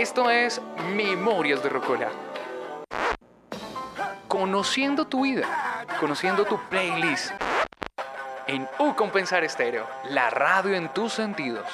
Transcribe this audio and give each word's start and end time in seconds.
Esto 0.00 0.30
es 0.30 0.62
Memorias 0.96 1.62
de 1.62 1.68
Rocola. 1.68 2.10
Conociendo 4.28 5.06
tu 5.06 5.24
vida, 5.24 5.46
conociendo 6.00 6.46
tu 6.46 6.58
playlist. 6.70 7.32
En 8.46 8.66
U 8.78 8.94
Compensar 8.94 9.44
Estéreo, 9.44 9.84
la 10.08 10.30
radio 10.30 10.74
en 10.74 10.90
tus 10.94 11.12
sentidos. 11.12 11.66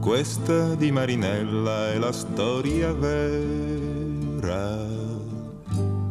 Questa 0.00 0.76
di 0.76 0.92
Marinella 0.92 1.90
è 1.92 1.98
la 1.98 2.12
storia 2.12 2.92
vera 2.92 4.78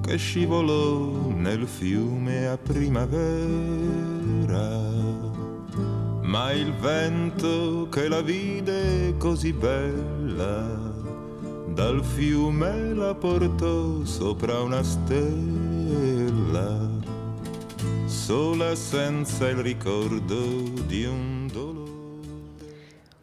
che 0.06 0.18
scivolò 0.18 1.32
nel 1.44 1.68
fiume 1.68 2.48
a 2.48 2.58
primavera. 2.58 3.12
Ma 6.22 6.54
il 6.54 6.74
vento 6.74 7.90
che 7.90 8.08
la 8.08 8.22
vide 8.22 9.16
così 9.18 9.52
bella 9.52 11.02
dal 11.68 12.02
fiume 12.02 12.94
la 12.94 13.14
portò 13.14 14.06
sopra 14.06 14.62
una 14.62 14.82
stella, 14.84 15.20
sola 18.06 18.74
senza 18.76 19.50
il 19.50 19.58
ricordo 19.58 20.46
di 20.88 21.04
un 21.04 21.50
dolore. 21.52 21.92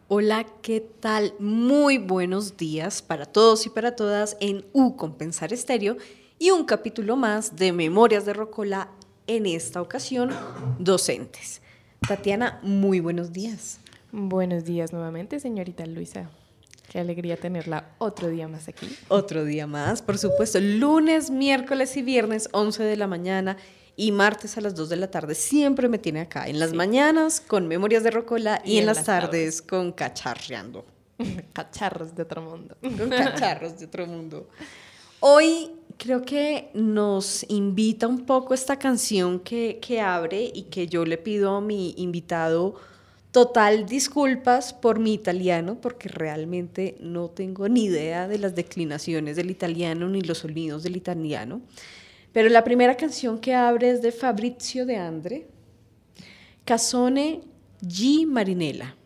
Hola, 0.09 0.45
¿qué 0.61 0.81
tal? 1.01 1.33
Muy 1.39 1.97
buenos 1.97 2.57
días 2.59 3.01
para 3.01 3.25
todos 3.25 3.65
y 3.65 3.71
para 3.71 3.95
todas 3.95 4.37
en 4.41 4.65
U 4.73 4.97
Compensar 4.97 5.53
Estéreo 5.53 5.97
y 6.43 6.51
un 6.53 6.65
capítulo 6.65 7.17
más 7.17 7.57
de 7.57 7.71
Memorias 7.71 8.25
de 8.25 8.33
Rocola, 8.33 8.89
en 9.27 9.45
esta 9.45 9.83
ocasión 9.83 10.31
docentes. 10.79 11.61
Tatiana, 12.09 12.59
muy 12.63 12.99
buenos 12.99 13.31
días. 13.31 13.79
Buenos 14.11 14.65
días 14.65 14.91
nuevamente, 14.95 15.39
señorita 15.39 15.85
Luisa. 15.85 16.31
Qué 16.91 16.99
alegría 16.99 17.37
tenerla 17.37 17.91
otro 17.99 18.29
día 18.29 18.49
más 18.49 18.69
aquí. 18.69 18.89
Otro 19.09 19.45
día 19.45 19.67
más, 19.67 20.01
por 20.01 20.17
supuesto, 20.17 20.59
lunes, 20.61 21.31
miércoles 21.31 21.95
y 21.99 22.03
viernes, 22.03 22.49
11 22.53 22.85
de 22.85 22.97
la 22.97 23.07
mañana 23.07 23.59
y 23.95 24.11
martes 24.11 24.57
a 24.57 24.63
las 24.63 24.75
2 24.75 24.89
de 24.89 24.97
la 24.97 25.11
tarde. 25.11 25.35
Siempre 25.35 25.91
me 25.91 25.99
tiene 25.99 26.23
acá, 26.23 26.49
en 26.49 26.59
las 26.59 26.73
mañanas 26.73 27.43
con 27.43 27.69
Memorias 27.69 28.03
de 28.03 28.13
Rocola 28.13 28.63
y, 28.65 28.79
en, 28.79 28.87
las, 28.87 29.05
tardes, 29.05 29.61
con 29.61 29.93
Cacharreando. 29.93 30.87
Cacharros 31.53 32.15
de 32.15 32.23
otro 32.23 32.41
mundo. 32.41 32.79
Con 32.81 33.11
cacharros 33.11 33.79
de 33.79 33.85
otro 33.85 34.07
mundo. 34.07 34.49
Hoy 35.21 35.71
creo 36.01 36.23
que 36.23 36.71
nos 36.73 37.45
invita 37.51 38.07
un 38.07 38.25
poco 38.25 38.55
esta 38.55 38.79
canción 38.79 39.39
que, 39.39 39.79
que 39.83 40.01
abre 40.01 40.51
y 40.55 40.63
que 40.63 40.87
yo 40.87 41.05
le 41.05 41.19
pido 41.19 41.57
a 41.57 41.61
mi 41.61 41.93
invitado 41.99 42.77
total 43.33 43.85
disculpas 43.85 44.73
por 44.73 44.99
mi 44.99 45.13
italiano, 45.13 45.79
porque 45.79 46.09
realmente 46.09 46.97
no 47.01 47.29
tengo 47.29 47.69
ni 47.69 47.85
idea 47.85 48.27
de 48.29 48.39
las 48.39 48.55
declinaciones 48.55 49.37
del 49.37 49.51
italiano 49.51 50.09
ni 50.09 50.23
los 50.23 50.39
sonidos 50.39 50.83
del 50.83 50.97
italiano. 50.97 51.61
Pero 52.33 52.49
la 52.49 52.65
primera 52.65 52.97
canción 52.97 53.39
que 53.39 53.55
abre 53.55 53.91
es 53.91 54.01
de 54.01 54.11
Fabrizio 54.11 54.87
De 54.87 54.97
Andre, 54.97 55.49
Casone 56.65 57.43
G. 57.83 58.27
Marinella. 58.27 58.97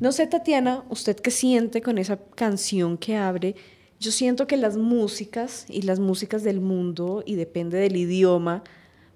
No 0.00 0.12
sé, 0.12 0.26
Tatiana, 0.26 0.82
usted 0.88 1.16
qué 1.16 1.30
siente 1.30 1.82
con 1.82 1.98
esa 1.98 2.18
canción 2.34 2.96
que 2.96 3.16
abre. 3.16 3.54
Yo 3.98 4.12
siento 4.12 4.46
que 4.46 4.56
las 4.56 4.76
músicas 4.76 5.66
y 5.68 5.82
las 5.82 5.98
músicas 5.98 6.42
del 6.42 6.60
mundo, 6.60 7.22
y 7.24 7.34
depende 7.34 7.78
del 7.78 7.96
idioma, 7.96 8.62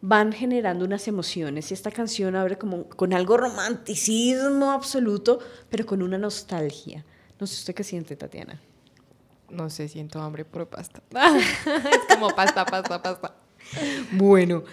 van 0.00 0.32
generando 0.32 0.84
unas 0.84 1.06
emociones. 1.08 1.70
Y 1.70 1.74
esta 1.74 1.91
canción 1.91 2.34
abre 2.36 2.56
como 2.56 2.84
con 2.84 3.12
algo 3.12 3.36
romanticismo 3.36 4.72
absoluto, 4.72 5.38
pero 5.68 5.84
con 5.84 6.02
una 6.02 6.18
nostalgia. 6.18 7.04
No 7.38 7.46
sé 7.46 7.54
usted 7.54 7.74
qué 7.74 7.84
siente, 7.84 8.16
Tatiana. 8.16 8.60
No 9.50 9.68
sé, 9.68 9.88
siento 9.88 10.20
hambre 10.20 10.44
por 10.44 10.68
pasta. 10.68 11.02
es 11.12 12.14
como 12.14 12.30
pasta, 12.30 12.64
pasta, 12.64 13.02
pasta. 13.02 13.34
Bueno, 14.12 14.64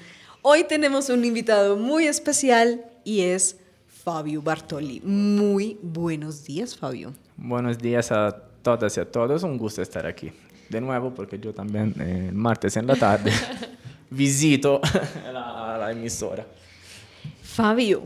hoy 0.41 0.63
tenemos 0.63 1.09
un 1.09 1.25
invitado 1.25 1.75
muy 1.75 2.07
especial 2.07 2.85
y 3.03 3.22
es 3.22 3.57
Fabio 3.88 4.41
Bartoli. 4.41 5.01
Muy 5.01 5.79
buenos 5.81 6.45
días, 6.45 6.78
Fabio. 6.78 7.13
Buenos 7.35 7.78
días 7.78 8.12
a 8.12 8.47
todas 8.76 8.98
y 8.98 9.00
a 9.00 9.10
todos. 9.10 9.44
Un 9.44 9.58
gusto 9.58 9.82
estar 9.82 10.06
aquí 10.06 10.30
de 10.68 10.82
nuevo 10.82 11.14
porque 11.14 11.40
yo 11.40 11.54
también 11.54 11.96
eh, 12.02 12.26
el 12.28 12.36
martes 12.36 12.76
en 12.76 12.86
la 12.86 12.98
tarde 12.98 13.32
visito 14.10 14.82
la, 15.32 15.78
la 15.80 15.92
emisora. 15.92 16.46
Fabio, 17.42 18.04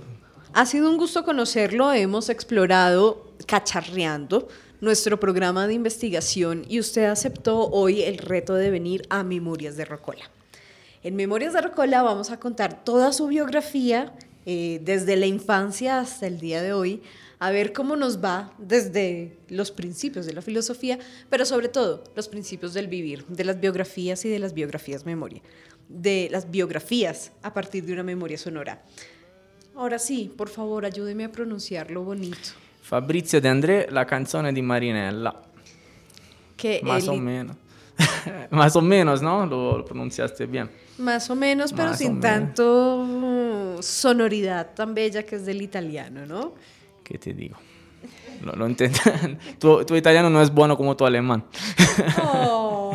ha 0.53 0.67
sido 0.67 0.87
un 0.87 0.97
gusto 0.97 1.23
conocerlo. 1.23 1.91
Hemos 1.91 2.29
explorado 2.29 3.33
cacharreando 3.47 4.49
nuestro 4.81 5.19
programa 5.19 5.65
de 5.65 5.73
investigación 5.73 6.63
y 6.69 6.79
usted 6.79 7.05
aceptó 7.05 7.67
hoy 7.71 8.03
el 8.03 8.19
reto 8.19 8.53
de 8.53 8.69
venir 8.69 9.01
a 9.09 9.23
Memorias 9.23 9.75
de 9.77 9.85
Rocola. 9.85 10.29
En 11.01 11.15
Memorias 11.15 11.53
de 11.53 11.61
Rocola 11.61 12.03
vamos 12.03 12.29
a 12.29 12.39
contar 12.39 12.83
toda 12.83 13.13
su 13.13 13.25
biografía 13.25 14.13
eh, 14.45 14.79
desde 14.83 15.15
la 15.15 15.25
infancia 15.25 15.99
hasta 15.99 16.27
el 16.27 16.39
día 16.39 16.61
de 16.61 16.73
hoy, 16.73 17.01
a 17.41 17.49
ver 17.49 17.73
cómo 17.73 17.95
nos 17.95 18.23
va 18.23 18.53
desde 18.59 19.35
los 19.49 19.71
principios 19.71 20.27
de 20.27 20.33
la 20.33 20.43
filosofía, 20.43 20.99
pero 21.27 21.43
sobre 21.43 21.69
todo 21.69 22.03
los 22.15 22.27
principios 22.27 22.75
del 22.75 22.87
vivir, 22.87 23.25
de 23.25 23.43
las 23.43 23.59
biografías 23.59 24.23
y 24.25 24.29
de 24.29 24.37
las 24.37 24.53
biografías 24.53 25.07
memoria, 25.07 25.41
de 25.89 26.27
las 26.29 26.51
biografías 26.51 27.31
a 27.41 27.51
partir 27.51 27.83
de 27.83 27.93
una 27.93 28.03
memoria 28.03 28.37
sonora. 28.37 28.83
Ahora 29.75 29.97
sí, 29.97 30.31
por 30.37 30.49
favor, 30.49 30.85
ayúdeme 30.85 31.23
a 31.25 31.31
pronunciarlo 31.31 32.03
bonito. 32.03 32.51
Fabrizio 32.83 33.41
De 33.41 33.49
André, 33.49 33.87
la 33.89 34.05
canzone 34.05 34.53
di 34.53 34.61
Marinella. 34.61 35.33
Que 36.55 36.81
Más 36.83 37.07
o 37.07 37.15
menos. 37.15 37.57
Más 38.51 38.75
o 38.75 38.81
menos, 38.83 39.19
¿no? 39.23 39.47
Lo, 39.47 39.79
lo 39.79 39.85
pronunciaste 39.85 40.45
bien. 40.45 40.69
Más 40.99 41.27
o 41.31 41.35
menos, 41.35 41.73
pero 41.73 41.89
Más 41.89 41.97
sin 41.97 42.19
tanto 42.19 43.79
sonoridad 43.81 44.75
tan 44.75 44.93
bella 44.93 45.23
que 45.23 45.37
es 45.37 45.45
del 45.47 45.63
italiano, 45.63 46.27
¿no? 46.27 46.53
¿Qué 47.03 47.17
te 47.17 47.33
digo? 47.33 47.57
Lo, 48.43 48.53
lo 48.53 48.67
intento. 48.67 48.99
tu, 49.59 49.83
tu 49.85 49.95
italiano 49.95 50.29
no 50.29 50.41
es 50.41 50.51
bueno 50.51 50.75
como 50.77 50.95
tu 50.97 51.05
alemán. 51.05 51.43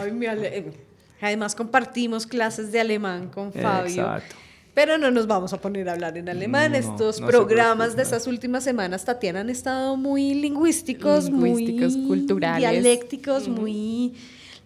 Ay, 0.00 0.12
mi 0.12 0.26
ale- 0.32 0.72
Además 1.20 1.54
compartimos 1.54 2.26
clases 2.26 2.72
de 2.72 2.80
alemán 2.80 3.28
con 3.28 3.52
Fabio. 3.52 3.86
Exacto. 4.02 4.36
Pero 4.74 4.98
no 4.98 5.10
nos 5.10 5.26
vamos 5.26 5.54
a 5.54 5.60
poner 5.60 5.88
a 5.88 5.92
hablar 5.92 6.18
en 6.18 6.28
alemán. 6.28 6.72
No, 6.72 6.76
Estos 6.78 7.20
no 7.22 7.26
programas 7.26 7.96
de 7.96 8.02
estas 8.02 8.26
últimas 8.26 8.62
semanas, 8.62 9.06
Tatiana, 9.06 9.40
han 9.40 9.48
estado 9.48 9.96
muy 9.96 10.34
lingüísticos, 10.34 11.24
Lingüísticos, 11.30 11.96
muy 11.96 12.06
culturales. 12.08 12.58
dialécticos, 12.58 13.48
muy 13.48 14.12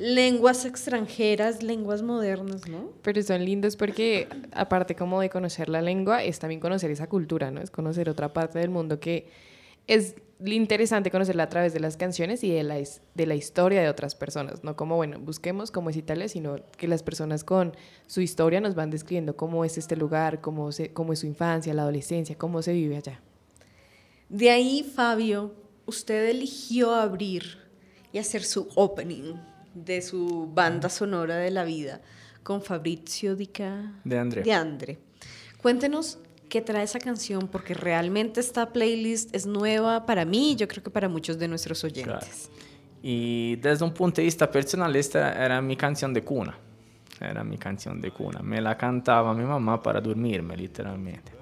lenguas 0.01 0.65
extranjeras, 0.65 1.63
lenguas 1.63 2.01
modernas, 2.01 2.67
¿no? 2.67 2.91
Pero 3.03 3.23
son 3.23 3.45
lindos 3.45 3.77
porque, 3.77 4.29
aparte 4.51 4.95
como 4.97 5.21
de 5.21 5.29
conocer 5.29 5.69
la 5.69 5.83
lengua, 5.83 6.25
es 6.25 6.39
también 6.39 6.59
conocer 6.59 6.91
esa 6.91 7.07
cultura, 7.07 7.51
¿no? 7.51 7.61
Es 7.61 7.71
conocer 7.71 8.09
otra 8.09 8.33
parte 8.33 8.59
del 8.59 8.71
mundo 8.71 8.99
que 8.99 9.29
es 9.87 10.15
interesante 10.43 11.11
conocerla 11.11 11.43
a 11.43 11.49
través 11.51 11.75
de 11.75 11.81
las 11.81 11.99
canciones 11.99 12.43
y 12.45 12.51
de 12.51 12.63
la, 12.63 12.77
de 12.77 13.27
la 13.27 13.35
historia 13.35 13.83
de 13.83 13.91
otras 13.91 14.15
personas, 14.15 14.65
no 14.65 14.75
como, 14.75 14.97
bueno, 14.97 15.19
busquemos 15.21 15.71
cómo 15.71 15.91
es 15.91 15.97
Italia, 15.99 16.29
sino 16.29 16.57
que 16.79 16.89
las 16.89 17.03
personas 17.03 17.45
con 17.45 17.77
su 18.07 18.23
historia 18.23 18.63
nos 18.63 18.75
van 18.75 18.89
describiendo 18.89 19.37
cómo 19.37 19.67
es 19.67 19.77
este 19.77 19.97
lugar, 19.97 20.41
cómo, 20.41 20.73
se, 20.73 20.95
cómo 20.95 21.13
es 21.13 21.19
su 21.19 21.27
infancia, 21.27 21.75
la 21.75 21.83
adolescencia, 21.83 22.39
cómo 22.39 22.63
se 22.63 22.73
vive 22.73 22.97
allá. 22.97 23.21
De 24.31 24.49
ahí, 24.49 24.83
Fabio, 24.83 25.53
usted 25.85 26.31
eligió 26.31 26.95
abrir 26.95 27.59
y 28.15 28.19
hacer 28.19 28.45
su 28.45 28.67
opening 28.77 29.35
de 29.75 30.03
su 30.03 30.51
banda 30.53 30.89
sonora 30.89 31.37
de 31.37 31.51
la 31.51 31.65
vida 31.65 32.01
con 32.43 32.63
Fabrizio 32.63 33.37
Dica 33.37 33.93
De 34.05 34.19
André. 34.19 34.43
de 34.43 34.53
Andre. 34.53 34.99
Cuéntenos 35.61 36.19
qué 36.49 36.61
trae 36.61 36.83
esa 36.85 36.99
canción, 36.99 37.47
porque 37.49 37.75
realmente 37.75 38.41
esta 38.41 38.73
playlist 38.73 39.35
es 39.35 39.47
nueva 39.47 40.07
para 40.07 40.25
mí 40.25 40.53
y 40.53 40.57
yo 40.57 40.67
creo 40.67 40.83
que 40.83 40.91
para 40.91 41.09
muchos 41.09 41.39
de 41.39 41.47
nuestros 41.49 41.81
Claro. 41.83 42.15
oyentes. 42.19 42.51
Y 43.03 43.57
desde 43.57 43.85
un 43.85 43.93
punto 43.95 44.17
de 44.21 44.25
vista 44.25 44.51
personal, 44.51 44.95
esta 44.97 45.33
era 45.45 45.61
mi 45.63 45.77
canción 45.77 46.13
de 46.13 46.23
cuna. 46.23 46.59
Era 47.21 47.45
mi 47.45 47.57
canción 47.59 48.01
de 48.01 48.11
cuna. 48.11 48.41
Me 48.43 48.61
la 48.61 48.77
cantaba 48.77 49.33
mi 49.35 49.45
mamá 49.45 49.83
para 49.83 50.01
dormirme, 50.01 50.57
literalmente. 50.57 51.33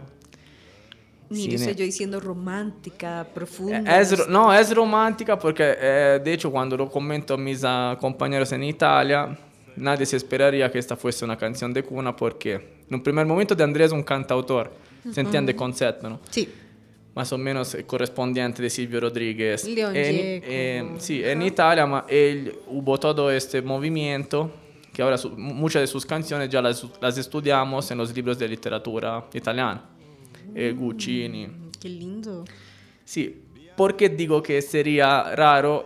Mire, 1.31 1.51
Sí, 1.51 1.55
usted 1.57 1.67
ne- 1.73 1.75
yo 1.79 1.85
diciendo 1.85 2.21
romántica, 2.21 3.27
profunda. 3.35 4.01
Es, 4.01 4.17
ro- 4.19 4.27
no, 4.29 4.53
es 4.55 4.75
romántica 4.75 5.39
porque, 5.39 5.75
eh, 5.79 6.21
de 6.25 6.33
hecho, 6.33 6.51
cuando 6.51 6.77
lo 6.77 6.91
comento 6.91 7.35
a 7.35 7.37
mis 7.37 7.63
ah, 7.65 7.97
compañeros 8.01 8.51
en 8.53 8.65
Italia, 8.65 9.37
nadie 9.77 10.07
se 10.07 10.17
esperaría 10.17 10.71
que 10.71 10.79
esta 10.79 10.97
fuese 10.97 11.25
una 11.25 11.37
canción 11.37 11.73
de 11.73 11.83
cuna 11.83 12.17
porque, 12.17 12.55
en 12.89 12.95
un 12.95 13.03
primer 13.03 13.27
momento, 13.27 13.55
De 13.55 13.63
Andrés 13.63 13.87
es 13.89 13.93
un 13.93 14.03
cantautor. 14.03 14.73
Se 15.13 15.21
entiende 15.21 15.53
el 15.53 15.57
concepto, 15.59 16.09
¿no? 16.09 16.21
Sí, 16.31 16.49
más 17.15 17.33
o 17.33 17.39
menos 17.39 17.75
eh, 17.75 17.85
correspondiente 17.85 18.63
de 18.63 18.71
Silvio 18.71 19.01
Rodríguez. 19.01 19.65
León 19.65 19.95
En- 19.97 20.43
eh, 20.45 20.95
sí, 20.99 21.23
en 21.25 21.43
Italia 21.43 21.87
ma, 21.87 22.05
él, 22.09 22.55
hubo 22.69 22.99
todo 22.99 23.31
este 23.31 23.61
movimiento 23.63 24.51
que 24.93 25.03
ahora 25.03 25.17
su- 25.19 25.31
muchas 25.31 25.83
de 25.83 25.87
sus 25.87 26.05
canciones 26.07 26.49
ya 26.49 26.61
las, 26.63 26.85
las 27.01 27.17
estudiamos 27.19 27.91
en 27.91 27.99
los 27.99 28.15
libros 28.15 28.39
de 28.39 28.49
literatura 28.49 29.25
italiana. 29.35 29.83
Eh, 30.55 30.75
Guccini. 30.77 31.49
Qué 31.81 31.89
lindo. 31.89 32.45
Sí, 33.05 33.43
porque 33.77 34.09
digo 34.09 34.43
que 34.43 34.61
sería 34.63 35.35
raro 35.35 35.85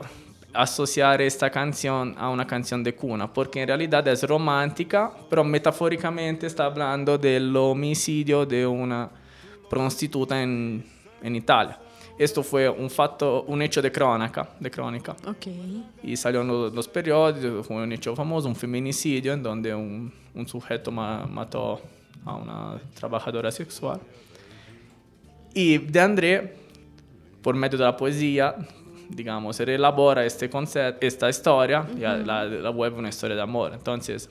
asociar 0.54 1.22
esta 1.22 1.50
canción 1.50 2.14
a 2.18 2.28
una 2.28 2.46
canción 2.46 2.82
de 2.84 2.94
cuna, 2.94 3.32
porque 3.32 3.62
en 3.62 3.68
realidad 3.68 4.06
es 4.08 4.22
romántica, 4.24 5.10
pero 5.30 5.42
metafóricamente 5.44 6.46
está 6.46 6.66
hablando 6.66 7.16
del 7.16 7.54
homicidio 7.56 8.44
de 8.44 8.66
una 8.66 9.08
prostituta 9.70 10.42
en, 10.42 10.84
en 11.22 11.36
Italia. 11.36 11.78
Esto 12.18 12.42
fue 12.42 12.68
un 12.68 12.90
fatto, 12.90 13.44
un 13.48 13.62
hecho 13.62 13.80
de 13.80 13.90
crónica, 13.90 14.50
de 14.60 14.70
crónica. 14.70 15.16
Ok. 15.26 15.46
Y 16.02 16.16
salió 16.16 16.42
en 16.42 16.48
los, 16.48 16.72
los 16.74 16.86
periódicos, 16.86 17.66
fue 17.66 17.76
un 17.82 17.90
hecho 17.92 18.14
famoso, 18.14 18.46
un 18.48 18.54
feminicidio 18.54 19.32
en 19.32 19.42
donde 19.42 19.74
un, 19.74 20.12
un 20.34 20.46
sujeto 20.46 20.90
ma- 20.92 21.26
mató 21.26 21.80
a 22.26 22.36
una 22.36 22.80
trabajadora 22.94 23.50
sexual. 23.50 23.98
Y 25.54 25.78
De 25.78 26.00
André, 26.00 26.54
por 27.42 27.54
medio 27.54 27.78
de 27.78 27.84
la 27.84 27.96
poesía, 27.96 28.54
digamos, 29.08 29.58
reelabora 29.58 30.24
este 30.24 30.48
concepto, 30.48 31.06
esta 31.06 31.28
historia 31.28 31.86
y 31.94 32.00
la, 32.00 32.44
la 32.44 32.70
vuelve 32.70 32.98
una 32.98 33.10
historia 33.10 33.36
de 33.36 33.42
amor. 33.42 33.72
Entonces, 33.74 34.30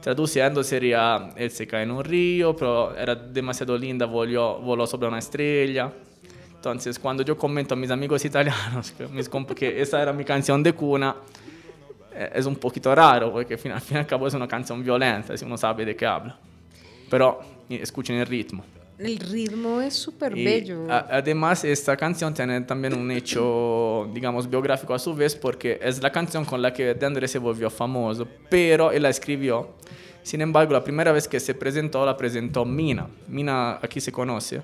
traduciendo 0.00 0.62
sería, 0.62 1.30
él 1.36 1.50
se 1.50 1.66
cae 1.66 1.82
en 1.82 1.90
un 1.90 2.04
río, 2.04 2.54
pero 2.56 2.96
era 2.96 3.14
demasiado 3.14 3.76
linda, 3.76 4.06
voló, 4.06 4.58
voló 4.60 4.86
sobre 4.86 5.08
una 5.08 5.18
estrella. 5.18 5.92
Entonces, 6.54 6.98
cuando 6.98 7.22
yo 7.22 7.36
comento 7.36 7.74
a 7.74 7.76
mis 7.76 7.90
amigos 7.90 8.24
italianos 8.24 8.92
que, 8.92 9.06
mis 9.08 9.28
que 9.28 9.80
esa 9.80 10.00
era 10.00 10.12
mi 10.12 10.24
canción 10.24 10.62
de 10.62 10.72
cuna, 10.72 11.16
eh, 12.14 12.30
es 12.34 12.46
un 12.46 12.56
poquito 12.56 12.94
raro, 12.94 13.30
porque 13.30 13.54
al 13.54 13.60
fin, 13.60 13.72
al 13.72 13.80
fin 13.80 13.98
y 13.98 14.00
al 14.00 14.06
cabo 14.06 14.26
es 14.26 14.34
una 14.34 14.48
canción 14.48 14.82
violenta, 14.82 15.36
si 15.36 15.44
uno 15.44 15.58
sabe 15.58 15.84
de 15.84 15.94
qué 15.94 16.06
habla. 16.06 16.38
Pero 17.10 17.40
escuchen 17.68 18.16
el 18.16 18.26
ritmo. 18.26 18.64
El 18.98 19.18
ritmo 19.18 19.80
es 19.82 19.94
súper 19.94 20.34
bello. 20.34 20.90
a- 20.90 21.06
además, 21.10 21.64
esta 21.64 21.96
canción 21.96 22.32
tiene 22.32 22.60
también 22.62 22.94
un 22.94 23.10
hecho, 23.10 24.08
digamos, 24.14 24.48
biográfico 24.48 24.94
a 24.94 24.98
su 24.98 25.14
vez, 25.14 25.34
porque 25.36 25.78
es 25.82 26.02
la 26.02 26.10
canción 26.10 26.44
con 26.46 26.62
la 26.62 26.72
que 26.72 26.94
De 26.94 27.28
se 27.28 27.38
volvió 27.38 27.68
famoso, 27.68 28.26
pero 28.48 28.90
él 28.92 29.02
la 29.02 29.10
escribió. 29.10 29.74
Sin 30.22 30.40
embargo, 30.40 30.72
la 30.72 30.82
primera 30.82 31.12
vez 31.12 31.28
que 31.28 31.38
se 31.38 31.54
presentó, 31.54 32.04
la 32.06 32.16
presentó 32.16 32.64
Mina. 32.64 33.06
Mina 33.28 33.78
aquí 33.82 34.00
se 34.00 34.10
conoce. 34.10 34.62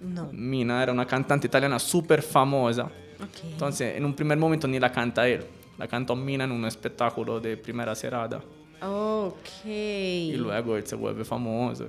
no. 0.00 0.28
Mina 0.32 0.82
era 0.82 0.92
una 0.92 1.06
cantante 1.06 1.46
italiana 1.46 1.78
súper 1.78 2.20
famosa. 2.22 2.84
Ok. 2.84 3.44
Entonces, 3.52 3.96
en 3.96 4.04
un 4.04 4.14
primer 4.14 4.36
momento 4.36 4.66
ni 4.68 4.78
la 4.78 4.90
canta 4.92 5.26
él. 5.28 5.44
La 5.78 5.88
cantó 5.88 6.14
Mina 6.14 6.44
en 6.44 6.52
un 6.52 6.64
espectáculo 6.66 7.40
de 7.40 7.56
primera 7.56 7.94
serada. 7.94 8.42
Ok. 8.82 9.64
Y 9.64 10.36
luego 10.36 10.76
él 10.76 10.86
se 10.86 10.96
vuelve 10.96 11.24
famoso. 11.24 11.86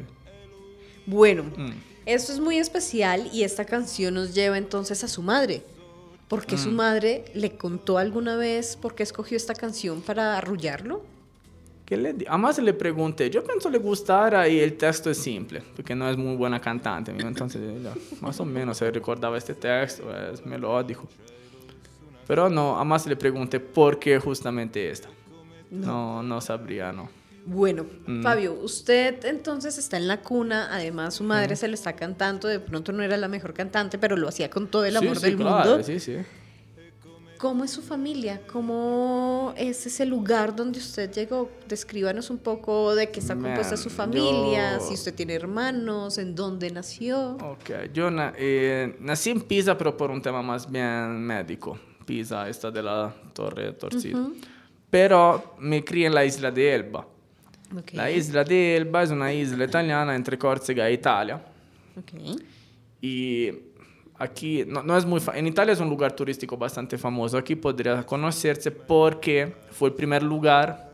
Bueno, 1.05 1.43
Mm. 1.43 1.71
esto 2.05 2.31
es 2.33 2.39
muy 2.39 2.57
especial 2.57 3.29
y 3.31 3.43
esta 3.43 3.65
canción 3.65 4.13
nos 4.15 4.33
lleva 4.33 4.57
entonces 4.57 5.03
a 5.03 5.07
su 5.07 5.21
madre. 5.21 5.63
Porque 6.27 6.55
Mm. 6.55 6.59
su 6.59 6.71
madre 6.71 7.25
le 7.35 7.51
contó 7.55 7.97
alguna 7.99 8.35
vez 8.35 8.75
por 8.77 8.95
qué 8.95 9.03
escogió 9.03 9.37
esta 9.37 9.53
canción 9.53 10.01
para 10.01 10.37
arrullarlo. 10.37 11.03
¿Qué 11.85 11.97
le 11.97 12.15
Además 12.27 12.57
le 12.57 12.73
pregunté, 12.73 13.29
yo 13.29 13.43
pienso 13.43 13.69
le 13.69 13.77
gustara 13.77 14.47
y 14.49 14.59
el 14.59 14.75
texto 14.75 15.11
es 15.11 15.19
simple, 15.19 15.61
porque 15.75 15.93
no 15.93 16.09
es 16.09 16.17
muy 16.17 16.35
buena 16.35 16.59
cantante. 16.59 17.13
¿no? 17.13 17.27
Entonces, 17.27 17.61
ella 17.61 17.93
más 18.21 18.39
o 18.39 18.45
menos 18.45 18.77
se 18.77 18.89
recordaba 18.89 19.37
este 19.37 19.53
texto, 19.53 20.03
es 20.33 20.43
melódico. 20.43 21.07
Pero 22.25 22.49
no, 22.49 22.75
además 22.75 23.05
le 23.05 23.15
pregunté 23.15 23.59
por 23.59 23.99
qué 23.99 24.17
justamente 24.17 24.89
esta. 24.89 25.09
No, 25.69 26.23
no 26.23 26.41
sabría, 26.41 26.91
no. 26.91 27.07
Bueno, 27.47 27.85
Mm. 28.07 28.23
Fabio, 28.23 28.53
usted 28.53 29.23
entonces 29.25 29.77
está 29.77 29.97
en 29.97 30.07
la 30.07 30.21
cuna, 30.21 30.69
además 30.71 31.13
su 31.13 31.23
madre 31.23 31.55
se 31.55 31.67
lo 31.67 31.75
está 31.75 31.93
cantando, 31.95 32.47
de 32.47 32.59
pronto 32.59 32.91
no 32.91 33.03
era 33.03 33.17
la 33.17 33.27
mejor 33.27 33.53
cantante, 33.53 33.97
pero 33.99 34.17
lo 34.17 34.27
hacía 34.27 34.49
con 34.49 34.67
todo 34.67 34.83
el 34.85 34.97
amor 34.97 35.15
sí, 35.17 35.25
del 35.27 35.35
claro, 35.37 35.69
mundo. 35.69 35.83
Sí, 35.83 35.99
sí. 35.99 36.15
¿Cómo 37.37 37.63
es 37.65 37.69
su 37.71 37.81
familia? 37.83 38.41
¿Cómo 38.51 39.53
es 39.57 39.85
ese 39.85 40.05
lugar 40.05 40.55
donde 40.55 40.79
usted 40.79 41.11
llegó? 41.11 41.51
Descríbanos 41.67 42.29
un 42.31 42.37
poco 42.39 42.95
de 42.95 43.11
qué 43.11 43.19
está 43.19 43.35
compuesta 43.35 43.75
Man, 43.75 43.83
su 43.83 43.89
familia, 43.91 44.77
yo- 44.79 44.87
si 44.87 44.93
usted 44.95 45.13
tiene 45.13 45.33
hermanos, 45.35 46.17
en 46.17 46.33
dónde 46.33 46.71
nació. 46.71 47.33
Ok, 47.41 47.91
yo 47.93 48.09
na- 48.09 48.33
eh, 48.37 48.95
nací 49.01 49.29
en 49.29 49.41
Pisa, 49.41 49.77
pero 49.77 49.95
por 49.95 50.09
un 50.09 50.21
tema 50.21 50.41
más 50.41 50.71
bien 50.71 51.21
médico. 51.21 51.77
Pisa, 52.05 52.47
esta 52.49 52.71
de 52.71 52.81
la 52.81 53.13
torre 53.33 53.73
torcida. 53.73 54.17
Pero 54.89 55.55
me 55.59 55.83
crié 55.83 56.07
en 56.07 56.15
la 56.15 56.23
isla 56.25 56.49
de 56.51 56.73
Elba. 56.73 57.05
Ok, 57.77 57.93
La 57.93 58.09
isla 58.11 58.43
de 58.43 58.77
Elba 58.77 59.03
es 59.03 59.11
una 59.11 59.31
isla 59.33 59.65
italiana 59.65 60.15
entre 60.15 60.37
Córcega 60.37 60.87
e 60.89 60.93
Italia. 60.93 61.41
ok. 61.97 62.39
Y 63.01 63.51
aquí 64.17 64.63
no, 64.65 64.81
no 64.83 64.97
es 64.97 65.05
muy... 65.05 65.21
En 65.33 65.47
Italia 65.47 65.73
es 65.73 65.79
un 65.79 65.89
lugar 65.89 66.13
turístico 66.13 66.57
bastante 66.57 66.97
famoso. 66.97 67.37
Aquí 67.37 67.55
podría 67.55 68.03
conocerse 68.05 68.71
porque 68.71 69.53
fue 69.71 69.89
el 69.89 69.95
primer 69.95 70.23
lugar 70.23 70.91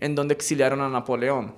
en 0.00 0.14
donde 0.14 0.34
exiliaron 0.34 0.80
a 0.80 0.88
Napoleón. 0.88 1.54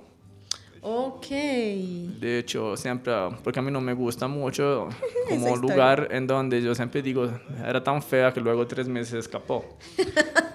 Ok. 0.87 1.27
De 1.29 2.37
hecho, 2.39 2.77
siempre, 2.77 3.11
porque 3.43 3.57
a 3.57 3.61
mí 3.63 3.71
no 3.71 3.81
me 3.81 3.93
gusta 3.93 4.27
mucho, 4.27 4.87
como 5.29 5.55
lugar 5.55 6.09
en 6.11 6.27
donde 6.27 6.61
yo 6.61 6.75
siempre 6.75 7.01
digo, 7.01 7.27
era 7.65 7.83
tan 7.83 8.03
fea 8.03 8.31
que 8.31 8.39
luego 8.39 8.67
tres 8.67 8.87
meses 8.87 9.15
escapó, 9.15 9.65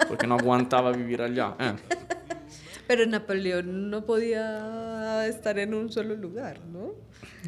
porque 0.06 0.28
no 0.28 0.36
aguantaba 0.36 0.92
vivir 0.92 1.20
allá. 1.20 1.56
eh. 1.58 1.72
Pero 2.86 3.06
Napoleón 3.06 3.90
no 3.90 4.04
podía 4.04 5.26
estar 5.26 5.58
en 5.58 5.74
un 5.74 5.90
solo 5.92 6.14
lugar, 6.14 6.60
¿no? 6.72 6.90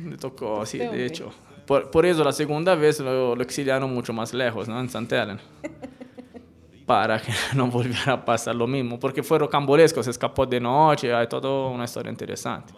Le 0.08 0.16
tocó, 0.16 0.64
sí, 0.66 0.76
Este 0.76 0.84
de 0.84 0.88
hombre. 0.88 1.06
hecho. 1.06 1.30
Por, 1.66 1.90
por 1.90 2.04
eso 2.06 2.24
la 2.24 2.32
segunda 2.32 2.74
vez 2.74 2.98
lo, 3.00 3.36
lo 3.36 3.42
exiliaron 3.42 3.92
mucho 3.92 4.12
más 4.12 4.34
lejos, 4.34 4.68
¿no? 4.68 4.78
En 4.80 4.88
Santa 4.88 5.22
Elena. 5.22 5.40
Para 6.86 7.20
que 7.20 7.32
no 7.54 7.68
volviera 7.68 8.14
a 8.14 8.24
pasar 8.24 8.54
lo 8.54 8.66
mismo, 8.66 8.98
porque 8.98 9.22
fue 9.22 9.38
rocambolesco, 9.38 10.02
se 10.02 10.10
escapó 10.10 10.44
de 10.46 10.60
noche, 10.60 11.14
hay 11.14 11.26
toda 11.28 11.68
una 11.70 11.84
historia 11.84 12.10
interesante. 12.10 12.72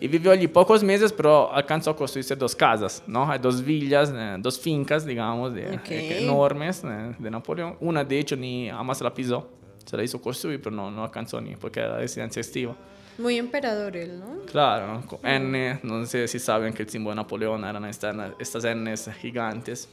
Y 0.00 0.08
vivió 0.08 0.32
allí 0.32 0.48
pocos 0.48 0.82
meses, 0.82 1.12
pero 1.12 1.52
alcanzó 1.52 1.90
a 1.90 1.96
construirse 1.96 2.34
dos 2.36 2.54
casas, 2.56 3.02
¿no? 3.06 3.30
Hay 3.30 3.38
dos 3.38 3.62
villas, 3.62 4.12
eh, 4.14 4.36
dos 4.38 4.58
fincas, 4.58 5.06
digamos, 5.06 5.54
de, 5.54 5.76
Ok. 5.76 5.90
eh, 5.90 6.22
enormes 6.24 6.82
eh, 6.84 7.14
de 7.18 7.30
Napoleón. 7.30 7.76
Una, 7.80 8.04
de 8.04 8.18
hecho, 8.18 8.36
ni 8.36 8.68
jamás 8.68 9.00
la 9.00 9.14
pisó, 9.14 9.48
se 9.84 9.96
la 9.96 10.02
hizo 10.02 10.20
construir, 10.20 10.60
pero 10.62 10.74
no, 10.74 10.90
no 10.90 11.04
alcanzó 11.04 11.40
ni, 11.40 11.56
porque 11.56 11.80
era 11.80 11.96
residencia 11.98 12.40
estiva. 12.40 12.74
Muy 13.18 13.36
emperador 13.38 13.96
él, 13.96 14.18
¿no? 14.18 14.40
Claro, 14.46 14.92
¿no? 14.94 15.06
Con 15.06 15.20
N, 15.24 15.78
no 15.84 16.04
sé 16.06 16.26
si 16.26 16.38
saben 16.38 16.72
que 16.72 16.82
el 16.82 16.88
símbolo 16.88 17.12
de 17.12 17.16
Napoleón 17.16 17.64
eran 17.64 17.84
estas, 17.84 18.32
estas 18.40 18.64
Ns 18.64 19.10
gigantes, 19.20 19.88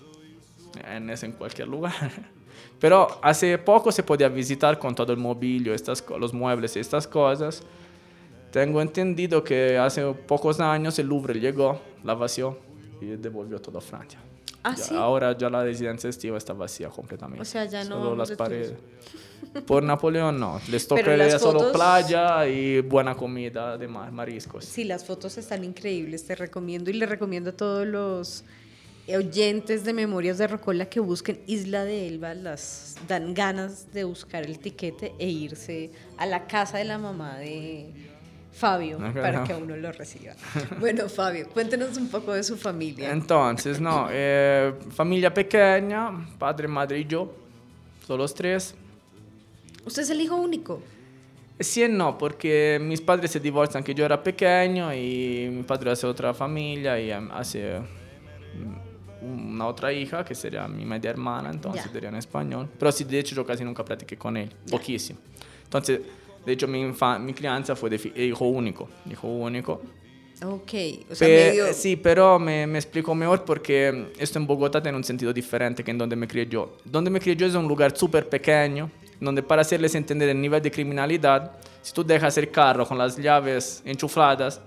Ns 0.99 1.23
en 1.23 1.31
cualquier 1.33 1.67
lugar. 1.67 1.93
Pero 2.79 3.19
hace 3.21 3.57
poco 3.59 3.91
se 3.91 4.01
podía 4.01 4.27
visitar 4.27 4.79
con 4.79 4.95
todo 4.95 5.11
el 5.13 5.19
mobilio, 5.19 5.73
estas, 5.73 6.03
los 6.19 6.33
muebles 6.33 6.75
y 6.75 6.79
estas 6.79 7.07
cosas. 7.07 7.61
Tengo 8.51 8.81
entendido 8.81 9.43
que 9.43 9.77
hace 9.77 10.03
pocos 10.13 10.59
años 10.59 10.97
el 10.97 11.07
Louvre 11.07 11.39
llegó, 11.39 11.79
la 12.03 12.15
vació 12.15 12.57
y 12.99 13.05
devolvió 13.05 13.61
todo 13.61 13.77
a 13.77 13.81
Francia. 13.81 14.19
Ah, 14.63 14.73
Ya- 14.75 14.83
sí. 14.83 14.95
Ahora 14.95 15.37
ya 15.37 15.49
la 15.49 15.63
residencia 15.63 16.09
estiva 16.09 16.37
está 16.37 16.53
vacía 16.53 16.89
completamente. 16.89 17.41
O 17.41 17.45
sea, 17.45 17.65
ya 17.65 17.83
no 17.83 17.97
Solo 17.97 18.15
las 18.15 18.29
de 18.29 18.35
paredes. 18.37 18.73
Por 19.65 19.83
Napoleón 19.83 20.39
no, 20.39 20.59
les 20.69 20.87
tocaría 20.87 21.17
las 21.17 21.41
solo 21.41 21.59
fotos- 21.59 21.73
playa 21.73 22.47
y 22.47 22.81
buena 22.81 23.15
comida 23.15 23.77
de 23.77 23.87
mar, 23.87 24.11
mariscos. 24.11 24.65
Sí, 24.65 24.83
las 24.83 25.03
fotos 25.05 25.37
están 25.37 25.63
increíbles, 25.63 26.25
te 26.25 26.35
recomiendo 26.35 26.89
y 26.89 26.93
le 26.93 27.05
recomiendo 27.05 27.49
a 27.51 27.53
todos 27.53 27.85
los 27.87 28.43
oyentes 29.13 29.83
de 29.83 29.93
Memorias 29.93 30.37
de 30.37 30.47
Rocola 30.47 30.85
que 30.85 30.99
busquen 30.99 31.41
Isla 31.47 31.83
de 31.83 32.07
Elba, 32.07 32.33
las 32.33 32.95
dan 33.07 33.33
ganas 33.33 33.91
de 33.93 34.03
buscar 34.03 34.43
el 34.43 34.59
tiquete 34.59 35.13
e 35.19 35.27
irse 35.27 35.91
a 36.17 36.25
la 36.25 36.45
casa 36.47 36.77
de 36.77 36.85
la 36.85 36.97
mamá 36.97 37.37
de 37.37 37.91
Fabio 38.53 38.97
Ok, 38.97 39.13
para 39.15 39.39
no. 39.39 39.43
que 39.47 39.53
uno 39.55 39.75
lo 39.75 39.91
reciba. 39.91 40.33
Bueno, 40.79 41.09
Fabio, 41.09 41.49
cuéntenos 41.49 41.97
un 41.97 42.09
poco 42.09 42.33
de 42.33 42.43
su 42.43 42.57
familia. 42.57 43.11
Entonces, 43.11 43.79
no, 43.81 44.07
eh, 44.11 44.73
familia 44.91 45.33
pequeña, 45.33 46.11
padre, 46.37 46.67
madre 46.67 46.99
y 46.99 47.05
yo, 47.05 47.33
solo 48.05 48.23
los 48.23 48.33
tres. 48.35 48.75
Usted 49.85 50.03
es 50.03 50.09
el 50.09 50.21
hijo 50.21 50.35
único. 50.35 50.81
Sí 51.59 51.83
y 51.83 51.87
no, 51.89 52.17
porque 52.17 52.79
mis 52.81 53.01
padres 53.01 53.29
se 53.31 53.39
divorcian 53.39 53.83
que 53.83 53.93
yo 53.93 54.03
era 54.05 54.21
pequeño 54.21 54.93
y 54.93 55.47
mi 55.51 55.63
padre 55.63 55.91
hace 55.91 56.07
otra 56.07 56.33
familia 56.33 56.99
y 56.99 57.11
em, 57.11 57.29
hace 57.31 57.79
mm, 59.21 59.53
una 59.53 59.67
otra 59.67 59.93
hija 59.93 60.25
que 60.25 60.33
sería 60.33 60.67
mi 60.67 60.85
media 60.85 61.11
hermana, 61.11 61.51
entonces 61.51 61.83
sería 61.91 62.09
en 62.09 62.15
español. 62.15 62.67
Pero 62.79 62.91
sí, 62.91 63.03
de 63.03 63.19
hecho 63.19 63.35
yo 63.35 63.45
casi 63.45 63.63
nunca 63.63 63.85
practiqué 63.85 64.17
con 64.17 64.37
él, 64.37 64.51
poquísimo. 64.69 65.19
Entonces, 65.65 66.01
de 66.45 66.51
hecho 66.51 66.67
mi, 66.67 66.83
mi 67.19 67.33
crianza 67.33 67.75
fue 67.75 67.89
de 67.91 67.99
fi- 67.99 68.13
hijo 68.15 68.45
único, 68.45 68.89
hijo 69.09 69.27
único. 69.27 69.81
Ok, 70.43 70.73
o 71.11 71.13
sea, 71.15 71.27
Pe- 71.27 71.33
medio... 71.49 71.71
Sí, 71.73 71.95
pero 71.95 72.39
me, 72.39 72.65
me 72.65 72.79
explico 72.79 73.13
mejor 73.13 73.45
porque 73.45 74.07
esto 74.17 74.39
en 74.39 74.47
Bogotá 74.47 74.81
tiene 74.81 74.97
un 74.97 75.03
sentido 75.03 75.31
diferente 75.31 75.83
que 75.83 75.91
en 75.91 75.99
donde 75.99 76.15
me 76.15 76.27
crié 76.27 76.47
yo. 76.47 76.77
Donde 76.83 77.11
me 77.11 77.19
crié 77.19 77.35
yo 77.35 77.45
es 77.45 77.53
un 77.53 77.67
lugar 77.67 77.95
súper 77.95 78.27
pequeño, 78.27 78.89
donde 79.21 79.43
para 79.43 79.61
hacerles 79.61 79.95
entender 79.95 80.29
el 80.29 80.41
nivel 80.41 80.61
de 80.61 80.71
criminalidad, 80.71 81.51
Si 81.81 81.93
tú 81.93 82.03
dejas 82.03 82.37
el 82.37 82.51
carro 82.51 82.85
con 82.85 82.97
las 82.97 83.17
llaves 83.17 83.81
enchufadas, 83.85 84.61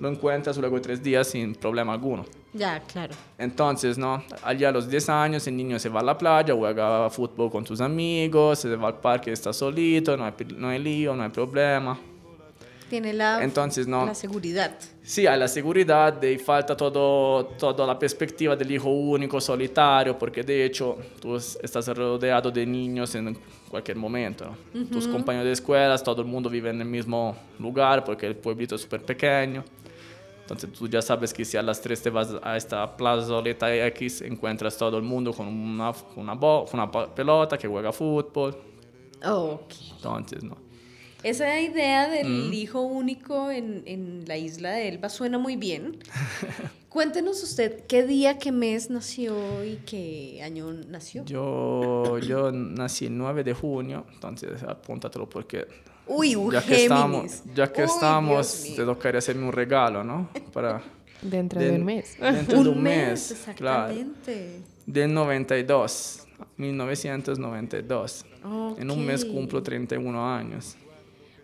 lo 0.00 0.08
encuentras 0.08 0.56
luego 0.56 0.76
de 0.76 0.82
tres 0.82 1.02
días 1.02 1.28
sin 1.28 1.54
problema 1.54 1.92
alguno. 1.92 2.24
Ya, 2.52 2.80
claro. 2.80 3.14
Entonces, 3.38 3.98
¿no? 3.98 4.22
Allá 4.42 4.70
a 4.70 4.72
los 4.72 4.88
10 4.88 5.08
años 5.10 5.46
el 5.46 5.56
niño 5.56 5.78
se 5.78 5.88
va 5.88 6.00
a 6.00 6.02
la 6.02 6.18
playa, 6.18 6.54
juega 6.54 7.08
fútbol 7.10 7.50
con 7.50 7.64
tus 7.64 7.80
amigos, 7.80 8.58
se 8.58 8.74
va 8.74 8.88
al 8.88 8.98
parque, 8.98 9.30
está 9.30 9.52
solito, 9.52 10.16
no 10.16 10.24
hay, 10.24 10.32
no 10.56 10.68
hay 10.68 10.78
lío, 10.78 11.14
no 11.14 11.22
hay 11.22 11.30
problema. 11.30 11.98
Tiene 12.88 13.12
la, 13.12 13.42
Entonces, 13.42 13.86
no. 13.88 14.06
la 14.06 14.14
seguridad. 14.14 14.76
Sí, 15.02 15.26
hay 15.26 15.38
la 15.38 15.48
seguridad 15.48 16.22
y 16.22 16.38
falta 16.38 16.76
todo, 16.76 17.46
toda 17.58 17.84
la 17.86 17.98
perspectiva 17.98 18.54
del 18.54 18.70
hijo 18.70 18.88
único, 18.88 19.40
solitario, 19.40 20.16
porque 20.16 20.42
de 20.44 20.64
hecho 20.64 20.96
tú 21.20 21.34
es- 21.36 21.58
estás 21.62 21.88
rodeado 21.88 22.50
de 22.50 22.64
niños 22.64 23.14
en 23.16 23.36
cualquier 23.68 23.96
momento. 23.96 24.54
¿no? 24.72 24.86
Tus 24.86 25.08
compañeros 25.08 25.46
de 25.46 25.52
escuelas, 25.52 26.02
todo 26.02 26.22
el 26.22 26.28
mundo 26.28 26.48
vive 26.48 26.70
en 26.70 26.80
el 26.80 26.86
mismo 26.88 27.36
lugar 27.58 28.04
porque 28.04 28.26
el 28.26 28.36
pueblito 28.36 28.76
es 28.76 28.82
súper 28.82 29.02
pequeño. 29.02 29.64
Entonces 30.42 30.70
tú 30.72 30.86
ya 30.88 31.02
sabes 31.02 31.34
que 31.34 31.44
si 31.44 31.56
a 31.56 31.62
las 31.62 31.80
3 31.80 32.00
te 32.00 32.08
vas 32.10 32.32
a 32.40 32.56
esta 32.56 32.96
plazoleta 32.96 33.74
X, 33.88 34.22
encuentras 34.22 34.76
todo 34.78 34.96
el 34.96 35.02
mundo 35.02 35.32
con 35.32 35.48
una, 35.48 35.92
una, 36.14 36.34
una 36.72 36.90
pelota 37.14 37.58
que 37.58 37.66
juega 37.66 37.92
fútbol. 37.92 38.56
Ok. 39.24 39.72
Entonces, 39.96 40.44
¿no? 40.44 40.56
Esa 41.28 41.60
idea 41.60 42.08
del 42.08 42.28
Mm. 42.48 42.52
hijo 42.52 42.82
único 42.82 43.50
en, 43.50 43.82
en 43.86 44.24
la 44.28 44.36
isla 44.36 44.70
de 44.70 44.88
Elba 44.88 45.08
suena 45.08 45.38
muy 45.38 45.56
bien. 45.56 45.96
Cuéntenos 46.88 47.42
usted 47.42 47.84
qué 47.86 48.04
día, 48.06 48.38
qué 48.38 48.52
mes 48.52 48.90
nació 48.90 49.34
y 49.64 49.76
qué 49.84 50.40
año 50.42 50.72
nació. 50.72 51.24
Yo, 51.24 52.18
yo 52.18 52.52
nací 52.52 53.06
el 53.06 53.18
9 53.18 53.42
de 53.44 53.52
junio, 53.54 54.06
entonces 54.14 54.62
apúntatelo 54.62 55.28
porque 55.28 55.66
Uy, 56.06 56.36
un 56.36 56.52
ya 56.52 56.62
que 56.64 56.82
estamos, 56.84 57.42
ya 57.54 57.72
que 57.72 57.82
Uy, 57.82 57.88
estamos, 57.92 58.64
te 58.76 58.84
tocaría 58.84 59.18
hacerme 59.18 59.46
un 59.46 59.52
regalo, 59.52 60.04
¿no? 60.04 60.28
Para 60.52 60.80
Dentro 61.22 61.58
del- 61.60 61.72
de 61.72 61.78
un 61.78 61.84
mes. 61.84 62.16
Dentro 62.20 62.62
de 62.62 62.68
un 62.70 62.82
mes, 62.82 63.34
claro. 63.56 63.92
exactamente. 63.92 64.60
Del 64.86 65.12
92, 65.12 66.20
1992. 66.56 68.24
En 68.78 68.90
un 68.90 69.04
mes 69.04 69.24
cumplo 69.24 69.60
31 69.62 70.34
años. 70.34 70.76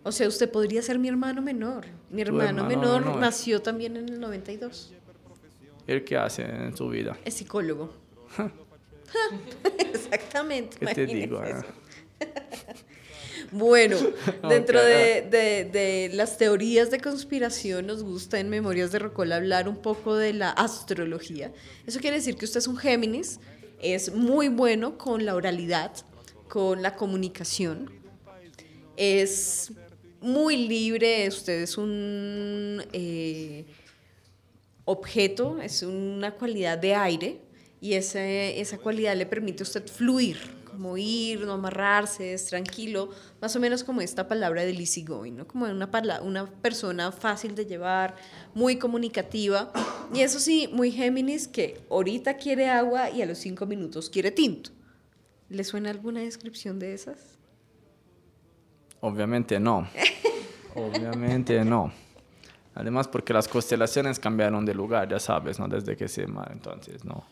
O 0.03 0.11
sea, 0.11 0.27
usted 0.27 0.51
podría 0.51 0.81
ser 0.81 0.99
mi 0.99 1.07
hermano 1.07 1.41
menor. 1.41 1.85
Mi 2.09 2.21
hermano, 2.21 2.49
hermano 2.61 2.67
menor, 2.67 3.01
menor. 3.05 3.19
nació 3.19 3.61
también 3.61 3.95
en 3.97 4.09
el 4.09 4.19
92. 4.19 4.91
¿El 5.87 6.03
qué 6.03 6.17
hace 6.17 6.43
en 6.43 6.75
su 6.75 6.89
vida? 6.89 7.17
Es 7.25 7.35
psicólogo. 7.35 7.93
Exactamente. 9.79 10.77
¿Qué 10.77 10.93
te 10.93 11.05
digo? 11.05 11.43
eso. 11.43 11.65
eh? 12.19 12.27
Bueno, 13.51 13.97
dentro 14.49 14.81
de, 14.83 15.21
de- 15.29 15.65
de 15.71 16.09
las 16.13 16.37
teorías 16.39 16.89
de 16.89 16.99
conspiración 16.99 17.85
nos 17.85 18.01
gusta 18.01 18.39
en 18.39 18.49
Memorias 18.49 18.91
de 18.91 18.97
Rocola 18.97 19.35
hablar 19.35 19.69
un 19.69 19.75
poco 19.77 20.15
de 20.15 20.33
la 20.33 20.49
astrología. 20.49 21.51
Eso 21.85 21.99
quiere 21.99 22.17
decir 22.17 22.35
que 22.35 22.45
usted 22.45 22.59
es 22.59 22.67
un 22.67 22.77
Géminis, 22.77 23.39
es 23.79 24.11
muy 24.15 24.47
bueno 24.47 24.97
con 24.97 25.25
la 25.25 25.35
oralidad, 25.35 25.91
con 26.49 26.81
la 26.81 26.95
comunicación, 26.95 27.91
es 28.97 29.71
muy 30.23 30.57
libre, 30.67 31.27
usted 31.27 31.61
es 31.63 31.77
un 31.77 32.81
eh, 32.93 33.65
objeto, 34.85 35.59
es 35.61 35.83
una 35.83 36.31
cualidad 36.31 36.77
de 36.77 36.95
aire 36.95 37.39
y 37.81 37.93
ese- 37.93 38.59
esa 38.59 38.77
cualidad 38.77 39.15
le 39.15 39.25
permite 39.25 39.63
a 39.63 39.65
usted 39.65 39.85
fluir, 39.87 40.37
como 40.69 40.97
ir, 40.97 41.41
no 41.41 41.53
amarrarse, 41.53 42.33
es 42.33 42.45
tranquilo, 42.47 43.09
más 43.41 43.55
o 43.55 43.59
menos 43.59 43.83
como 43.83 44.01
esta 44.01 44.27
palabra 44.27 44.63
del 44.65 44.79
easygoing, 44.79 45.35
¿no? 45.37 45.47
como 45.47 45.65
una, 45.65 45.89
una 46.21 46.45
persona 46.61 47.11
fácil 47.11 47.53
de 47.55 47.65
llevar, 47.65 48.15
muy 48.53 48.77
comunicativa 48.77 49.71
y 50.13 50.21
eso 50.21 50.39
sí, 50.39 50.67
muy 50.71 50.91
Géminis 50.91 51.47
que 51.47 51.81
ahorita 51.89 52.37
quiere 52.37 52.69
agua 52.69 53.09
y 53.11 53.21
a 53.21 53.25
los 53.25 53.37
cinco 53.37 53.65
minutos 53.65 54.09
quiere 54.09 54.31
tinto. 54.31 54.71
¿Le 55.49 55.63
suena 55.63 55.91
alguna 55.91 56.21
descripción 56.21 56.79
de 56.79 56.93
esas? 56.93 57.19
Obviamente 59.03 59.59
no. 59.59 59.85
Obviamente 60.75 61.63
no. 61.65 61.91
Además 62.73 63.09
porque 63.09 63.33
las 63.33 63.49
constelaciones 63.49 64.17
cambiaron 64.17 64.65
de 64.65 64.73
lugar, 64.73 65.09
ya 65.09 65.19
sabes, 65.19 65.59
¿no? 65.59 65.67
Desde 65.67 65.97
que 65.97 66.07
se... 66.07 66.23
Entonces, 66.23 67.03
no. 67.03 67.25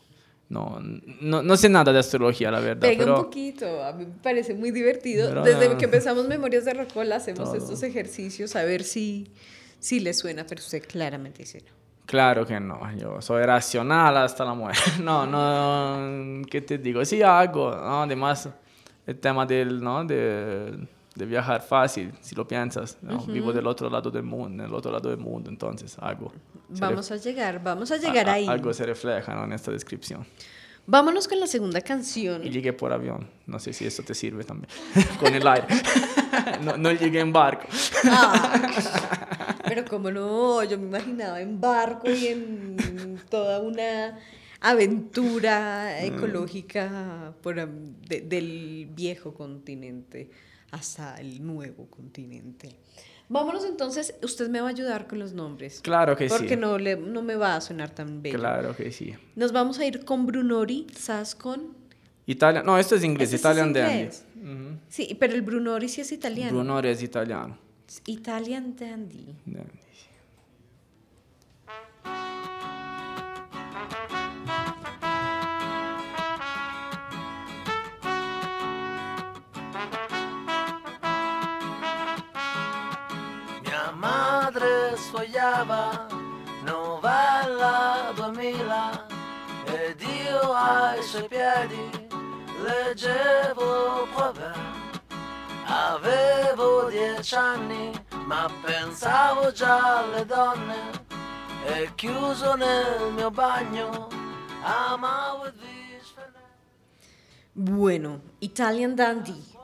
No, 0.50 0.80
no, 0.82 1.42
no 1.42 1.56
sé 1.56 1.70
nada 1.70 1.94
de 1.94 2.00
astrología, 2.00 2.52
la 2.52 2.60
verdad. 2.60 2.82
Pega 2.82 3.06
pero 3.06 3.16
un 3.16 3.24
poquito, 3.24 3.84
a 3.86 3.94
mí 3.94 4.06
me 4.06 4.22
parece 4.22 4.54
muy 4.54 4.72
divertido. 4.72 5.30
Pero 5.30 5.44
Desde 5.44 5.78
que 5.78 5.86
empezamos 5.86 6.28
Memorias 6.28 6.66
de 6.66 6.74
Rocola 6.74 7.16
hacemos 7.16 7.46
Todo. 7.46 7.56
estos 7.56 7.82
ejercicios 7.84 8.54
a 8.58 8.66
ver 8.66 8.84
si, 8.84 9.32
si 9.80 10.02
le 10.02 10.14
suena, 10.14 10.46
pero 10.46 10.60
usted 10.60 10.84
claramente 10.86 11.44
dice 11.44 11.64
no. 11.66 11.72
Claro 12.06 12.46
que 12.46 12.60
no, 12.60 12.82
yo 12.98 13.22
soy 13.22 13.44
racional 13.46 14.18
hasta 14.18 14.44
la 14.44 14.54
muerte. 14.54 14.82
No, 15.02 15.26
no, 15.26 16.46
¿qué 16.50 16.60
te 16.60 16.78
digo? 16.78 17.06
Sí 17.06 17.22
hago, 17.22 17.72
¿no? 17.72 18.02
Además, 18.02 18.50
el 19.08 19.18
tema 19.20 19.46
del, 19.46 19.82
¿no? 19.82 20.04
De, 20.04 20.86
de 21.16 21.26
viajar 21.26 21.62
fácil, 21.62 22.14
si 22.22 22.36
lo 22.36 22.48
piensas, 22.48 22.98
¿no? 23.02 23.20
Vivo 23.26 23.52
del 23.52 23.68
otro 23.68 23.90
lado 23.90 24.10
del 24.12 24.24
mundo, 24.24 24.64
del 24.64 24.74
otro 24.74 24.92
lado 24.92 25.10
del 25.10 25.20
mundo, 25.20 25.50
entonces 25.50 25.98
algo. 26.00 26.32
Vamos 26.70 27.12
a 27.12 27.18
llegar, 27.18 27.62
vamos 27.62 27.92
a 27.92 27.98
llegar 27.98 28.30
a- 28.30 28.32
a- 28.32 28.36
ahí. 28.36 28.48
Algo 28.48 28.74
se 28.74 28.86
refleja, 28.86 29.36
¿no? 29.36 29.44
En 29.44 29.52
esta 29.54 29.72
descripción. 29.72 30.26
Vámonos 30.88 31.28
con 31.28 31.40
la 31.40 31.46
segunda 31.48 31.80
canción. 31.82 32.44
Y 32.46 32.50
llegué 32.50 32.74
por 32.74 32.92
avión, 32.92 33.30
no 33.46 33.60
sé 33.60 33.72
si 33.74 33.86
eso 33.86 34.02
te 34.04 34.16
sirve 34.16 34.44
también, 34.44 34.70
con 35.20 35.34
el 35.36 35.46
aire. 35.48 35.68
no, 36.64 36.78
no 36.78 36.92
llegué 36.92 37.20
en 37.20 37.32
barco. 37.34 37.68
Ah, 38.06 39.60
pero 39.66 39.86
como 39.86 40.10
no, 40.12 40.64
yo 40.64 40.78
me 40.80 40.88
imaginaba 40.88 41.40
en 41.42 41.60
barco 41.62 42.10
y 42.10 42.28
en 42.28 43.20
toda 43.30 43.60
una 43.60 44.18
aventura 44.62 46.04
ecológica 46.04 47.34
por, 47.42 47.56
de- 47.68 48.22
del 48.22 48.88
viejo 48.92 49.34
continente 49.34 50.30
hasta 50.72 51.16
el 51.16 51.46
nuevo 51.46 51.88
continente. 51.88 52.76
Vámonos 53.30 53.64
entonces, 53.64 54.16
usted 54.24 54.50
me 54.50 54.60
va 54.60 54.68
a 54.68 54.72
ayudar 54.72 55.08
con 55.08 55.20
los 55.20 55.32
nombres. 55.32 55.80
Claro 55.82 56.18
que 56.18 56.28
sí. 56.28 56.36
Porque 56.36 56.58
no, 56.58 56.78
le, 56.78 56.98
no 56.98 57.22
me 57.22 57.36
va 57.36 57.56
a 57.56 57.62
sonar 57.62 57.90
tan 57.90 58.22
bello. 58.22 58.38
Claro 58.38 58.76
que 58.76 58.92
sí. 58.92 59.14
Nos 59.36 59.54
vamos 59.54 59.80
a 59.80 59.86
ir 59.86 60.04
con 60.04 60.26
Brunori, 60.26 60.88
¿sabes 60.98 61.36
con? 61.36 61.76
Italia, 62.26 62.62
no, 62.62 62.78
esto 62.78 62.96
es 62.96 63.04
inglés, 63.04 63.32
Este 63.32 63.38
sí 63.38 63.42
es 63.42 63.42
Italian 63.42 63.74
Dandy. 63.74 64.82
Sí, 64.90 65.16
pero 65.20 65.34
el 65.34 65.42
Brunori 65.42 65.88
sí 65.88 66.02
es 66.02 66.12
italiano. 66.12 66.52
Bruno 66.52 66.80
es 66.80 67.02
italiano. 67.02 67.58
Italian 68.06 68.76
Dandy. 68.76 69.36
Dandy, 69.46 69.70
sfogliava 85.42 86.08
novella 86.64 88.12
2000 88.14 89.08
ed 89.66 90.02
io 90.02 90.54
ai 90.54 91.02
suoi 91.02 91.28
piedi 91.28 91.90
leggevo 92.62 94.08
Proverbe. 94.14 94.80
Avevo 95.66 96.90
dieci 96.90 97.36
anni 97.36 97.92
ma 98.26 98.48
pensavo 98.62 99.52
già 99.52 100.00
alle 100.00 100.26
donne 100.26 101.06
e 101.66 101.90
chiuso 101.96 102.54
nel 102.56 103.12
mio 103.14 103.32
bagno 103.32 104.10
amavo 104.62 105.46
il. 105.48 105.70
Bueno, 107.54 108.22
Italian 108.40 108.96
Dandy. 108.96 109.60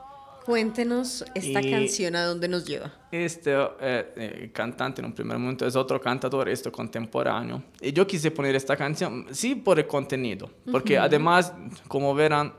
Cuéntenos 0.52 1.26
esta 1.34 1.60
Y- 1.60 1.70
canción 1.70 2.16
a 2.16 2.24
dónde 2.24 2.48
nos 2.48 2.64
lleva. 2.64 2.90
Este 3.12 3.52
eh, 3.52 4.12
eh, 4.16 4.50
cantante 4.50 5.02
en 5.02 5.04
un 5.04 5.12
primer 5.12 5.36
momento 5.36 5.66
es 5.66 5.76
otro 5.76 6.00
cantador, 6.00 6.48
esto 6.48 6.72
contemporáneo. 6.72 7.62
Y 7.82 7.92
yo 7.92 8.06
quise 8.06 8.30
poner 8.30 8.56
esta 8.56 8.74
canción, 8.74 9.26
sí 9.30 9.54
por 9.56 9.78
el 9.78 9.86
contenido, 9.86 10.48
porque 10.72 10.96
además, 10.96 11.52
como 11.86 12.14
verán, 12.14 12.54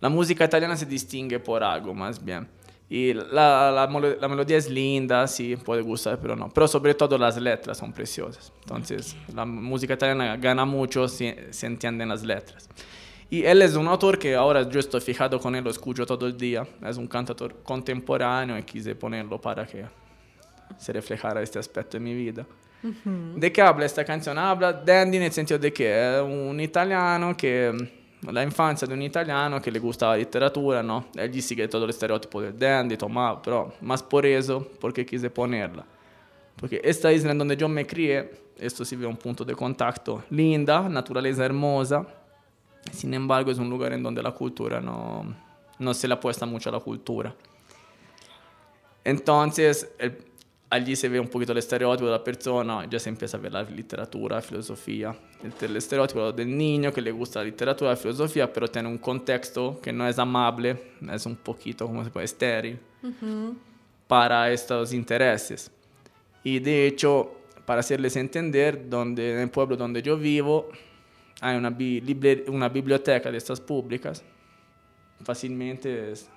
la 0.00 0.08
música 0.08 0.44
italiana 0.44 0.76
se 0.76 0.84
distingue 0.84 1.38
por 1.38 1.62
algo 1.62 1.94
más 1.94 2.20
bien. 2.24 2.48
Y 2.90 3.14
la, 3.14 3.70
la, 3.70 3.86
la 4.20 4.28
melodía 4.28 4.56
es 4.56 4.68
linda, 4.68 5.28
sí, 5.28 5.54
puede 5.54 5.82
gustar, 5.82 6.18
pero 6.20 6.34
no. 6.34 6.48
Pero 6.52 6.66
sobre 6.66 6.94
todo 6.94 7.16
las 7.16 7.36
letras 7.40 7.78
son 7.78 7.92
preciosas. 7.92 8.52
Entonces, 8.62 9.14
la 9.32 9.44
música 9.44 9.94
italiana 9.94 10.36
gana 10.36 10.64
mucho 10.64 11.06
si 11.06 11.32
se 11.50 11.66
entienden 11.66 12.08
las 12.08 12.24
letras. 12.24 12.68
Y 13.32 13.46
él 13.46 13.62
es 13.62 13.76
un 13.76 13.88
autor 13.88 14.18
que 14.18 14.34
ahora 14.34 14.68
yo 14.68 14.78
estoy 14.78 15.00
fijado 15.00 15.40
con 15.40 15.54
él, 15.54 15.64
lo 15.64 15.70
escucho 15.70 16.04
todo 16.04 16.26
el 16.26 16.36
día. 16.36 16.66
Es 16.86 16.98
un 16.98 17.06
cantautor 17.06 17.62
contemporáneo 17.62 18.58
y 18.58 18.62
quise 18.62 18.94
ponerlo 18.94 19.40
para 19.40 19.66
que 19.66 19.86
se 20.76 20.92
reflejara 20.92 21.40
este 21.40 21.58
aspecto 21.58 21.96
de 21.96 22.00
mi 22.00 22.12
vida. 22.12 22.44
¿De 23.34 23.50
qué 23.50 23.62
habla 23.62 23.86
esta 23.86 24.04
canción? 24.04 24.36
Habla 24.36 24.74
dandy 24.74 25.16
en 25.16 25.22
el 25.22 25.32
sentido 25.32 25.58
de 25.58 25.72
que 25.72 26.16
es 26.16 26.20
un 26.20 26.60
italiano 26.60 27.34
que 27.34 27.72
la 28.30 28.42
infancia 28.42 28.86
de 28.86 28.92
un 28.92 29.00
italiano 29.00 29.62
que 29.62 29.70
le 29.70 29.78
gustaba 29.78 30.12
la 30.12 30.18
literatura, 30.18 30.82
¿no? 30.82 31.06
Él 31.14 31.32
dice 31.32 31.56
que 31.56 31.66
todo 31.68 31.84
el 31.84 31.90
estereotipo 31.90 32.42
del 32.42 32.58
dandy, 32.58 32.98
tomaba, 32.98 33.40
pero 33.40 33.72
más 33.80 34.02
por 34.02 34.26
eso, 34.26 34.70
porque 34.78 35.06
quise 35.06 35.30
ponerla. 35.30 35.86
Porque 36.54 36.82
esta 36.84 37.10
isla 37.10 37.32
en 37.32 37.38
donde 37.38 37.56
yo 37.56 37.66
me 37.66 37.86
crié, 37.86 38.30
esto 38.58 38.84
sí 38.84 38.94
ve 38.94 39.06
un 39.06 39.16
punto 39.16 39.42
de 39.42 39.54
contacto 39.54 40.22
linda, 40.28 40.86
naturaleza 40.86 41.46
hermosa, 41.46 42.06
sin 42.90 43.14
embargo 43.14 43.50
es 43.50 43.58
un 43.58 43.70
lugar 43.70 43.92
en 43.92 44.02
donde 44.02 44.22
la 44.22 44.32
cultura 44.32 44.80
no, 44.80 45.24
no 45.78 45.94
se 45.94 46.08
le 46.08 46.14
apuesta 46.14 46.46
mucho 46.46 46.68
a 46.70 46.72
la 46.72 46.80
cultura. 46.80 47.34
Entonces, 49.04 49.90
el- 49.98 50.18
allí 50.70 50.96
se 50.96 51.08
ve 51.08 51.20
un 51.20 51.28
poquito 51.28 51.52
el 51.52 51.58
estereotipo 51.58 52.06
de 52.06 52.12
la 52.12 52.24
persona, 52.24 52.86
ya 52.88 52.98
se 52.98 53.08
empieza 53.10 53.36
a 53.36 53.40
ver 53.40 53.52
la 53.52 53.62
literatura, 53.62 54.36
la 54.36 54.42
filosofía, 54.42 55.14
el, 55.42 55.52
el 55.68 55.76
estereotipo 55.76 56.32
del 56.32 56.56
niño 56.56 56.92
que 56.92 57.00
le 57.02 57.12
gusta 57.12 57.40
la 57.40 57.46
literatura, 57.46 57.90
la 57.90 57.96
filosofía, 57.96 58.50
pero 58.52 58.68
tiene 58.68 58.88
un 58.88 58.98
contexto 58.98 59.78
que 59.82 59.92
no 59.92 60.06
es 60.08 60.18
amable, 60.18 60.92
es 61.12 61.26
un 61.26 61.36
poquito, 61.36 61.86
como 61.86 62.02
se 62.04 62.10
puede, 62.10 62.24
estéril 62.24 62.78
para 64.06 64.50
estos 64.52 64.92
intereses. 64.92 65.70
Y 66.44 66.58
de 66.60 66.86
hecho, 66.86 67.34
para 67.66 67.80
hacerles 67.80 68.16
entender, 68.16 68.88
donde, 68.88 69.34
en 69.34 69.38
el 69.40 69.50
pueblo 69.50 69.76
donde 69.76 70.00
yo 70.02 70.16
vivo, 70.16 70.68
hay 71.42 71.56
una, 71.56 71.70
bi- 71.70 72.44
una 72.48 72.68
biblioteca 72.68 73.30
de 73.30 73.36
estas 73.36 73.60
públicas. 73.60 74.22
Fácilmente, 75.24 76.12
es- 76.12 76.28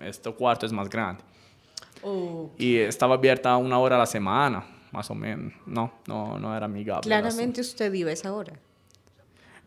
este 0.00 0.32
cuarto 0.32 0.64
es 0.66 0.72
más 0.72 0.88
grande. 0.88 1.22
Oh, 2.02 2.50
Y 2.58 2.76
estaba 2.78 3.14
abierta 3.14 3.56
una 3.56 3.78
hora 3.78 3.96
a 3.96 3.98
la 4.00 4.06
semana, 4.06 4.64
más 4.90 5.10
o 5.10 5.14
menos. 5.14 5.52
No, 5.66 5.92
no, 6.06 6.38
no 6.38 6.56
era 6.56 6.66
amigable. 6.66 7.02
claramente 7.02 7.60
usted 7.60 7.92
iba 7.92 8.10
a 8.10 8.12
esa 8.12 8.32
hora. 8.32 8.54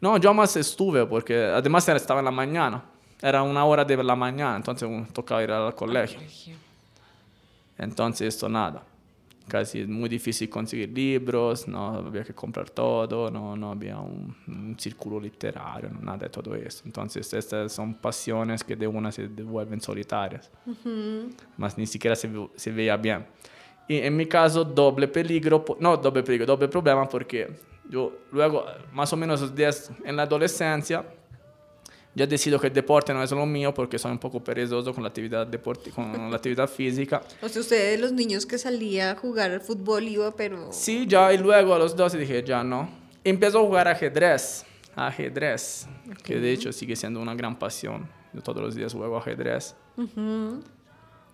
No, 0.02 0.18
yo 0.18 0.34
más 0.34 0.56
estuve 0.58 1.06
porque 1.06 1.36
además 1.46 1.88
estaba 1.88 2.20
en 2.20 2.26
la 2.26 2.32
mañana. 2.32 2.84
Era 3.22 3.42
una 3.44 3.64
hora 3.66 3.86
de 3.86 4.04
la 4.04 4.16
mañana, 4.16 4.58
entonces 4.58 4.88
tocaba 5.14 5.42
ir 5.44 5.52
al 5.52 5.74
colegio. 5.76 6.20
Entonces 7.78 8.28
esto 8.36 8.50
nada. 8.50 8.84
Casi 9.48 9.82
es 9.82 9.88
muy 9.88 10.10
difícil 10.10 10.50
conseguir 10.50 10.90
libros, 10.90 11.68
no 11.68 11.90
había 11.90 12.24
que 12.24 12.34
comprar 12.34 12.70
todo, 12.70 13.30
no, 13.30 13.56
no 13.56 13.72
había 13.72 14.00
un, 14.00 14.36
un 14.48 14.76
círculo 14.80 15.20
literario, 15.20 15.90
nada 16.02 16.18
de 16.18 16.30
todo 16.30 16.56
eso. 16.56 16.82
Entonces 16.86 17.32
estas 17.34 17.72
son 17.72 17.94
pasiones 17.94 18.64
que 18.64 18.76
de 18.76 18.88
una 18.88 19.12
se 19.12 19.28
devuelven 19.28 19.80
solitarias, 19.80 20.52
más 21.58 21.78
ni 21.78 21.86
siquiera 21.86 22.16
se, 22.16 22.30
se 22.56 22.72
veía 22.72 22.98
bien. 22.98 23.26
Y 23.88 23.98
en 23.98 24.18
mi 24.18 24.26
caso, 24.26 24.64
doble 24.64 25.08
peligro, 25.08 25.64
no 25.80 25.96
doble 25.98 26.24
peligro, 26.24 26.48
doble 26.48 26.68
problema 26.68 27.08
porque 27.08 27.56
yo 27.88 28.14
luego, 28.32 28.66
más 28.94 29.14
o 29.14 29.18
menos 29.18 29.42
los 29.42 29.56
días 29.56 29.92
en 30.04 30.16
la 30.16 30.24
adolescencia, 30.24 31.06
ya 32.16 32.26
decido 32.26 32.60
que 32.60 32.68
el 32.68 32.74
deporte 32.74 33.14
no 33.14 33.22
es 33.22 33.30
lo 33.32 33.46
mío 33.46 33.74
porque 33.74 34.00
soy 34.00 34.12
un 34.12 34.18
poco 34.20 34.44
perezoso 34.44 34.94
con 34.94 35.04
la 35.04 35.10
actividad, 35.10 35.46
deporti- 35.48 35.92
con 35.92 36.32
la 36.32 36.38
actividad 36.38 36.68
física. 36.70 37.22
O 37.42 37.50
sea, 37.50 37.62
usted 37.62 37.92
de 37.92 37.98
los 37.98 38.12
niños 38.14 38.46
que 38.46 38.58
salía 38.58 39.12
a 39.12 39.16
jugar 39.16 39.52
al 39.52 39.60
fútbol 39.62 40.08
iba, 40.08 40.32
pero... 40.36 40.70
Sí, 40.72 41.06
ya, 41.08 41.32
y 41.34 41.38
luego 41.38 41.76
a 41.76 41.80
los 41.80 41.96
12 41.96 42.18
dije, 42.18 42.42
ya 42.44 42.64
no. 42.64 42.90
Empezó 43.24 43.60
a 43.60 43.62
jugar 43.64 43.88
ajedrez, 43.90 44.66
ajedrez, 44.96 45.88
que 46.24 46.40
de 46.40 46.52
hecho 46.54 46.72
sigue 46.72 46.96
siendo 46.96 47.20
una 47.20 47.36
gran 47.36 47.58
pasión. 47.60 48.08
Yo 48.34 48.42
todos 48.42 48.62
los 48.64 48.76
días 48.76 48.94
juego 48.94 49.18
ajedrez. 49.18 49.76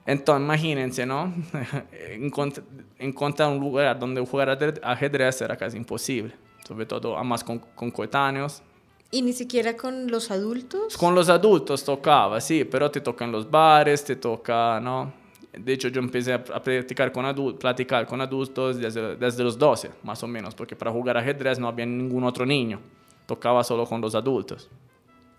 Entonces, 0.06 0.44
imagínense, 0.44 1.06
¿no? 1.06 1.32
Encont- 2.18 2.64
Encontrar 2.98 3.50
un 3.52 3.60
lugar 3.60 3.98
donde 4.00 4.22
jugar 4.26 4.50
ajedre- 4.50 4.80
ajedrez 4.84 5.42
era 5.42 5.56
casi 5.56 5.78
imposible, 5.78 6.34
sobre 6.68 6.86
todo 6.86 7.18
a 7.18 7.24
más 7.24 7.44
con, 7.44 7.60
con 7.60 7.92
coetáneos. 7.92 8.64
Y 9.12 9.22
ni 9.22 9.34
siquiera 9.34 9.76
con 9.76 10.10
los 10.10 10.32
adultos. 10.32 10.96
Con 10.98 11.14
los 11.14 11.28
adultos 11.30 11.84
tocaba, 11.84 12.40
sí, 12.40 12.64
pero 12.64 12.90
te 12.90 13.02
toca 13.02 13.26
en 13.26 13.32
los 13.34 13.50
bares, 13.50 14.04
te 14.06 14.16
toca, 14.16 14.80
¿no? 14.80 15.14
De 15.52 15.74
hecho, 15.74 15.90
yo 15.90 16.00
empecé 16.00 16.32
a, 16.32 16.42
practicar 16.42 17.12
con, 17.12 17.26
adul- 17.26 17.58
platicar 17.58 18.08
con 18.08 18.22
adultos 18.22 18.78
desde, 18.78 19.18
desde 19.18 19.44
los 19.44 19.58
12, 19.58 19.92
más 20.04 20.24
o 20.24 20.28
menos, 20.28 20.56
porque 20.56 20.78
para 20.78 20.92
jugar 20.92 21.18
ajedrez 21.18 21.60
no 21.60 21.68
había 21.68 21.86
ningún 21.86 22.24
otro 22.24 22.46
niño. 22.46 22.80
Tocaba 23.26 23.62
solo 23.66 23.86
con 23.86 24.00
los 24.00 24.16
adultos. 24.16 24.70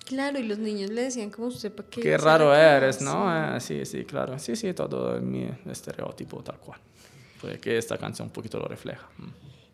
Claro, 0.04 0.38
y 0.38 0.42
los 0.42 0.58
niños 0.58 0.90
le 0.90 1.04
decían 1.04 1.30
como 1.30 1.46
usted 1.46 1.72
para 1.72 1.88
qué. 1.88 2.02
Qué 2.02 2.18
raro 2.18 2.50
acá?" 2.52 2.76
eres. 2.76 3.00
¿no? 3.00 3.56
Eh, 3.56 3.60
sí, 3.60 3.86
sí, 3.86 4.04
claro. 4.04 4.38
Sí, 4.38 4.54
sí, 4.54 4.74
todo 4.74 5.18
mi 5.20 5.48
estereotipo 5.70 6.42
tal 6.42 6.58
cual. 6.58 6.78
Porque 7.40 7.78
esta 7.78 7.96
canción 7.96 8.28
un 8.28 8.32
poquito 8.32 8.58
lo 8.58 8.66
refleja. 8.66 9.08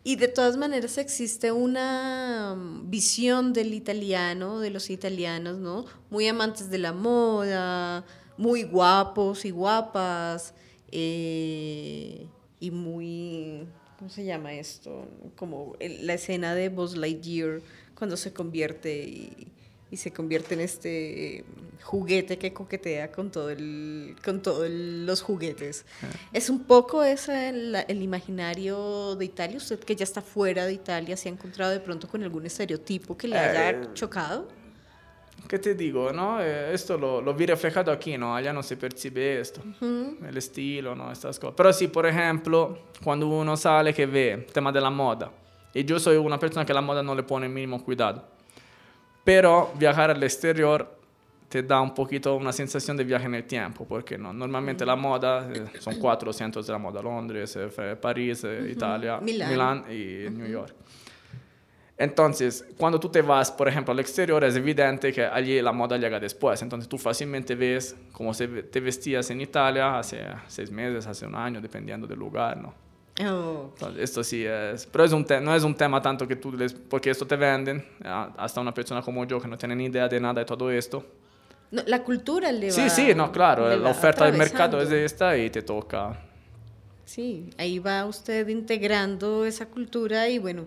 Y 0.04 0.16
de 0.16 0.28
todas 0.28 0.56
maneras 0.56 0.96
existe 0.98 1.52
una 1.52 2.54
mm, 2.56 2.90
visión 2.90 3.52
del 3.52 3.74
italiano, 3.74 4.60
de 4.60 4.70
los 4.70 4.90
italianos, 4.90 5.58
¿no? 5.58 5.84
Muy 6.10 6.28
amantes 6.28 6.70
de 6.70 6.78
la 6.78 6.92
moda, 6.92 8.04
muy 8.36 8.62
guapos 8.62 9.44
y 9.44 9.50
guapas, 9.50 10.54
eh, 10.90 12.26
y 12.60 12.70
muy, 12.70 13.66
¿cómo 13.98 14.10
se 14.10 14.24
llama 14.24 14.54
esto? 14.54 15.06
Como 15.36 15.76
la 15.80 16.14
escena 16.14 16.54
de 16.54 16.68
Buzz 16.68 16.96
Lightyear 16.96 17.60
cuando 17.94 18.16
se 18.16 18.32
convierte 18.32 19.04
y, 19.04 19.48
y 19.90 19.96
se 19.96 20.12
convierte 20.12 20.54
en 20.54 20.60
este 20.60 21.44
juguete 21.82 22.36
que 22.36 22.52
coquetea 22.52 23.10
con 23.10 23.30
todo 23.30 23.50
el, 23.50 24.16
con 24.24 24.42
todos 24.42 24.68
los 24.68 25.22
juguetes. 25.22 25.86
Es 26.32 26.50
un 26.50 26.64
poco 26.64 27.02
ese 27.02 27.48
el, 27.48 27.76
el 27.88 28.02
imaginario 28.02 29.16
de 29.16 29.24
Italia. 29.24 29.56
Usted 29.56 29.78
que 29.80 29.96
ya 29.96 30.04
está 30.04 30.20
fuera 30.20 30.66
de 30.66 30.74
Italia, 30.74 31.16
¿se 31.16 31.28
ha 31.28 31.32
encontrado 31.32 31.72
de 31.72 31.80
pronto 31.80 32.06
con 32.06 32.22
algún 32.22 32.44
estereotipo 32.44 33.16
que 33.16 33.28
le 33.28 33.38
haya 33.38 33.70
Eh, 33.70 33.80
chocado? 33.94 34.48
¿Qué 35.48 35.58
te 35.58 35.74
digo, 35.74 36.12
no? 36.12 36.42
Eh, 36.42 36.74
esto 36.74 36.98
lo, 36.98 37.22
lo 37.22 37.32
vi 37.32 37.46
reflejado 37.46 37.90
aquí, 37.90 38.18
¿no? 38.18 38.36
Allá 38.36 38.52
no 38.52 38.62
se 38.62 38.76
percibe 38.76 39.40
esto. 39.40 39.62
El 39.80 40.36
estilo, 40.36 40.94
¿no? 40.94 41.10
Estas 41.10 41.38
cosas. 41.38 41.54
Pero 41.56 41.72
sí, 41.72 41.88
por 41.88 42.04
ejemplo, 42.04 42.78
cuando 43.02 43.26
uno 43.28 43.56
sale 43.56 43.94
que 43.94 44.04
ve 44.04 44.46
tema 44.52 44.70
de 44.72 44.80
la 44.80 44.90
moda. 44.90 45.32
Y 45.72 45.84
yo 45.84 45.98
soy 45.98 46.16
una 46.16 46.38
persona 46.38 46.66
que 46.66 46.74
la 46.74 46.82
moda 46.82 47.02
no 47.02 47.14
le 47.14 47.22
pone 47.22 47.46
el 47.46 47.52
mínimo 47.52 47.82
cuidado. 47.82 48.36
Pero 49.28 49.72
viajar 49.74 50.10
al 50.10 50.22
exterior 50.22 50.90
te 51.50 51.62
da 51.62 51.82
un 51.82 51.92
poquito 51.92 52.34
una 52.34 52.50
sensación 52.50 52.96
de 52.96 53.04
viaje 53.04 53.26
en 53.26 53.34
el 53.34 53.44
tiempo, 53.44 53.84
porque 53.86 54.16
no, 54.16 54.32
normalmente 54.32 54.86
la 54.86 54.96
moda 54.96 55.50
eh, 55.52 55.66
son 55.80 55.96
cuatro 55.98 56.32
centros 56.32 56.66
de 56.66 56.72
la 56.72 56.78
moda, 56.78 57.02
Londres, 57.02 57.54
eh, 57.56 57.96
París, 58.00 58.42
eh, 58.44 58.70
Italia, 58.72 59.20
Milán. 59.20 59.50
Milán 59.50 59.84
y 59.90 60.30
New 60.30 60.46
York. 60.46 60.74
Entonces, 61.98 62.64
cuando 62.78 62.98
tú 62.98 63.10
te 63.10 63.20
vas, 63.20 63.52
por 63.52 63.68
ejemplo, 63.68 63.92
al 63.92 64.00
exterior, 64.00 64.42
es 64.44 64.56
evidente 64.56 65.12
que 65.12 65.26
allí 65.26 65.60
la 65.60 65.72
moda 65.72 65.98
llega 65.98 66.18
después. 66.18 66.62
Entonces, 66.62 66.88
tú 66.88 66.96
fácilmente 66.96 67.54
ves 67.54 67.94
cómo 68.12 68.32
te 68.32 68.80
vestías 68.80 69.28
en 69.28 69.42
Italia 69.42 69.98
hace 69.98 70.24
seis 70.46 70.70
meses, 70.70 71.06
hace 71.06 71.26
un 71.26 71.34
año, 71.34 71.60
dependiendo 71.60 72.06
del 72.06 72.18
lugar, 72.18 72.56
¿no? 72.56 72.87
Oh, 73.20 73.70
Entonces, 73.74 74.02
esto 74.02 74.22
sí 74.22 74.44
es, 74.46 74.86
pero 74.86 75.04
es 75.04 75.12
un 75.12 75.24
te- 75.24 75.40
no 75.40 75.54
es 75.54 75.64
un 75.64 75.74
tema 75.74 76.00
tanto 76.00 76.26
que 76.28 76.36
tú 76.36 76.52
les, 76.52 76.72
porque 76.72 77.10
esto 77.10 77.26
te 77.26 77.34
venden, 77.36 77.84
hasta 78.04 78.60
una 78.60 78.72
persona 78.72 79.02
como 79.02 79.24
yo 79.24 79.40
que 79.40 79.48
no 79.48 79.58
tiene 79.58 79.74
ni 79.74 79.86
idea 79.86 80.08
de 80.08 80.20
nada 80.20 80.34
de 80.40 80.44
todo 80.44 80.70
esto. 80.70 81.04
no, 81.72 81.82
la 81.86 82.02
cultura 82.04 82.52
le 82.52 82.68
va 82.68 82.72
Sí, 82.72 82.88
sí, 82.88 83.14
no, 83.14 83.32
claro, 83.32 83.76
la 83.76 83.90
oferta 83.90 84.24
del 84.26 84.36
mercado 84.36 84.80
es 84.80 84.90
esta 84.92 85.36
y 85.36 85.50
te 85.50 85.62
toca. 85.62 86.24
Sí, 87.04 87.50
ahí 87.58 87.78
va 87.78 88.04
usted 88.04 88.46
integrando 88.48 89.44
esa 89.46 89.66
cultura 89.66 90.28
y 90.28 90.38
bueno, 90.38 90.66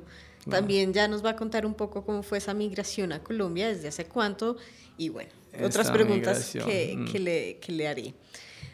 también 0.50 0.92
ya 0.92 1.08
nos 1.08 1.24
va 1.24 1.30
a 1.32 1.36
contar 1.36 1.66
un 1.66 1.76
poco 1.76 2.04
cómo 2.04 2.24
fue 2.24 2.40
esa 2.40 2.54
migración 2.54 3.14
a 3.14 3.20
Colombia, 3.20 3.68
desde 3.70 3.88
hace 3.88 4.06
cuánto 4.06 4.58
y 4.98 5.10
bueno, 5.10 5.30
otras 5.64 5.90
preguntas 5.92 6.52
que, 6.66 6.96
mm. 6.98 7.06
que 7.12 7.20
le, 7.20 7.58
que 7.58 7.72
le 7.72 7.88
haré. 7.88 8.14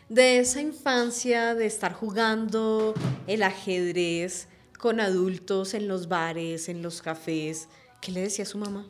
De 0.10 0.40
esa 0.40 0.62
infancia, 0.62 1.54
de 1.54 1.66
estar 1.66 1.94
jugando 1.94 2.94
el 3.28 3.44
ajedrez 3.44 4.48
con 4.80 5.00
adultos 5.00 5.74
en 5.74 5.88
los 5.88 6.08
bares, 6.08 6.70
en 6.70 6.82
los 6.82 7.02
cafés, 7.02 7.68
¿qué 8.00 8.12
le 8.12 8.22
decía 8.22 8.44
a 8.44 8.48
su 8.48 8.58
mamá? 8.58 8.86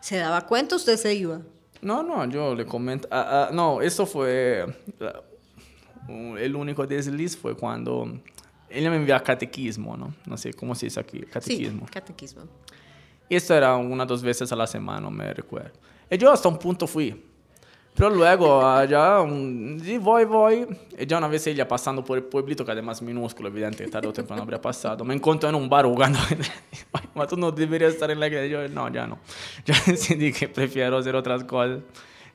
¿Se 0.00 0.16
daba 0.16 0.46
cuenta 0.46 0.74
usted 0.74 0.96
se 0.96 1.14
iba? 1.14 1.42
No, 1.80 2.02
no, 2.02 2.24
yo 2.28 2.54
le 2.54 2.66
comento. 2.66 3.06
ah, 3.10 3.48
ah, 3.48 3.54
no, 3.54 3.80
eso 3.80 4.04
fue. 4.06 4.64
un- 6.08 6.36
el 6.38 6.56
único 6.56 6.86
desliz 6.86 7.36
fue 7.36 7.56
cuando. 7.56 8.20
Ella 8.68 8.90
me 8.90 8.96
envió 8.96 9.14
a 9.14 9.20
catequismo, 9.22 9.96
¿no? 9.96 10.14
No 10.26 10.36
sé 10.36 10.52
cómo 10.54 10.74
se 10.74 10.86
dice 10.86 10.98
aquí, 10.98 11.20
catequismo. 11.20 11.86
Sí, 11.86 11.92
catequismo. 11.92 12.42
Y 13.28 13.36
esto 13.36 13.54
era 13.54 13.76
una 13.76 14.04
o 14.04 14.06
dos 14.06 14.22
veces 14.22 14.50
a 14.50 14.56
la 14.56 14.66
semana, 14.66 15.08
me 15.10 15.32
recuerdo. 15.34 15.70
Y 16.10 16.16
yo 16.18 16.32
hasta 16.32 16.48
un 16.48 16.58
punto 16.58 16.86
fui. 16.86 17.22
Pero 17.94 18.08
luego, 18.08 18.66
allá, 18.66 19.18
sí, 19.82 19.98
voy, 19.98 20.24
voy. 20.24 20.66
Y 20.98 21.06
ya 21.06 21.18
una 21.18 21.28
vez 21.28 21.46
ella 21.46 21.68
pasando 21.68 22.02
por 22.02 22.16
el 22.16 22.24
pueblito, 22.24 22.64
que 22.64 22.72
además 22.72 22.98
es 22.98 23.02
minúsculo, 23.02 23.48
evidente, 23.48 23.86
tarde 23.88 24.08
o 24.08 24.12
temprano 24.12 24.42
habría 24.42 24.60
pasado, 24.60 25.04
me 25.04 25.14
encontró 25.14 25.48
en 25.50 25.54
un 25.54 25.68
bar 25.68 25.84
jugando. 25.84 26.18
Ma 27.14 27.26
tú 27.26 27.36
no 27.36 27.52
deberías 27.52 27.92
estar 27.92 28.10
en 28.10 28.18
la 28.18 28.28
iglesia. 28.28 28.46
Yo, 28.46 28.68
no, 28.68 28.90
ya 28.90 29.06
no. 29.06 29.18
Ya 29.66 29.74
decidí 29.86 30.32
que 30.32 30.48
prefiero 30.48 30.96
hacer 30.96 31.14
otras 31.14 31.44
cosas. 31.44 31.80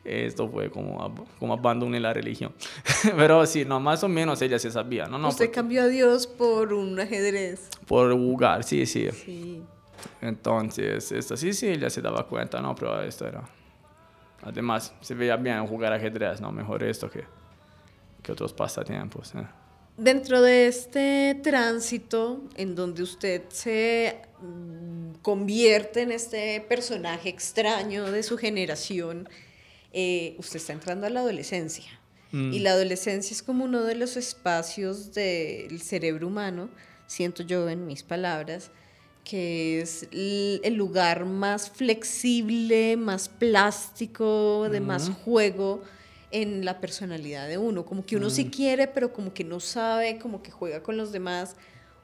Esto 0.04 0.48
fue 0.48 0.70
como, 0.70 1.26
como 1.40 1.54
abandoné 1.54 2.00
la 2.00 2.14
religión. 2.14 2.54
Pero 3.18 3.46
sí, 3.46 3.66
no, 3.66 3.80
más 3.80 4.04
o 4.04 4.08
menos 4.08 4.42
ella 4.42 4.60
se 4.60 4.72
sabía. 4.72 5.08
No, 5.08 5.18
no, 5.18 5.30
usted 5.30 5.48
por, 5.48 5.56
cambió 5.56 5.82
a 5.82 5.88
Dios 5.88 6.28
por 6.28 6.72
un 6.72 7.00
ajedrez. 7.00 7.70
por 7.88 8.14
jugar, 8.14 8.64
sí, 8.64 8.86
sí. 8.86 9.10
Sí. 9.12 9.62
Entonces, 10.22 11.12
esta 11.12 11.36
Sicilia 11.36 11.90
se 11.90 12.02
daba 12.02 12.26
cuenta, 12.28 12.62
no, 12.62 12.76
pero 12.76 13.02
esto 13.02 13.28
era... 13.28 13.57
Además, 14.48 14.94
se 15.02 15.14
veía 15.14 15.36
bien 15.36 15.68
jugar 15.68 15.92
ajedrez, 15.92 16.40
¿no? 16.40 16.52
Mejor 16.52 16.82
esto 16.84 17.10
que, 17.10 17.26
que 18.24 18.32
otros 18.32 18.54
pasatiempos. 18.54 19.36
¿eh? 19.36 19.46
Dentro 19.98 20.42
de 20.42 20.68
este 20.68 21.38
tránsito 21.44 22.44
en 22.56 22.74
donde 22.74 23.04
usted 23.04 23.44
se 23.50 24.22
mm, 24.42 25.16
convierte 25.22 26.04
en 26.04 26.14
este 26.14 26.62
personaje 26.62 27.28
extraño 27.28 28.10
de 28.10 28.24
su 28.24 28.38
generación, 28.38 29.28
eh, 29.92 30.36
usted 30.38 30.58
está 30.58 30.72
entrando 30.72 31.08
a 31.08 31.10
la 31.10 31.20
adolescencia. 31.20 32.00
Mm. 32.32 32.54
Y 32.54 32.60
la 32.60 32.72
adolescencia 32.72 33.34
es 33.34 33.44
como 33.44 33.66
uno 33.66 33.84
de 33.84 33.96
los 33.96 34.16
espacios 34.16 35.14
del 35.14 35.82
cerebro 35.82 36.28
humano, 36.28 36.70
siento 37.06 37.44
yo 37.44 37.68
en 37.68 37.86
mis 37.86 38.04
palabras, 38.04 38.72
que 39.30 39.82
es 39.82 40.08
el 40.12 40.74
lugar 40.76 41.26
más 41.26 41.70
flexible, 41.70 42.96
más 42.96 43.28
plástico, 43.28 44.70
de 44.70 44.80
más 44.80 45.10
juego 45.10 45.82
en 46.32 46.64
la 46.64 46.80
personalidad 46.80 47.48
de 47.50 47.58
uno. 47.58 47.86
Como 47.86 48.06
que 48.06 48.16
uno 48.16 48.30
sí 48.30 48.50
quiere, 48.50 48.88
pero 48.88 49.12
como 49.12 49.34
que 49.34 49.44
no 49.44 49.60
sabe, 49.60 50.18
como 50.18 50.42
que 50.42 50.52
juega 50.52 50.82
con 50.82 50.96
los 50.96 51.12
demás. 51.12 51.58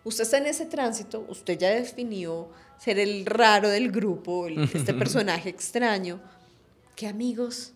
Usted 0.04 0.24
está 0.24 0.38
en 0.38 0.48
ese 0.48 0.66
tránsito, 0.66 1.26
usted 1.30 1.58
ya 1.58 1.70
definió 1.70 2.50
ser 2.78 3.00
el 3.00 3.26
raro 3.26 3.70
del 3.70 3.90
grupo, 3.92 4.48
el- 4.48 4.64
este 4.74 4.94
personaje 4.94 5.48
extraño. 5.50 6.20
¿Qué 6.98 7.08
amigos 7.08 7.72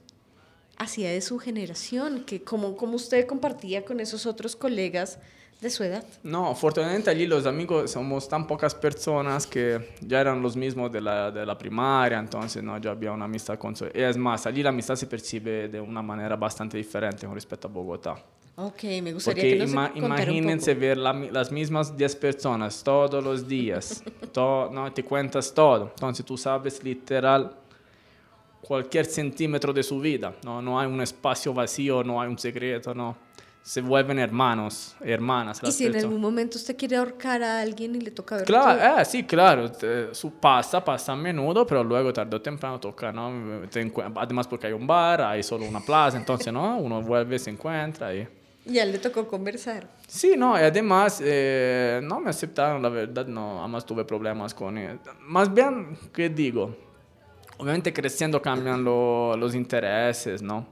hacía 0.78 1.10
de 1.10 1.22
su 1.22 1.40
generación? 1.40 2.26
que 2.26 2.42
cómo, 2.44 2.76
cómo 2.76 2.96
usted 2.98 3.26
compartía 3.26 3.86
con 3.86 4.02
esos 4.02 4.26
otros 4.26 4.58
colegas 4.58 5.20
de 5.62 5.70
su 5.70 5.84
edad? 5.84 6.04
No, 6.24 6.50
afortunadamente 6.52 7.10
allí 7.10 7.26
los 7.26 7.46
amigos 7.46 7.92
somos 7.92 8.28
tan 8.30 8.46
pocas 8.46 8.76
personas 8.76 9.48
que 9.48 9.96
ya 10.02 10.22
eran 10.22 10.42
los 10.42 10.56
mismos 10.56 10.92
de 10.92 11.02
la, 11.02 11.32
de 11.32 11.46
la 11.46 11.58
primaria, 11.58 12.20
entonces 12.20 12.62
no, 12.64 12.78
ya 12.78 12.92
había 12.92 13.12
una 13.12 13.26
amistad 13.26 13.58
con 13.58 13.76
su... 13.76 13.86
y 13.86 13.90
Es 13.94 14.18
más, 14.18 14.46
allí 14.46 14.62
la 14.62 14.70
amistad 14.70 14.96
se 14.96 15.08
percibe 15.08 15.68
de 15.68 15.82
una 15.82 16.02
manera 16.02 16.36
bastante 16.36 16.78
diferente 16.78 17.26
con 17.26 17.34
respecto 17.36 17.68
a 17.68 17.72
Bogotá. 17.72 18.16
Ok, 18.60 18.84
me 19.04 19.14
gustaría 19.14 19.44
Porque 19.44 19.50
que 19.52 19.56
nos 19.60 19.70
ima- 19.72 19.92
contara 19.92 20.04
un 20.04 20.38
imagínense 20.38 20.72
poco. 20.74 20.82
ver 20.82 20.98
la 20.98 21.14
las 21.14 21.52
mismas 21.52 21.96
10 21.96 22.16
personas 22.16 22.84
todos 22.84 23.24
los 23.24 23.48
días, 23.48 24.04
to- 24.32 24.70
no, 24.72 24.92
te 24.94 25.04
cuentas 25.04 25.54
todo, 25.54 25.90
entonces 25.96 26.26
tú 26.26 26.38
sabes 26.38 26.84
literal 26.84 27.56
cualquier 28.62 29.06
centímetro 29.06 29.72
de 29.74 29.84
su 29.84 30.00
vida, 30.00 30.34
no, 30.44 30.62
no 30.62 30.80
hay 30.80 30.88
un 30.88 31.02
espacio 31.02 31.54
vacío, 31.54 32.04
no 32.04 32.20
hay 32.22 32.30
un 32.30 32.38
secreto, 32.38 32.94
no. 32.94 33.16
Se 33.68 33.82
vuelven 33.82 34.18
hermanos, 34.18 34.96
hermanas. 35.02 35.60
Y 35.62 35.74
si 35.74 35.88
en 35.88 35.98
algún 35.98 36.22
momento 36.22 36.58
usted 36.58 36.78
quiere 36.78 36.96
ahorcar 36.96 37.44
a 37.44 37.60
alguien 37.60 37.96
y 37.96 38.00
le 38.00 38.12
toca 38.12 38.38
ver. 38.38 38.46
Claro, 38.46 39.02
eh, 39.02 39.04
sí, 39.04 39.24
claro, 39.26 39.70
te- 39.70 40.16
su 40.16 40.32
pasa, 40.40 40.82
pasa 40.86 41.12
a 41.12 41.16
menudo, 41.18 41.68
pero 41.68 41.84
luego 41.84 42.14
tarde 42.14 42.34
o 42.38 42.42
temprano 42.42 42.80
toca, 42.80 43.12
¿no? 43.12 43.68
Te 43.70 43.92
además 44.16 44.48
porque 44.48 44.68
hay 44.68 44.74
un 44.74 44.88
bar, 44.88 45.22
hay 45.22 45.44
solo 45.44 45.66
una 45.66 45.82
plaza, 45.82 46.16
entonces, 46.16 46.54
¿no? 46.54 46.78
Uno 46.78 47.02
vuelve, 47.02 47.38
se 47.38 47.50
encuentra 47.50 48.16
y... 48.16 48.26
Ya 48.64 48.86
le 48.86 49.00
tocó 49.00 49.28
conversar. 49.28 49.86
Sí, 50.08 50.36
no, 50.38 50.58
y 50.58 50.62
además 50.64 51.22
eh, 51.22 52.00
no 52.02 52.22
me 52.22 52.30
aceptaron, 52.30 52.82
la 52.82 52.88
verdad, 52.88 53.26
no, 53.28 53.60
además 53.60 53.86
tuve 53.86 54.06
problemas 54.06 54.54
con 54.54 54.78
él. 54.78 54.98
Más 55.24 55.54
bien, 55.54 55.98
¿qué 56.14 56.30
digo? 56.30 56.74
Obviamente 57.58 57.92
creciendo 57.92 58.42
cambian 58.42 58.82
lo- 58.82 59.36
los 59.36 59.54
intereses, 59.54 60.42
¿no? 60.42 60.66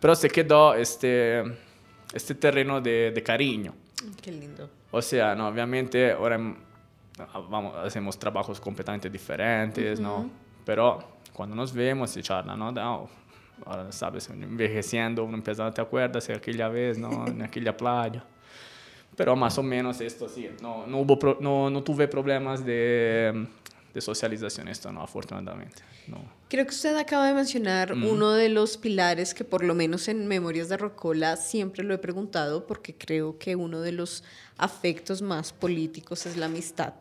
Pero 0.00 0.14
se 0.14 0.28
quedó 0.28 0.74
este, 0.74 1.42
este 2.18 2.34
terreno 2.34 2.80
de, 2.80 3.10
de 3.10 3.22
cariño. 3.22 3.74
Qué 4.20 4.30
lindo. 4.30 4.68
O 4.90 5.00
sea, 5.00 5.34
no, 5.34 5.48
obviamente 5.48 6.12
ahora 6.12 6.38
vamos, 7.48 7.74
hacemos 7.76 8.18
trabajos 8.18 8.60
completamente 8.60 9.10
diferentes, 9.10 9.98
¿no? 10.00 10.30
Pero 10.64 10.98
cuando 11.32 11.56
nos 11.56 11.72
vemos 11.72 12.10
se 12.10 12.22
charla, 12.22 12.56
¿no? 12.56 12.70
No, 12.70 13.08
ahora 13.64 13.90
sabes, 13.92 14.28
envejeciendo, 14.30 15.24
uno 15.24 15.36
empieza, 15.36 15.70
¿te 15.72 15.80
acuerdas 15.80 16.26
de 16.26 16.34
aquella 16.34 16.68
vez, 16.68 16.98
¿no? 16.98 17.26
En 17.28 17.42
aquella 17.42 17.76
playa. 17.76 18.24
Pero 19.16 19.34
más 19.34 19.58
o 19.58 19.62
menos 19.62 20.00
esto 20.00 20.28
sí, 20.28 20.48
no, 20.62 20.86
no, 20.86 20.98
hubo 20.98 21.18
no, 21.40 21.70
no 21.70 21.82
tuve 21.82 22.06
problemas 22.06 22.64
de, 22.64 23.48
de 23.94 24.00
socialización, 24.00 24.68
esto 24.68 24.92
no, 24.92 25.02
afortunadamente. 25.02 25.82
No. 26.06 26.20
Creo 26.48 26.64
que 26.64 26.70
usted 26.70 26.96
acaba 26.96 27.26
de 27.26 27.34
mencionar 27.34 27.92
uno 27.92 28.32
de 28.32 28.48
los 28.48 28.76
pilares 28.76 29.34
que 29.34 29.44
por 29.44 29.64
lo 29.64 29.74
menos 29.74 30.08
en 30.08 30.26
Memorias 30.26 30.68
de 30.68 30.76
Rocola 30.76 31.36
siempre 31.36 31.84
lo 31.84 31.94
he 31.94 31.98
preguntado 31.98 32.66
porque 32.66 32.94
creo 32.94 33.38
que 33.38 33.56
uno 33.56 33.80
de 33.80 33.92
los 33.92 34.24
afectos 34.56 35.22
más 35.22 35.52
políticos 35.52 36.26
es 36.26 36.36
la 36.36 36.46
amistad. 36.46 36.94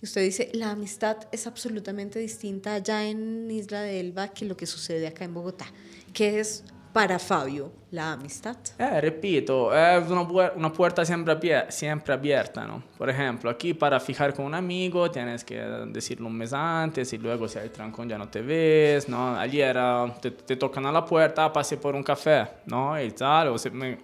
Y 0.00 0.06
usted 0.06 0.22
dice, 0.22 0.50
la 0.54 0.70
amistad 0.70 1.18
es 1.30 1.46
absolutamente 1.46 2.18
distinta 2.18 2.74
allá 2.74 3.06
en 3.06 3.50
Isla 3.50 3.82
de 3.82 4.00
Elba 4.00 4.28
que 4.28 4.46
lo 4.46 4.56
que 4.56 4.66
sucede 4.66 5.06
acá 5.06 5.24
en 5.24 5.34
Bogotá. 5.34 5.66
¿Qué 6.14 6.40
es 6.40 6.64
para 6.92 7.18
Fabio 7.18 7.72
la 7.90 8.12
amistad? 8.12 8.56
Eh, 8.78 9.00
repito, 9.00 9.74
es 9.74 10.08
una, 10.08 10.22
pu- 10.22 10.52
una 10.56 10.72
puerta 10.72 11.04
siempre, 11.04 11.34
abie- 11.38 11.70
siempre 11.70 12.12
abierta, 12.14 12.66
¿no? 12.66 12.82
Por 12.98 13.08
ejemplo, 13.10 13.50
aquí 13.50 13.74
para 13.74 13.98
fijar 14.00 14.34
con 14.34 14.44
un 14.44 14.54
amigo 14.54 15.10
tienes 15.10 15.44
que 15.44 15.56
decirlo 15.88 16.26
un 16.28 16.36
mes 16.36 16.52
antes 16.52 17.12
y 17.12 17.18
luego 17.18 17.48
si 17.48 17.58
hay 17.58 17.68
trancón 17.68 18.08
ya 18.08 18.18
no 18.18 18.28
te 18.28 18.42
ves, 18.42 19.08
¿no? 19.08 19.36
Allí 19.36 19.60
era, 19.60 20.06
te, 20.20 20.30
te 20.30 20.56
tocan 20.56 20.86
a 20.86 20.92
la 20.92 21.04
puerta, 21.04 21.44
"Ah, 21.44 21.52
pase 21.52 21.76
por 21.76 21.94
un 21.94 22.02
café, 22.02 22.46
¿no? 22.66 23.00
Y 23.00 23.10
tal, 23.12 23.48
o 23.48 23.58
se, 23.58 23.70
me, 23.70 23.98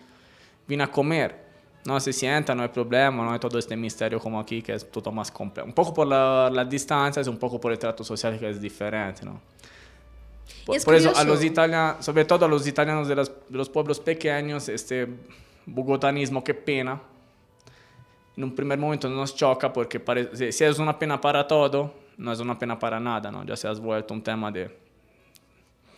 vine 0.67 0.83
a 0.85 0.89
comer, 0.91 1.45
¿no? 1.85 2.01
Se 2.01 2.13
sienta, 2.13 2.55
no 2.55 2.63
hay 2.63 2.69
problema, 2.71 3.25
no 3.25 3.33
hay 3.33 3.39
todo 3.39 3.59
este 3.59 3.77
misterio 3.77 4.19
como 4.19 4.41
aquí 4.41 4.63
que 4.63 4.75
es 4.75 4.91
todo 4.91 5.13
más 5.13 5.31
complejo. 5.31 5.67
Un 5.69 5.75
poco 5.75 5.95
por 5.95 6.07
la, 6.07 6.51
las 6.53 6.69
distancias, 6.69 7.29
un 7.29 7.37
poco 7.39 7.61
por 7.61 7.71
el 7.73 7.79
trato 7.79 8.03
social 8.03 8.39
que 8.39 8.51
es 8.51 8.61
diferente, 8.61 9.25
¿no? 9.25 9.41
Por, 10.67 10.77
es 10.77 10.85
por 10.85 10.95
eso 10.97 11.17
a 11.17 11.25
los 11.25 11.43
italianos, 11.43 12.05
sobre 12.05 12.25
todo 12.27 12.45
a 12.45 12.49
los 12.49 12.67
italianos 12.67 13.09
de, 13.09 13.15
las- 13.17 13.31
de 13.49 13.57
los 13.57 13.71
pueblos 13.71 13.99
pequeños, 14.01 14.69
este 14.69 15.07
bogotanismo, 15.65 16.43
qué 16.45 16.53
pena. 16.55 17.01
En 18.37 18.45
un 18.45 18.55
primer 18.55 18.79
momento 18.79 19.09
nos 19.09 19.35
choca 19.35 19.73
porque 19.73 19.99
parece, 19.99 20.53
si 20.53 20.65
es 20.65 20.79
una 20.79 20.99
pena 20.99 21.19
para 21.21 21.47
todo, 21.47 21.95
no 22.19 22.33
es 22.33 22.41
una 22.41 22.59
pena 22.59 22.79
para 22.79 23.01
nada, 23.01 23.31
¿no? 23.31 23.45
Ya 23.47 23.57
se 23.57 23.67
has 23.69 23.81
vuelto 23.81 24.13
un 24.13 24.23
tema 24.23 24.51
de... 24.53 24.77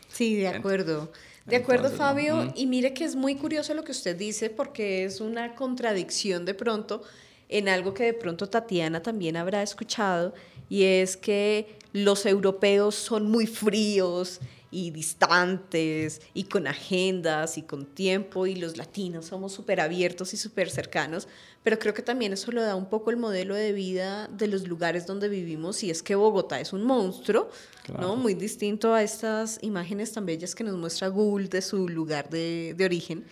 Sí, 0.09 0.37
de 0.37 0.48
acuerdo. 0.48 1.11
De 1.46 1.57
acuerdo, 1.57 1.88
Entonces, 1.88 1.98
¿no? 1.98 2.04
Fabio. 2.07 2.37
Mm. 2.37 2.52
Y 2.57 2.66
mire 2.66 2.92
que 2.94 3.04
es 3.04 3.16
muy 3.16 3.35
curioso 3.37 3.72
lo 3.74 3.83
que 3.83 3.92
usted 3.92 4.16
dice 4.16 4.50
porque 4.50 5.04
es 5.04 5.20
una 5.20 5.54
contradicción 5.54 6.44
de 6.44 6.54
pronto 6.54 7.02
en 7.48 7.68
algo 7.68 7.94
que 7.94 8.04
de 8.04 8.12
pronto 8.14 8.48
Tatiana 8.48 9.02
también 9.02 9.37
habrá 9.37 9.62
escuchado 9.62 10.35
y 10.68 10.85
es 10.85 11.16
que 11.16 11.78
los 11.94 12.26
europeos 12.26 12.94
son 12.94 13.31
muy 13.31 13.46
fríos 13.46 14.40
y 14.70 14.90
distantes 14.90 16.20
y 16.35 16.44
con 16.44 16.66
agendas 16.66 17.57
y 17.57 17.62
con 17.62 17.87
tiempo 17.87 18.46
y 18.46 18.54
los 18.54 18.76
latinos 18.76 19.26
somos 19.26 19.52
súper 19.52 19.81
abiertos 19.81 20.35
y 20.35 20.37
súper 20.37 20.70
cercanos, 20.70 21.26
pero 21.62 21.78
creo 21.78 21.94
que 21.94 22.02
también 22.02 22.33
eso 22.33 22.52
lo 22.52 22.62
da 22.62 22.76
un 22.76 22.87
poco 22.87 23.11
el 23.11 23.16
modelo 23.16 23.54
de 23.54 23.72
vida 23.72 24.28
de 24.28 24.46
los 24.46 24.68
lugares 24.68 25.07
donde 25.07 25.28
vivimos 25.28 25.83
y 25.83 25.90
es 25.90 26.02
que 26.02 26.14
Bogotá 26.14 26.61
es 26.61 26.72
un 26.72 26.85
monstruo, 26.85 27.50
¿no? 27.98 28.16
Muy 28.16 28.35
distinto 28.35 28.94
a 28.94 29.02
estas 29.02 29.59
imágenes 29.62 30.12
tan 30.12 30.26
bellas 30.26 30.54
que 30.54 30.64
nos 30.64 30.76
muestra 30.76 31.09
Google 31.09 31.48
de 31.48 31.62
su 31.62 31.88
lugar 31.88 32.28
de, 32.28 32.74
de 32.76 32.85
origen. 32.85 33.24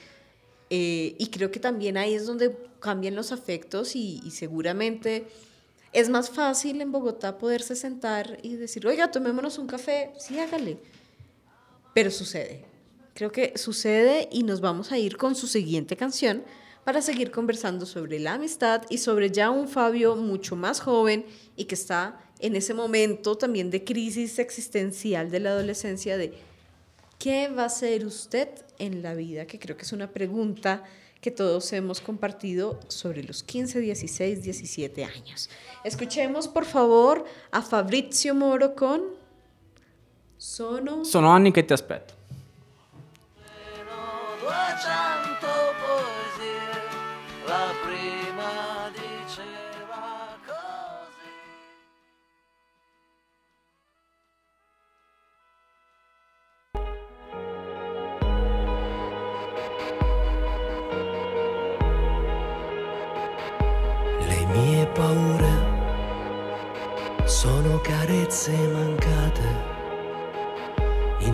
Eh, 0.69 1.15
y 1.19 1.27
creo 1.29 1.51
que 1.53 1.61
también 1.61 1.97
ahí 1.97 2.15
es 2.15 2.27
donde 2.27 2.57
cambian 2.81 3.15
los 3.15 3.31
afectos 3.31 3.95
y, 3.95 4.21
y 4.25 4.33
seguramente 4.33 5.29
es 5.93 6.09
más 6.09 6.29
fácil 6.29 6.81
en 6.81 6.91
Bogotá 6.91 7.39
poderse 7.39 7.77
sentar 7.77 8.39
y 8.43 8.57
decir, 8.57 8.87
oiga, 8.87 9.11
tomémonos 9.11 9.59
un 9.59 9.67
café, 9.67 10.13
sí, 10.19 10.39
hágale. 10.39 10.79
Pero 11.97 12.11
sucede. 12.11 12.63
Creo 13.15 13.33
que 13.33 13.57
sucede 13.57 14.29
y 14.31 14.43
nos 14.43 14.61
vamos 14.61 14.93
a 14.93 14.99
ir 14.99 15.17
con 15.17 15.35
su 15.35 15.47
siguiente 15.47 15.97
canción 15.97 16.45
para 16.85 17.01
seguir 17.01 17.31
conversando 17.31 17.87
sobre 17.87 18.21
la 18.21 18.35
amistad 18.35 18.83
y 18.91 18.99
sobre 18.99 19.31
ya 19.31 19.49
un 19.49 19.67
Fabio 19.67 20.15
mucho 20.15 20.57
más 20.57 20.81
joven 20.81 21.25
y 21.57 21.65
que 21.65 21.75
está 21.75 22.21
en 22.39 22.55
ese 22.55 22.75
momento 22.75 23.39
también 23.39 23.71
de 23.71 23.83
crisis 23.83 24.39
existencial 24.39 25.31
de 25.31 25.41
la 25.41 25.53
adolescencia 25.53 26.19
de 26.19 26.35
¿qué 27.19 27.49
va 27.49 27.65
a 27.65 27.71
ser 27.71 28.05
usted 28.05 28.51
en 28.79 29.03
la 29.03 29.15
vida? 29.15 29.47
Que 29.47 29.59
creo 29.59 29.79
que 29.79 29.85
es 29.85 29.93
una 29.95 30.13
pregunta 30.13 30.85
que 31.23 31.31
todos 31.31 31.73
hemos 31.73 32.03
compartido 32.03 32.79
sobre 32.89 33.25
los 33.25 33.43
15, 33.43 33.81
16, 33.81 34.43
17 34.43 35.03
años. 35.03 35.49
Escuchemos 35.83 36.47
por 36.47 36.67
favor 36.67 37.25
a 37.53 37.63
Fabrizio 37.63 38.35
Moro 38.35 38.75
con 38.75 39.25
Sono 40.49 41.03
Sono 41.03 41.31
anni 41.31 41.51
che 41.51 41.65
ti 41.65 41.73
aspetto. 41.73 42.15
200 44.39 45.47
poesie, 45.83 46.71
la 47.47 47.75
prima 47.83 48.36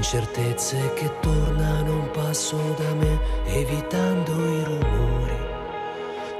incertezze 0.02 0.94
che 0.94 1.08
tornano 1.20 1.92
un 1.92 2.10
passo 2.10 2.56
da 2.76 2.92
me, 2.94 3.20
evitando 3.46 4.32
i 4.32 4.64
rumori. 4.64 5.36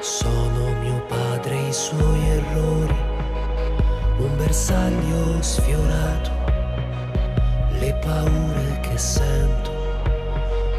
Sono 0.01 0.81
mio 0.81 1.01
padre 1.07 1.55
e 1.55 1.68
i 1.68 1.72
suoi 1.72 2.29
errori, 2.29 2.96
un 4.18 4.37
bersaglio 4.37 5.40
sfiorato, 5.40 6.31
le 7.79 7.94
paure 8.03 8.81
che 8.81 8.98
sento 8.98 9.70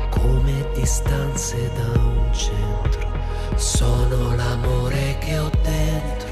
come 0.09 0.69
distanze 0.73 1.71
da 1.75 1.99
un 2.01 2.33
centro. 2.33 3.07
Sono 3.55 4.35
l'amore 4.35 5.17
che 5.19 5.37
ho 5.37 5.49
dentro 5.61 6.29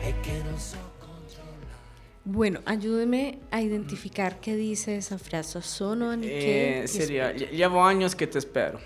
e 0.00 0.14
che 0.20 0.42
non 0.44 0.56
so 0.56 0.78
controllare. 1.00 1.82
Bueno, 2.22 2.60
ayúdeme 2.62 3.43
a 3.56 3.62
identificar 3.62 4.40
qué 4.40 4.56
dice 4.56 4.96
esa 4.96 5.18
frase. 5.18 5.60
Sono. 5.62 6.12
Eh, 6.22 6.84
sería, 6.86 7.32
ll- 7.32 7.50
llevo 7.50 7.84
años 7.84 8.14
que 8.16 8.26
te 8.26 8.38
espero. 8.38 8.78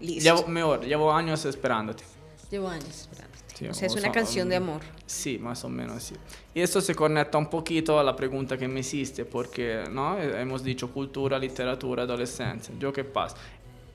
Listo. 0.00 0.22
Llevo, 0.22 0.48
mejor, 0.48 0.84
llevo 0.84 1.12
años 1.12 1.44
esperándote. 1.44 2.04
Llevo 2.50 2.68
años 2.68 2.88
esperándote. 2.88 3.38
Sí, 3.54 3.66
o 3.68 3.74
sea, 3.74 3.86
es 3.86 3.92
o 3.92 3.96
una 3.96 4.02
sea, 4.04 4.12
canción 4.12 4.48
de 4.48 4.56
amor. 4.56 4.80
Sí, 5.04 5.38
más 5.38 5.62
o 5.64 5.68
menos 5.68 6.02
sí. 6.02 6.14
Y 6.54 6.60
esto 6.62 6.80
se 6.80 6.94
conecta 6.94 7.36
un 7.36 7.50
poquito 7.50 8.00
a 8.00 8.02
la 8.04 8.16
pregunta 8.16 8.56
que 8.56 8.66
me 8.66 8.80
hiciste, 8.80 9.26
porque 9.26 9.84
¿no? 9.90 10.18
Eh, 10.18 10.40
hemos 10.40 10.64
dicho 10.64 10.90
cultura, 10.90 11.38
literatura, 11.38 12.04
adolescencia. 12.04 12.74
¿Yo 12.78 12.90
qué 12.92 13.04
pasa? 13.04 13.36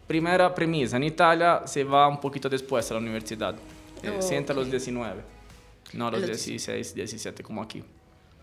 Primera 0.05 0.53
premisa, 0.53 0.97
en 0.97 1.03
Italia 1.05 1.63
se 1.65 1.83
va 1.83 2.07
un 2.07 2.19
poquito 2.21 2.47
después 2.47 2.89
a 2.91 2.93
la 2.93 2.99
universidad. 2.99 3.55
Eh, 4.03 4.13
Oh, 4.15 4.21
sienta 4.21 4.53
a 4.53 4.55
los 4.55 4.65
ok. 4.65 4.71
19, 4.71 5.21
no 5.93 6.11
los 6.11 6.19
Los 6.21 6.29
16, 6.29 6.93
17 6.93 7.41
como 7.41 7.63
aquí. 7.63 7.83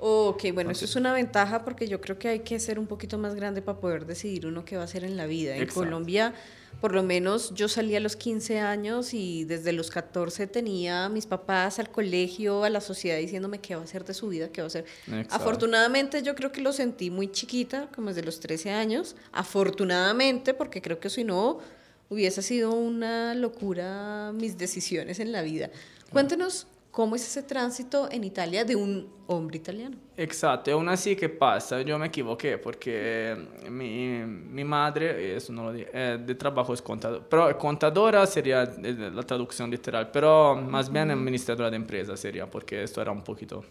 Ok, 0.04 0.46
bueno, 0.52 0.72
eso 0.72 0.84
es 0.84 0.96
una 0.96 1.12
ventaja 1.12 1.64
porque 1.64 1.86
yo 1.86 2.00
creo 2.00 2.18
que 2.18 2.26
hay 2.26 2.40
que 2.40 2.58
ser 2.58 2.80
un 2.80 2.88
poquito 2.88 3.18
más 3.18 3.36
grande 3.36 3.62
para 3.62 3.78
poder 3.78 4.04
decidir 4.04 4.48
uno 4.48 4.64
qué 4.64 4.74
va 4.74 4.82
a 4.82 4.86
hacer 4.86 5.04
en 5.04 5.16
la 5.16 5.26
vida. 5.26 5.54
En 5.54 5.62
Exacto. 5.62 5.78
Colombia, 5.78 6.34
por 6.80 6.92
lo 6.92 7.04
menos 7.04 7.54
yo 7.54 7.68
salí 7.68 7.94
a 7.94 8.00
los 8.00 8.16
15 8.16 8.58
años 8.58 9.14
y 9.14 9.44
desde 9.44 9.72
los 9.72 9.92
14 9.92 10.48
tenía 10.48 11.04
a 11.04 11.08
mis 11.08 11.26
papás 11.26 11.78
al 11.78 11.88
colegio, 11.88 12.64
a 12.64 12.70
la 12.70 12.80
sociedad 12.80 13.16
diciéndome 13.16 13.60
qué 13.60 13.76
va 13.76 13.82
a 13.82 13.84
hacer 13.84 14.04
de 14.04 14.12
su 14.12 14.26
vida, 14.26 14.48
qué 14.48 14.60
va 14.60 14.64
a 14.64 14.66
hacer. 14.66 14.86
Exacto. 15.06 15.36
Afortunadamente 15.36 16.20
yo 16.24 16.34
creo 16.34 16.50
que 16.50 16.62
lo 16.62 16.72
sentí 16.72 17.08
muy 17.08 17.30
chiquita, 17.30 17.88
como 17.94 18.08
desde 18.08 18.24
los 18.24 18.40
13 18.40 18.72
años. 18.72 19.14
Afortunadamente, 19.30 20.52
porque 20.52 20.82
creo 20.82 20.98
que 20.98 21.10
si 21.10 21.22
no 21.22 21.60
hubiese 22.08 22.42
sido 22.42 22.72
una 22.72 23.36
locura 23.36 24.32
mis 24.34 24.58
decisiones 24.58 25.20
en 25.20 25.30
la 25.30 25.42
vida. 25.42 25.70
Cuéntenos 26.10 26.66
cómo 26.92 27.16
es 27.16 27.26
ese 27.26 27.42
tránsito 27.42 28.08
en 28.12 28.22
Italia 28.22 28.64
de 28.64 28.76
un 28.76 29.08
hombre 29.26 29.56
italiano. 29.56 29.96
Exacto, 30.16 30.70
aún 30.72 30.88
así, 30.90 31.16
¿qué 31.16 31.28
pasa? 31.30 31.80
Yo 31.82 31.98
me 31.98 32.06
equivoqué 32.06 32.58
porque 32.58 33.32
eh, 33.32 33.70
mi, 33.70 34.18
mi 34.26 34.62
madre, 34.62 35.34
eso 35.34 35.52
no 35.54 35.64
lo 35.64 35.72
di- 35.72 35.86
eh, 35.92 36.18
de 36.24 36.34
trabajo 36.34 36.74
es 36.74 36.82
contadora, 36.82 37.24
pero 37.28 37.58
contadora 37.58 38.24
sería 38.26 38.62
eh, 38.64 39.10
la 39.12 39.22
traducción 39.22 39.70
literal, 39.70 40.10
pero 40.12 40.54
más 40.54 40.92
bien 40.92 41.10
administradora 41.10 41.70
de 41.70 41.76
empresa 41.76 42.14
sería, 42.16 42.48
porque 42.48 42.82
esto 42.82 43.00
era 43.00 43.10
un 43.10 43.24
poquito, 43.24 43.64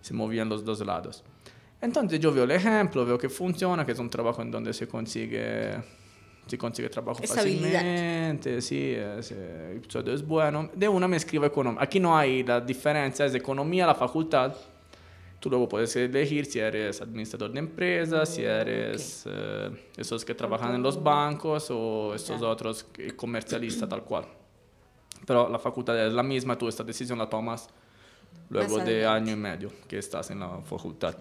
se 0.00 0.14
movían 0.14 0.48
los 0.48 0.64
dos 0.64 0.80
lados. 0.84 1.22
Entonces 1.82 2.18
yo 2.18 2.32
veo 2.32 2.44
el 2.44 2.50
ejemplo, 2.52 3.04
veo 3.04 3.18
que 3.18 3.28
funciona, 3.28 3.84
que 3.84 3.92
es 3.92 3.98
un 3.98 4.08
trabajo 4.08 4.40
en 4.40 4.50
donde 4.50 4.72
se 4.72 4.88
consigue, 4.88 5.74
se 6.46 6.58
consigue 6.58 6.88
trabajo 6.88 7.22
fácilmente, 7.22 8.60
sí, 8.60 8.92
eh, 8.94 9.80
el 9.82 9.90
sueldo 9.90 10.12
es 10.12 10.26
bueno. 10.26 10.70
De 10.74 10.88
una 10.88 11.08
me 11.08 11.16
escribo 11.16 11.46
economía. 11.46 11.82
Aquí 11.82 11.98
no 12.00 12.16
hay 12.16 12.42
la 12.42 12.60
diferencia, 12.60 13.24
es 13.24 13.34
economía, 13.34 13.86
la 13.86 13.94
facultad. 13.94 14.54
Tú 15.40 15.48
luego 15.50 15.68
puedes 15.68 15.94
elegir 15.96 16.46
si 16.46 16.60
eres 16.60 17.00
administrador 17.00 17.50
de 17.52 17.58
empresas, 17.58 18.28
si 18.28 18.42
eres 18.44 19.24
eh, 19.26 19.70
esos 19.96 20.24
que 20.24 20.34
trabajan 20.34 20.74
en 20.74 20.82
los 20.82 21.02
bancos 21.02 21.68
o 21.70 22.14
estos 22.14 22.40
Ya. 22.40 22.46
otros 22.46 22.86
comercialistas 23.16 23.88
tal 23.88 24.02
cual. 24.04 24.24
Pero 25.26 25.48
la 25.48 25.58
facultad 25.58 26.06
es 26.06 26.12
la 26.12 26.22
misma, 26.22 26.56
tú 26.56 26.68
esta 26.68 26.84
decisión 26.84 27.18
la 27.18 27.28
tomas 27.28 27.68
luego 28.50 28.78
de 28.78 29.06
año 29.06 29.32
y 29.32 29.36
medio 29.36 29.72
que 29.88 29.98
estás 29.98 30.30
en 30.30 30.40
la 30.40 30.60
facultad. 30.64 31.16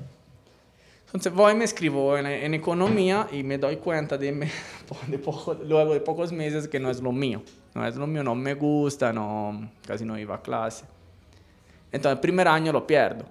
Entonces 1.13 1.33
voy, 1.33 1.53
me 1.55 1.65
escribo 1.65 2.17
en, 2.17 2.25
en 2.25 2.53
economía 2.53 3.27
y 3.31 3.43
me 3.43 3.57
doy 3.57 3.77
cuenta 3.77 4.17
de, 4.17 4.31
de 5.07 5.19
poco- 5.19 5.55
luego 5.55 5.93
de 5.93 5.99
pocos 5.99 6.31
meses 6.31 6.67
que 6.67 6.79
no 6.79 6.89
es 6.89 7.01
lo 7.01 7.11
mío. 7.11 7.43
No 7.75 7.85
es 7.85 7.95
lo 7.97 8.07
mío, 8.07 8.23
no 8.23 8.33
me 8.35 8.53
gusta, 8.53 9.11
no, 9.11 9.69
casi 9.85 10.05
no 10.05 10.17
iba 10.17 10.35
a 10.35 10.41
clase. 10.41 10.85
Entonces 11.91 12.15
el 12.15 12.19
primer 12.21 12.47
año 12.47 12.71
lo 12.71 12.87
pierdo. 12.87 13.25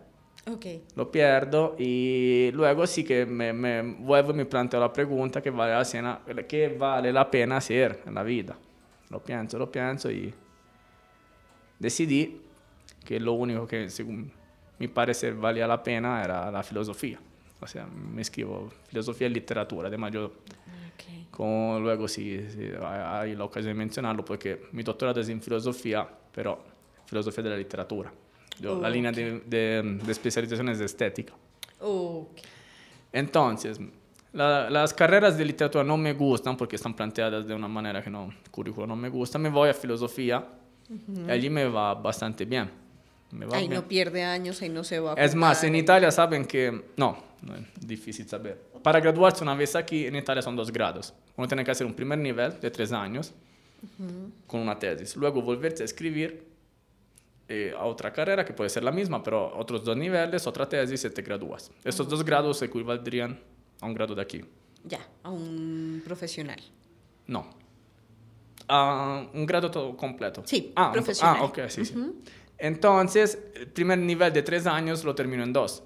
Ok. 0.50 0.66
Lo 0.96 1.10
pierdo 1.10 1.76
y 1.78 2.50
luego 2.52 2.86
sí 2.86 3.04
que 3.04 3.24
me, 3.24 3.52
me 3.52 3.82
vuelvo 3.82 4.30
y 4.32 4.34
me 4.34 4.44
planteo 4.46 4.80
la 4.80 4.92
pregunta 4.92 5.40
que 5.42 5.50
vale, 5.50 5.72
la 5.74 5.84
pena, 5.84 6.20
que 6.46 6.68
vale 6.68 7.12
la 7.12 7.30
pena 7.30 7.56
hacer 7.58 8.02
en 8.06 8.14
la 8.14 8.22
vida. 8.22 8.56
Lo 9.08 9.20
pienso, 9.22 9.58
lo 9.58 9.70
pienso 9.70 10.10
y 10.10 10.32
decidí 11.78 12.40
que 13.04 13.18
lo 13.18 13.32
único 13.32 13.66
que 13.66 13.88
según 13.88 14.30
mi 14.78 14.88
parecer 14.88 15.34
valía 15.34 15.66
la 15.66 15.82
pena 15.82 16.22
era 16.24 16.50
la 16.50 16.62
filosofía. 16.62 17.18
O 17.60 17.66
sea, 17.66 17.86
me 17.86 18.22
escribo 18.22 18.70
filosofía 18.88 19.26
y 19.26 19.30
literatura. 19.30 19.88
Además, 19.88 20.12
yo 20.12 20.24
Ok. 20.26 21.30
como 21.30 21.78
luego 21.80 22.08
sí, 22.08 22.40
sí, 22.50 22.70
hay 22.82 23.34
la 23.36 23.44
ocasión 23.44 23.72
de 23.72 23.74
mencionarlo 23.74 24.24
porque 24.24 24.62
mi 24.72 24.82
doctorado 24.82 25.20
es 25.20 25.28
en 25.28 25.40
filosofía, 25.42 26.08
pero 26.32 26.62
filosofía 27.06 27.44
de 27.44 27.50
la 27.50 27.56
literatura. 27.56 28.12
Yo, 28.58 28.80
La 28.80 28.88
línea 28.90 29.10
de, 29.12 29.40
de- 29.40 30.00
de 30.04 30.12
especialización 30.12 30.68
es 30.70 30.80
estética. 30.80 31.32
Ok. 31.80 32.38
Entonces, 33.12 33.80
la- 34.32 34.70
las 34.70 34.94
carreras 34.94 35.36
de 35.36 35.44
literatura 35.44 35.82
no 35.84 35.96
me 35.96 36.12
gustan 36.12 36.56
porque 36.56 36.76
están 36.76 36.94
planteadas 36.94 37.46
de 37.46 37.54
una 37.54 37.68
manera 37.68 38.02
que 38.02 38.10
no, 38.10 38.26
el 38.44 38.50
currículo 38.50 38.86
no 38.86 38.96
me 38.96 39.08
gusta. 39.08 39.38
Me 39.38 39.48
voy 39.48 39.70
a 39.70 39.74
filosofía 39.74 40.46
y 41.26 41.30
allí 41.30 41.50
me 41.50 41.64
va 41.66 41.94
bastante 41.94 42.44
bien. 42.44 42.70
Me 43.32 43.46
va 43.46 43.56
Ahí 43.56 43.68
bien. 43.68 43.80
no 43.80 43.86
pierde 43.88 44.24
años, 44.24 44.60
ahí 44.62 44.68
no 44.68 44.82
se 44.84 44.98
va 45.00 45.12
a 45.12 45.14
Es 45.14 45.34
más, 45.34 45.62
en. 45.64 45.74
Italia 45.76 46.10
saben 46.10 46.44
que... 46.44 46.84
No, 46.96 47.16
no 47.42 47.54
es 47.56 47.62
difícil 47.86 48.28
saber. 48.28 48.60
Para 48.82 49.00
graduarse 49.00 49.42
una 49.42 49.54
vez 49.54 49.74
aquí, 49.76 50.06
en 50.06 50.16
Italia 50.16 50.42
son 50.42 50.56
dos 50.56 50.70
grados. 50.70 51.14
Uno 51.36 51.46
tiene 51.48 51.64
que 51.64 51.70
hacer 51.70 51.86
un 51.86 51.94
primer 51.94 52.18
nivel 52.18 52.58
de 52.60 52.70
tres 52.70 52.92
años 52.92 53.32
con 54.46 54.60
una 54.60 54.78
tesis. 54.78 55.16
Luego 55.16 55.40
volverse 55.42 55.82
a 55.82 55.86
escribir 55.86 56.46
eh, 57.48 57.72
a 57.76 57.84
otra 57.84 58.12
carrera, 58.12 58.44
que 58.44 58.52
puede 58.52 58.70
ser 58.70 58.84
la 58.84 58.92
misma, 58.92 59.22
pero 59.22 59.56
otros 59.56 59.82
dos 59.84 59.96
niveles, 59.96 60.46
otra 60.46 60.68
tesis 60.68 61.04
y 61.04 61.10
te 61.10 61.22
gradúas. 61.22 61.70
Estos 61.84 62.08
dos 62.08 62.24
grados 62.24 62.60
equivaldrían 62.62 63.40
a 63.80 63.86
un 63.86 63.94
grado 63.94 64.14
de 64.14 64.22
aquí. 64.22 64.44
Ya, 64.84 65.00
a 65.22 65.30
un 65.30 66.02
profesional. 66.04 66.60
No. 67.26 67.48
A 68.68 69.26
un 69.34 69.46
grado 69.46 69.70
todo 69.70 69.96
completo. 69.96 70.42
Sí, 70.46 70.72
ah, 70.76 70.88
un- 70.88 70.92
profesional. 70.92 71.36
Ah, 71.40 71.44
ok, 71.44 71.58
sí, 71.68 71.84
sí. 71.84 71.94
Entonces, 72.56 73.38
el 73.54 73.66
primer 73.68 73.98
nivel 73.98 74.32
de 74.32 74.42
tres 74.42 74.66
años 74.66 75.02
lo 75.04 75.14
termino 75.14 75.42
en 75.42 75.52
dos. 75.52 75.82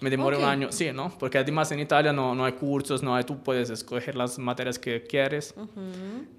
Me 0.00 0.08
demoré 0.10 0.36
Ok. 0.36 0.42
un 0.42 0.48
año, 0.48 0.72
sí, 0.72 0.90
¿no? 0.92 1.10
Porque 1.18 1.36
además 1.38 1.70
en 1.72 1.80
Italia 1.80 2.12
no, 2.12 2.34
no 2.34 2.44
hay 2.44 2.52
cursos, 2.52 3.02
no 3.02 3.14
hay, 3.14 3.24
tú 3.24 3.42
puedes 3.42 3.68
escoger 3.70 4.14
las 4.16 4.38
materias 4.38 4.78
que 4.78 5.02
quieres, 5.02 5.54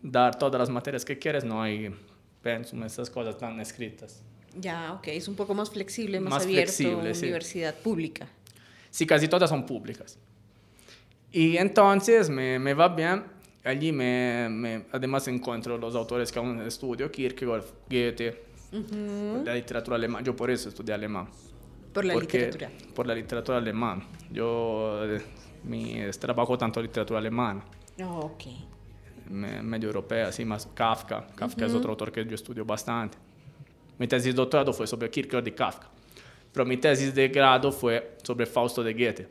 dar 0.01 0.37
todas 0.37 0.59
las 0.59 0.69
materias 0.69 1.05
que 1.05 1.17
quieres, 1.19 1.43
no 1.43 1.61
hay 1.61 1.93
pensum, 2.41 2.83
esas 2.83 3.09
cosas 3.09 3.37
tan 3.37 3.59
escritas. 3.59 4.23
Ya, 4.59 4.93
ok, 4.93 5.07
es 5.09 5.27
un 5.27 5.35
poco 5.35 5.53
más 5.53 5.69
flexible, 5.69 6.19
más, 6.19 6.31
Más 6.33 6.43
abierto, 6.43 6.73
flexible, 6.73 7.13
sí. 7.13 7.25
universidad 7.25 7.75
pública. 7.75 8.27
Sí, 8.89 9.05
casi 9.05 9.27
todas 9.27 9.49
son 9.49 9.65
públicas. 9.65 10.17
Y 11.31 11.55
entonces 11.57 12.29
me, 12.29 12.59
me 12.59 12.73
va 12.73 12.89
bien. 12.89 13.23
Allí 13.63 13.91
me, 13.91 14.47
me- 14.49 14.85
además 14.91 15.27
encuentro 15.27 15.77
los 15.77 15.95
autores 15.95 16.31
que 16.31 16.39
aún 16.39 16.59
estudio, 16.61 17.11
Kierkegaard, 17.11 17.63
Goethe, 17.89 18.43
la 19.45 19.53
literatura 19.53 19.95
alemana. 19.97 20.25
Yo 20.25 20.35
por 20.35 20.49
eso 20.49 20.67
estudié 20.69 20.93
alemán. 20.95 21.27
Por 21.93 22.05
la 22.05 22.13
Porque- 22.13 22.37
literatura. 22.39 22.71
Por 22.95 23.07
la 23.07 23.15
literatura 23.15 23.57
alemana. 23.57 24.05
Yo 24.31 25.01
eh, 25.05 25.21
mi, 25.63 25.95
trabajo 26.19 26.57
tanto 26.57 26.81
literatura 26.81 27.19
alemana, 27.19 27.63
Oh, 28.03 28.19
ok. 28.31 28.43
me- 29.29 29.61
medio 29.61 29.87
europea, 29.87 30.31
sí, 30.31 30.45
más 30.45 30.67
Kafka. 30.73 31.27
Kafka 31.35 31.65
es 31.65 31.73
otro 31.73 31.91
autor 31.91 32.11
que 32.11 32.25
yo 32.25 32.35
estudio 32.35 32.63
bastante. 32.65 33.17
Mi 33.97 34.07
tesis 34.07 34.27
de 34.27 34.33
doctorado 34.33 34.73
fue 34.73 34.87
sobre 34.87 35.09
Kierkegaard 35.09 35.47
y 35.47 35.51
Kafka. 35.51 35.87
Pero 36.53 36.65
mi 36.65 36.77
tesis 36.77 37.13
de 37.13 37.27
grado 37.29 37.71
fue 37.71 38.17
sobre 38.23 38.45
Fausto 38.45 38.83
de 38.83 38.93
Goethe. 38.93 39.27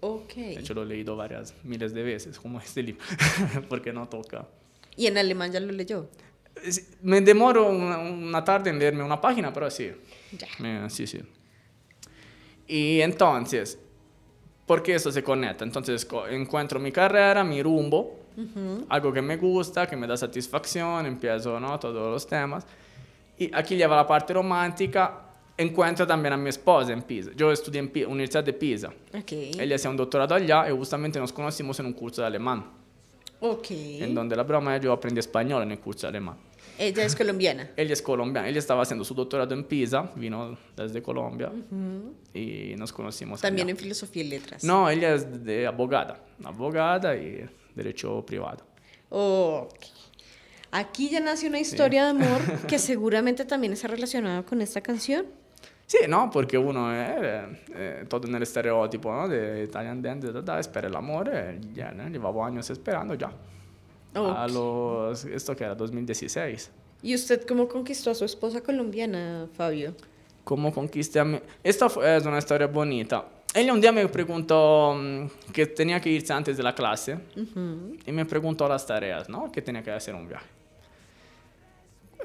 Ok. 0.00 0.34
De 0.34 0.60
hecho, 0.60 0.74
lo 0.74 0.82
he 0.82 0.86
leído 0.86 1.16
varias 1.16 1.54
miles 1.64 1.92
de 1.92 2.02
veces, 2.02 2.38
como 2.38 2.58
este 2.60 2.82
libro, 2.82 3.04
porque 3.68 3.92
no 3.92 4.08
toca. 4.08 4.46
¿Y 4.96 5.06
en 5.06 5.18
alemán 5.18 5.52
ya 5.52 5.60
lo 5.60 5.72
leyó? 5.72 6.08
Me 7.02 7.20
demoro 7.20 7.68
una, 7.68 7.98
una 7.98 8.42
tarde 8.44 8.70
en 8.70 8.78
leerme 8.78 9.02
una 9.02 9.20
página, 9.20 9.52
pero 9.52 9.70
sí. 9.70 9.90
Ya. 10.32 10.88
Sí, 10.88 11.06
sí. 11.06 11.20
Y 12.68 13.00
entonces, 13.00 13.78
¿por 14.66 14.82
qué 14.82 14.94
eso 14.96 15.10
se 15.12 15.22
conecta? 15.22 15.64
Entonces, 15.64 16.06
encuentro 16.30 16.80
mi 16.80 16.90
carrera, 16.92 17.44
mi 17.44 17.62
rumbo, 17.62 18.20
algo 18.88 19.12
que 19.12 19.22
me 19.22 19.36
gusta, 19.36 19.86
que 19.86 19.96
me 19.96 20.06
da 20.06 20.16
satisfacción, 20.16 21.06
empiezo, 21.06 21.58
¿no? 21.60 21.78
Todos 21.78 22.12
los 22.12 22.26
temas. 22.26 22.66
Y 23.38 23.50
aquí 23.54 23.76
lleva 23.76 23.96
la 23.96 24.06
parte 24.06 24.32
romántica 24.34 25.22
encuentro 25.58 26.06
también 26.06 26.34
a 26.34 26.36
mi 26.36 26.50
esposa 26.50 26.92
en 26.92 27.00
Pisa. 27.02 27.30
Yo 27.34 27.50
estudié 27.50 27.80
en 27.80 27.88
Pi- 27.88 28.04
Universidad 28.04 28.44
de 28.44 28.52
Pisa. 28.52 28.88
Ok. 29.14 29.32
Ella 29.58 29.76
hacía 29.76 29.90
un 29.90 29.96
doctorado 29.96 30.34
allá 30.34 30.68
y 30.68 30.76
justamente 30.76 31.18
nos 31.18 31.32
conocimos 31.32 31.78
en 31.80 31.86
un 31.86 31.92
curso 31.94 32.20
de 32.20 32.26
alemán, 32.26 32.66
Ok. 33.40 33.66
en 33.70 34.14
donde 34.14 34.36
la 34.36 34.42
broma 34.42 34.76
yo 34.78 34.92
aprendí 34.92 35.20
español 35.20 35.62
en 35.62 35.70
el 35.70 35.78
curso 35.78 36.02
de 36.02 36.08
alemán. 36.08 36.36
Ella 36.78 37.04
es 37.04 37.16
colombiana. 37.16 37.70
Ella 37.76 37.92
es 37.92 38.02
colombiana, 38.02 38.48
ella 38.48 38.58
estaba 38.58 38.82
haciendo 38.82 39.04
su 39.04 39.14
doctorado 39.14 39.54
en 39.54 39.64
Pisa, 39.64 40.10
vino 40.14 40.56
desde 40.76 41.02
Colombia 41.02 41.50
y 42.34 42.74
nos 42.76 42.92
conocimos 42.92 43.40
También 43.40 43.66
allá. 43.66 43.72
en 43.72 43.76
filosofía 43.76 44.22
y 44.24 44.28
letras. 44.28 44.64
No, 44.64 44.88
ella 44.90 45.14
es 45.14 45.44
de 45.44 45.66
abogada, 45.66 46.20
abogada 46.44 47.16
y 47.16 47.48
derecho 47.74 48.24
privado. 48.24 48.64
Ok. 49.08 49.74
Aquí 50.72 51.08
ya 51.08 51.20
nace 51.20 51.46
una 51.46 51.58
historia 51.58 52.04
de 52.04 52.10
amor 52.10 52.40
que 52.68 52.78
seguramente 52.78 53.44
también 53.44 53.72
está 53.72 53.88
relacionada 53.88 54.42
con 54.42 54.60
esta 54.60 54.80
canción. 54.80 55.26
Sì, 55.88 56.08
no, 56.08 56.28
perché 56.28 56.56
uno 56.56 56.90
è, 56.90 57.44
è 57.72 58.06
tutto 58.08 58.26
nello 58.26 58.44
stereotipo 58.44 59.08
no? 59.08 59.28
de 59.28 59.62
Italian 59.62 60.00
Dance, 60.00 60.32
da, 60.32 60.40
da, 60.40 60.58
espera 60.58 60.88
el 60.88 60.94
amor, 60.96 61.28
e 61.28 61.60
ya, 61.72 61.92
¿no? 61.92 62.08
llevaba 62.08 62.44
años 62.44 62.68
esperando 62.70 63.14
ya. 64.16 64.42
A 64.42 64.48
los, 64.48 65.24
esto 65.24 65.54
que 65.54 65.64
era 65.64 65.74
2016. 65.74 66.70
¿Y 67.02 67.14
usted 67.14 67.46
cómo 67.46 67.68
conquistó 67.68 68.10
a 68.10 68.14
su 68.14 68.24
esposa 68.24 68.60
colombiana, 68.62 69.46
Fabio? 69.56 69.94
¿Cómo 70.44 70.72
conquisté 70.72 71.18
a 71.20 71.24
mi... 71.24 71.40
Esta 71.62 71.88
fue- 71.88 72.16
es 72.16 72.24
una 72.24 72.38
historia 72.38 72.66
bonita. 72.66 73.24
Ella 73.54 73.72
un 73.72 73.80
día 73.80 73.90
me 73.92 74.06
preguntó 74.08 74.94
mm, 74.98 75.52
que 75.52 75.66
tenía 75.66 76.00
que 76.00 76.10
irse 76.10 76.32
antes 76.32 76.56
de 76.56 76.62
la 76.62 76.74
clase 76.74 77.18
y 78.06 78.12
me 78.12 78.24
preguntó 78.26 78.68
las 78.68 78.86
tareas, 78.86 79.28
¿no? 79.28 79.50
Que 79.50 79.62
tenía 79.62 79.82
que 79.82 79.90
hacer 79.90 80.14
un 80.14 80.28
viaje. 80.28 80.46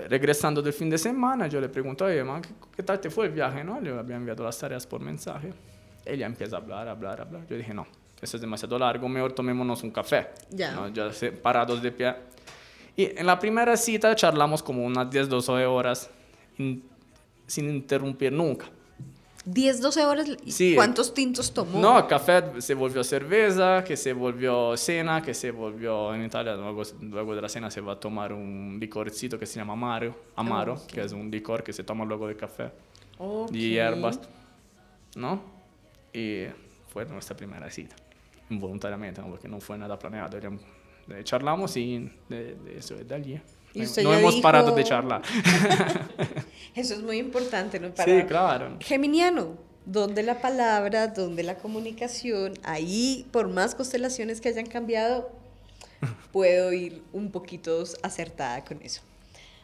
Regresando 0.10 0.62
del 0.62 0.74
fin 0.74 0.90
de 0.90 0.98
semana, 0.98 1.48
yo 1.48 1.62
le 1.62 1.70
pregunto, 1.70 2.06
ma, 2.26 2.42
¿qué, 2.42 2.50
qué 2.76 2.84
tal 2.84 3.00
te 3.00 3.10
fue 3.10 3.28
el 3.28 3.32
viaje, 3.34 3.64
no? 3.64 3.80
Le 3.80 3.92
había 3.98 4.16
enviado 4.16 4.44
las 4.44 4.58
tareas 4.58 4.88
por 4.88 5.00
mensaje. 5.00 5.54
Ella 6.06 6.26
empieza 6.26 6.56
a 6.56 6.60
hablar, 6.60 6.88
a 6.88 6.92
hablar, 6.92 7.20
a 7.20 7.24
hablar. 7.24 7.46
Yo 7.48 7.56
dije, 7.56 7.74
no, 7.74 7.86
eso 8.22 8.38
es 8.38 8.42
demasiado 8.42 8.78
largo, 8.78 9.08
mejor 9.10 9.34
tomémonos 9.34 9.84
un 9.84 9.92
café. 9.92 10.30
Ya. 10.50 10.72
¿no? 10.74 10.88
Ya 10.90 11.10
parados 11.42 11.82
de 11.82 11.92
pie. 11.92 12.14
Y 12.96 13.18
en 13.18 13.26
la 13.26 13.40
primera 13.40 13.76
cita 13.78 14.16
charlamos 14.16 14.62
como 14.62 14.84
unas 14.86 15.10
10, 15.10 15.30
12 15.30 15.66
horas 15.66 16.10
in- 16.58 16.84
sin 17.48 17.70
interrumpir 17.70 18.32
nunca. 18.32 18.68
10, 19.44 19.82
12 19.82 20.06
horas. 20.06 20.28
¿y 20.46 20.52
Sí. 20.52 20.76
¿Cuántos 20.76 21.14
tintos 21.16 21.52
tomó? 21.52 21.80
No, 21.80 22.08
café 22.08 22.62
se 22.62 22.76
volvió 22.76 23.04
cerveza, 23.04 23.84
que 23.84 23.98
se 23.98 24.14
volvió 24.14 24.78
cena, 24.78 25.22
que 25.24 25.34
se 25.34 25.50
volvió 25.50 26.14
en 26.14 26.24
Italia, 26.26 26.54
luego, 26.56 26.84
luego 27.02 27.34
de 27.36 27.42
la 27.42 27.50
cena 27.50 27.72
se 27.72 27.82
va 27.82 27.94
a 27.94 28.00
tomar 28.00 28.34
un 28.34 28.78
licorcito 28.80 29.40
que 29.40 29.48
se 29.48 29.56
llama 29.56 29.74
Amaro, 29.74 30.16
Amaro 30.36 30.80
que 30.88 31.02
es 31.02 31.12
un 31.12 31.32
licor 31.32 31.64
que 31.64 31.74
se 31.74 31.84
toma 31.84 32.06
luego 32.06 32.28
del 32.28 32.38
café, 32.38 32.70
Ok. 33.18 33.50
de 33.50 33.58
hierbas, 33.60 34.20
¿no? 35.16 35.42
Y 36.14 36.44
fue 36.90 37.06
nuestra 37.06 37.36
primera 37.36 37.70
cita, 37.72 37.96
involuntariamente, 38.52 39.22
¿no? 39.22 39.30
porque 39.30 39.48
no 39.48 39.60
fue 39.60 39.78
nada 39.78 39.98
planeado, 39.98 40.38
era- 40.38 40.52
eh, 41.10 41.24
charlamos 41.24 41.76
y 41.78 42.12
de, 42.30 42.56
de 42.56 42.78
eso, 42.78 42.96
de 42.96 43.16
allí. 43.16 43.42
Y 43.74 43.80
No- 43.80 43.86
usted 43.86 44.04
no 44.04 44.12
ya 44.14 44.20
hemos 44.20 44.34
dijo- 44.36 44.44
parado 44.44 44.76
de 44.76 44.84
charlar. 44.84 45.22
Eso 46.76 46.94
es 46.94 47.02
muy 47.02 47.18
importante, 47.18 47.80
¿no? 47.80 47.88
sí, 47.96 48.24
claro. 48.28 48.78
Geminiano, 48.80 49.56
donde 49.86 50.24
la 50.24 50.40
palabra, 50.42 51.08
donde 51.08 51.44
la 51.44 51.56
comunicación, 51.58 52.54
ahí, 52.64 53.26
por 53.32 53.50
más 53.50 53.76
constelaciones 53.76 54.40
que 54.42 54.50
hayan 54.50 54.66
cambiado, 54.68 55.32
puedo 56.32 56.72
ir 56.74 57.04
un 57.14 57.32
poquito 57.32 57.84
acertada 58.04 58.64
con 58.64 58.82
eso. 58.82 59.02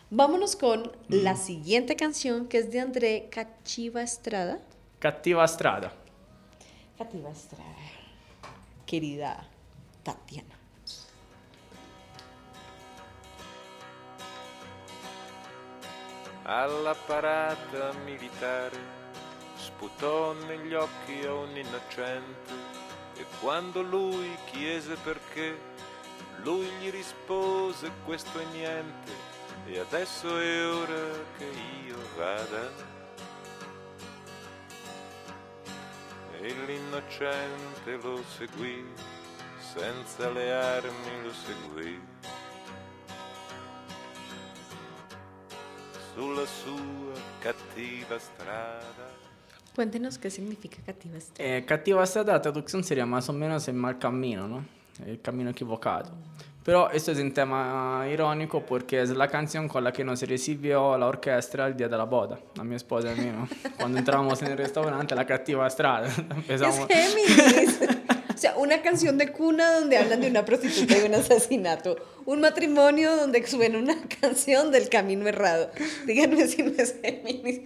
Vámonos 0.09 0.55
con 0.55 0.91
la 1.09 1.35
siguiente 1.35 1.95
canción, 1.95 2.47
que 2.47 2.59
es 2.59 2.71
de 2.71 2.79
André 2.79 3.27
Cachiva 3.29 4.01
Estrada. 4.01 4.59
Cattiva 4.99 5.45
strada. 5.47 5.91
Cachiva 6.97 7.29
Estrada, 7.29 7.75
querida 8.87 9.45
Tatiana. 10.01 10.55
alla 16.49 16.95
parata 16.95 17.91
militare 18.05 18.79
sputò 19.55 20.31
negli 20.31 20.73
occhi 20.73 21.25
a 21.25 21.33
un 21.33 21.57
innocente 21.57 22.53
e 23.17 23.25
quando 23.41 23.81
lui 23.81 24.33
chiese 24.45 24.95
perché 25.03 25.59
lui 26.43 26.65
gli 26.79 26.89
rispose 26.89 27.91
questo 28.05 28.39
è 28.39 28.45
niente 28.53 29.11
e 29.65 29.79
adesso 29.79 30.39
è 30.39 30.65
ora 30.65 31.11
che 31.37 31.51
io 31.85 31.97
vada 32.15 32.96
e 36.41 36.53
l'innocente 36.65 37.97
lo 38.01 38.21
seguì 38.37 38.85
senza 39.59 40.29
le 40.29 40.51
armi 40.51 41.23
lo 41.23 41.33
seguì 41.33 41.99
sulla 46.13 46.45
sua 46.45 47.13
cattiva 47.39 48.17
strada. 48.17 49.25
Cuéntenos 49.75 50.17
qué 50.17 50.31
significa 50.31 50.81
Cachiva 50.83 51.17
Estrada. 51.17 51.57
Eh, 51.57 51.63
cattiva 51.63 52.03
strada, 52.07 52.33
la 52.33 52.41
traducción 52.41 52.83
sería 52.83 53.05
más 53.05 53.29
o 53.29 53.33
menos 53.33 53.67
el 53.67 53.75
mal 53.75 53.99
camino, 53.99 54.47
¿no? 54.47 54.65
El 55.05 55.21
camino 55.21 55.51
equivocado. 55.51 56.11
Pero 56.67 56.91
esto 56.91 57.13
es 57.13 57.19
un 57.19 57.31
tema 57.31 58.05
irónico 58.11 58.59
porque 58.59 59.01
es 59.01 59.11
la 59.11 59.29
canción 59.29 59.69
con 59.69 59.85
la 59.85 59.93
que 59.93 60.03
nos 60.03 60.21
recibió 60.23 60.97
la 60.97 61.07
orquesta 61.07 61.65
el 61.65 61.77
día 61.77 61.87
de 61.87 61.97
la 61.97 62.03
boda, 62.03 62.37
a 62.59 62.63
mi 62.65 62.75
esposa 62.75 63.07
y 63.07 63.11
a 63.11 63.15
mí, 63.15 63.31
¿no? 63.31 63.47
Cuando 63.77 63.97
entramos 63.99 64.41
en 64.41 64.49
el 64.51 64.57
restaurante, 64.57 65.15
la 65.15 65.25
cattiva 65.25 65.69
strada. 65.69 66.13
Empezamos... 66.35 66.89
Es. 66.89 67.79
O 68.35 68.37
sea, 68.37 68.57
una 68.57 68.81
canción 68.81 69.17
de 69.17 69.31
cuna 69.31 69.79
donde 69.79 69.97
hablan 69.97 70.19
de 70.19 70.29
una 70.29 70.43
prostituta 70.43 70.97
y 70.97 71.05
un 71.05 71.15
asesinato. 71.15 71.95
Un 72.25 72.41
matrimonio 72.41 73.15
donde 73.15 73.47
suena 73.47 73.79
una 73.79 73.95
canción 74.21 74.69
del 74.69 74.89
camino 74.89 75.25
errado. 75.25 75.71
Díganme 76.05 76.47
si 76.47 76.63
no 76.63 76.73
es 76.77 76.97
Géminis. 77.01 77.61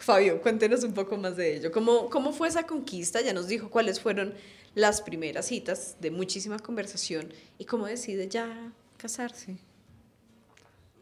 Fabio, 0.00 0.40
cuéntenos 0.40 0.82
un 0.84 0.92
poco 0.94 1.16
más 1.16 1.36
de 1.36 1.56
ello. 1.56 1.70
¿Cómo, 1.70 2.08
¿Cómo 2.08 2.32
fue 2.32 2.48
esa 2.48 2.64
conquista? 2.66 3.20
Ya 3.20 3.32
nos 3.32 3.48
dijo 3.48 3.68
cuáles 3.70 4.00
fueron 4.00 4.32
las 4.74 5.02
primeras 5.02 5.46
citas 5.46 5.96
de 6.00 6.10
muchísima 6.10 6.58
conversación 6.58 7.28
y 7.58 7.64
cómo 7.66 7.86
decide 7.86 8.28
ya 8.28 8.72
casarse. 8.96 9.56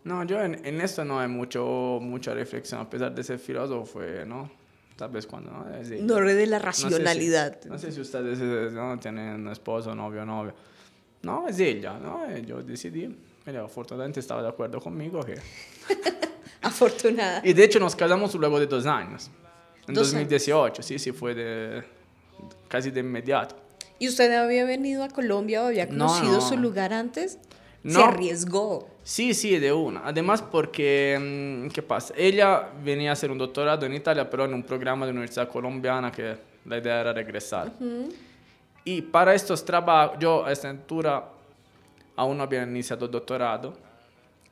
No, 0.04 0.24
yo 0.24 0.40
en, 0.42 0.64
en 0.66 0.80
esto 0.80 1.04
no 1.04 1.20
hay 1.20 1.28
mucho, 1.28 1.98
mucha 2.00 2.34
reflexión, 2.34 2.80
a 2.80 2.88
pesar 2.90 3.14
de 3.14 3.22
ser 3.22 3.38
filósofo, 3.38 4.00
¿no? 4.26 4.50
Tal 4.96 5.10
vez 5.10 5.26
cuando, 5.26 5.50
¿no? 5.52 5.74
Es 5.76 5.90
de- 5.90 6.02
No 6.02 6.16
de 6.16 6.46
la 6.46 6.58
No 6.58 6.72
sé 6.72 6.78
si- 6.78 6.84
racionalidad. 6.88 7.64
No 7.66 7.78
sé 7.78 7.92
si 7.92 8.00
ustedes 8.00 8.38
eh, 8.40 8.70
¿no? 8.72 8.98
tienen 8.98 9.46
esposo, 9.48 9.94
novio, 9.94 10.24
novia. 10.24 10.54
No, 11.22 11.46
es 11.46 11.58
ella, 11.60 11.98
¿no? 11.98 12.24
Eh, 12.28 12.42
Yo 12.46 12.62
decidí. 12.62 13.16
Ella 13.46 13.62
afortunadamente 13.64 14.18
estaba 14.20 14.42
de 14.42 14.48
acuerdo 14.48 14.80
conmigo. 14.80 15.20
Que... 15.24 15.34
Afortunada. 16.62 17.40
Y 17.44 17.52
de 17.52 17.64
hecho 17.64 17.78
nos 17.78 17.94
casamos 17.96 18.34
luego 18.34 18.58
de 18.60 18.66
dos 18.66 18.86
años. 18.86 19.30
En 19.86 19.94
Dos 19.94 20.08
2018, 20.12 20.82
sí, 20.82 20.98
sí, 20.98 21.12
fue 21.12 21.34
de 21.34 21.82
casi 22.68 22.90
de 22.90 23.00
inmediato. 23.00 23.56
¿Y 23.98 24.08
usted 24.08 24.32
había 24.34 24.64
venido 24.64 25.02
a 25.02 25.08
Colombia 25.08 25.62
o 25.62 25.66
había 25.68 25.86
No, 25.86 26.06
conocido 26.06 26.32
no. 26.34 26.40
su 26.40 26.56
lugar 26.56 26.92
antes? 26.92 27.32
Se 27.82 27.88
No. 27.94 28.04
arriesgó. 28.04 28.88
Sí, 29.02 29.32
sí, 29.34 29.58
de 29.58 29.72
una. 29.72 30.02
Además 30.04 30.42
porque, 30.42 31.64
mm, 31.66 31.68
¿qué 31.72 31.80
pasa? 31.82 32.12
Ella 32.16 32.68
venía 32.84 33.10
a 33.10 33.12
hacer 33.14 33.30
un 33.30 33.38
doctorado 33.38 33.86
en 33.86 33.94
Italia, 33.94 34.28
pero 34.28 34.44
en 34.44 34.52
un 34.54 34.62
programa 34.62 35.06
de 35.06 35.12
universidad 35.12 35.48
colombiana 35.48 36.12
que 36.12 36.36
la 36.66 36.76
idea 36.78 37.00
era 37.00 37.12
regresar. 37.14 37.72
Y 38.84 39.00
para 39.02 39.34
estos 39.34 39.64
trabajos, 39.64 40.18
yo 40.20 40.44
a 40.44 40.52
esta 40.52 40.68
altura 40.68 41.24
aún 42.16 42.36
no 42.36 42.42
había 42.42 42.62
iniciado 42.64 43.06
el 43.06 43.10
doctorado. 43.10 43.74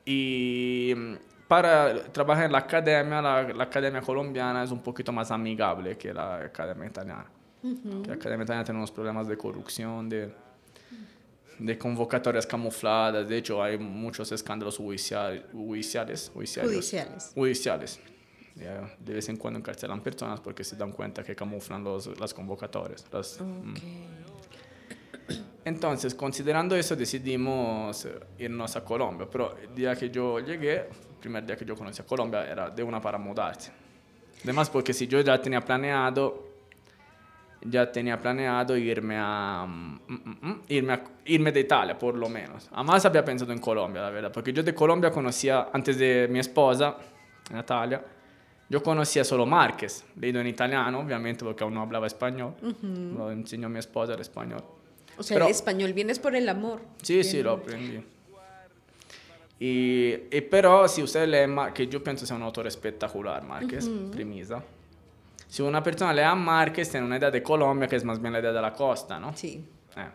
Y 0.03 0.93
mm, 0.95 1.13
para 1.47 2.03
trabajar 2.11 2.45
en 2.45 2.51
la 2.51 2.57
academia, 2.59 3.21
la, 3.21 3.43
la 3.43 3.63
academia 3.63 4.01
colombiana 4.01 4.63
es 4.63 4.71
un 4.71 4.81
poquito 4.81 5.11
más 5.11 5.31
amigable 5.31 5.97
que 5.97 6.13
la 6.13 6.35
academia 6.37 6.87
italiana. 6.87 7.25
Que 7.61 8.07
La 8.09 8.13
academia 8.15 8.43
italiana 8.43 8.63
tiene 8.63 8.77
unos 8.79 8.91
problemas 8.91 9.27
de 9.27 9.37
corrupción, 9.37 10.07
de, 10.09 10.33
de 11.59 11.77
convocatorias 11.77 12.45
camufladas. 12.45 13.27
De 13.27 13.37
hecho, 13.37 13.61
hay 13.63 13.77
muchos 13.77 14.31
escándalos 14.31 14.77
judicial- 14.77 15.45
judiciales. 15.51 16.29
Judiciales. 16.33 16.71
Judiciales. 16.71 17.31
Judiciales. 17.33 17.99
Ya, 18.55 18.89
de 18.99 19.13
vez 19.13 19.29
en 19.29 19.37
cuando 19.37 19.59
encarcelan 19.59 20.01
personas 20.01 20.39
porque 20.39 20.63
se 20.63 20.75
dan 20.75 20.91
cuenta 20.91 21.23
que 21.23 21.35
camuflan 21.35 21.83
los, 21.83 22.19
las 22.19 22.33
convocatorias. 22.33 23.05
las- 23.11 23.39
mm. 23.39 23.73
Entonces, 25.67 26.15
considerando 26.15 26.75
eso, 26.75 26.95
decidimos 26.95 28.05
eh, 28.05 28.19
irnos 28.39 28.75
a 28.75 28.83
Colombia. 28.85 29.27
Pero 29.31 29.57
el 29.61 29.75
día 29.75 29.95
que 29.95 30.09
yo 30.09 30.39
llegué, 30.39 30.75
el 30.77 31.17
primer 31.19 31.45
día 31.45 31.55
que 31.57 31.65
yo 31.65 31.75
conocí 31.75 32.01
a 32.01 32.05
Colombia, 32.05 32.45
era 32.49 32.69
de 32.69 32.81
una 32.83 33.01
para 33.01 33.17
mudarse. 33.17 33.71
Además, 34.43 34.69
porque 34.69 34.93
si 34.93 35.07
yo 35.07 35.19
ya 35.21 35.41
tenía 35.41 35.59
planeado, 35.61 36.45
ya 37.61 37.91
tenía 37.91 38.17
planeado 38.19 38.77
irme 38.77 39.15
a, 39.19 39.65
mm, 39.67 39.99
mm, 40.07 40.37
mm, 40.47 40.61
irme 40.69 40.93
a- 40.93 41.03
irme 41.25 41.51
de 41.51 41.59
Italia, 41.59 41.97
por 41.99 42.15
lo 42.15 42.29
menos. 42.29 42.69
Además, 42.71 43.03
había 43.05 43.25
pensado 43.25 43.51
en 43.51 43.59
Colombia, 43.59 44.03
la 44.03 44.09
verdad, 44.09 44.31
porque 44.31 44.53
yo 44.53 44.63
de 44.63 44.73
Colombia 44.73 45.11
conocía, 45.11 45.67
antes 45.73 45.97
de 45.97 46.27
mi 46.29 46.39
esposa, 46.39 46.95
Natalia, 47.51 48.01
yo 48.69 48.81
conocía 48.83 49.23
solo 49.23 49.45
Márquez, 49.45 50.05
leído 50.17 50.39
en 50.39 50.47
italiano, 50.47 50.99
obviamente, 50.99 51.43
porque 51.43 51.63
aún 51.63 51.73
no 51.73 51.81
hablaba 51.81 52.05
español. 52.07 52.53
Lo 53.17 53.31
enseñó 53.31 53.67
mi 53.69 53.79
esposa 53.79 54.13
el 54.13 54.21
español. 54.21 54.63
O 55.17 55.23
sea, 55.23 55.35
Pero- 55.35 55.45
el 55.45 55.51
español 55.51 55.93
vienes 55.93 56.19
por 56.19 56.35
el 56.35 56.47
amor. 56.49 56.81
Sì, 57.01 57.23
sì, 57.23 57.41
lo 57.41 57.53
apprendi. 57.53 58.03
E, 59.59 60.27
e 60.29 60.41
però 60.43 60.85
se 60.87 61.01
usted 61.01 61.27
lee, 61.27 61.71
che 61.71 61.83
io 61.83 61.99
penso 62.01 62.25
sia 62.25 62.35
un 62.35 62.43
autore 62.43 62.69
spettacolare, 62.69 63.43
Marquez, 63.43 63.87
premisa. 63.87 64.63
Si 65.47 65.61
una 65.63 65.81
persona 65.81 66.11
lee 66.11 66.21
a 66.21 66.35
Marquez, 66.35 66.89
tiene 66.89 67.05
una 67.05 67.17
idea 67.17 67.31
de 67.31 67.41
Colombia 67.41 67.87
que 67.87 67.95
es 67.95 68.03
más 68.03 68.19
bien 68.19 68.33
la 68.33 68.39
idea 68.39 68.51
de 68.51 68.61
la 68.61 68.71
costa, 68.73 69.17
¿no? 69.19 69.35
Sí. 69.35 69.65
Eh, 69.95 70.09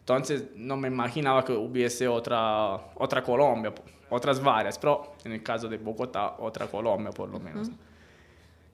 Entonces 0.00 0.44
no 0.56 0.76
me 0.76 0.88
imaginaba 0.88 1.44
que 1.44 1.52
hubiese 1.52 2.08
otra, 2.08 2.74
otra 2.96 3.22
Colombia, 3.22 3.72
otras 4.08 4.42
varias, 4.42 4.78
pero 4.78 5.14
en 5.22 5.32
el 5.32 5.42
caso 5.42 5.68
de 5.68 5.76
Bogotá, 5.76 6.36
otra 6.38 6.66
Colombia 6.66 7.10
por 7.10 7.28
lo 7.28 7.38
menos. 7.38 7.70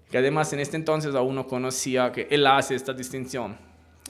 Que 0.09 0.19
además 0.19 0.53
en 0.53 0.61
este 0.61 0.77
entonces 0.77 1.13
aún 1.17 1.35
no 1.35 1.47
conocía 1.47 2.13
que 2.13 2.29
él 2.31 2.47
hace 2.47 2.77
esta 2.77 2.93
distinción 2.93 3.59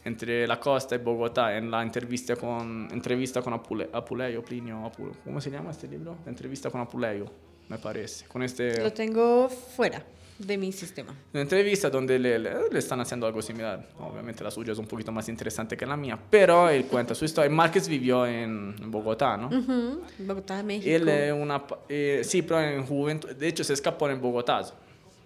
entre 0.05 0.47
la 0.47 0.61
costa 0.61 0.95
y 0.95 0.99
Bogotá 0.99 1.57
en 1.57 1.71
la 1.71 1.83
entrevista 1.83 2.37
con, 2.37 2.89
entrevista 2.93 3.41
con 3.43 3.55
Apule- 3.55 3.89
Apuleyo, 3.93 4.43
Plinio, 4.45 4.91
¿cómo 5.25 5.41
se 5.41 5.51
llama 5.51 5.71
este 5.71 5.89
libro? 5.89 6.19
Entrevista 6.27 6.71
con 6.71 6.81
Apuleyo, 6.81 7.27
me 7.69 7.79
parece. 7.79 8.27
Con 8.27 8.43
este... 8.43 8.83
Lo 8.83 8.93
tengo 8.93 9.49
fuera 9.49 10.05
de 10.39 10.59
mi 10.59 10.73
sistema. 10.73 11.15
Una 11.33 11.43
entrevista 11.43 11.89
donde 11.89 12.19
le, 12.19 12.39
le- 12.39 12.69
le 12.71 12.79
están 12.79 13.01
haciendo 13.01 13.27
algo 13.27 13.41
similar. 13.41 13.89
Obviamente 14.01 14.43
la 14.45 14.51
suya 14.51 14.73
es 14.73 14.79
un 14.79 14.87
poquito 14.87 15.11
más 15.13 15.29
interesante 15.29 15.77
que 15.77 15.87
la 15.87 15.97
mía, 15.97 16.19
pero 16.29 16.69
él 16.69 16.85
cuenta 16.87 17.15
su 17.15 17.25
historia. 17.25 17.49
Márquez 17.51 17.89
vivió 17.89 18.27
en, 18.27 18.75
Bogotá, 18.91 19.37
¿no? 19.37 19.47
Ujú, 19.47 20.03
Bogotá, 20.19 20.63
México. 20.63 20.91
Él 20.95 21.09
es 21.09 21.33
una... 21.33 21.63
eh, 21.89 22.21
sí, 22.25 22.43
pero 22.43 22.61
en 22.61 22.85
juventud... 22.85 23.31
De 23.31 23.49
hecho, 23.49 23.63
se 23.65 23.73
escapó 23.73 24.11
en 24.11 24.21
Bogotá, 24.21 24.61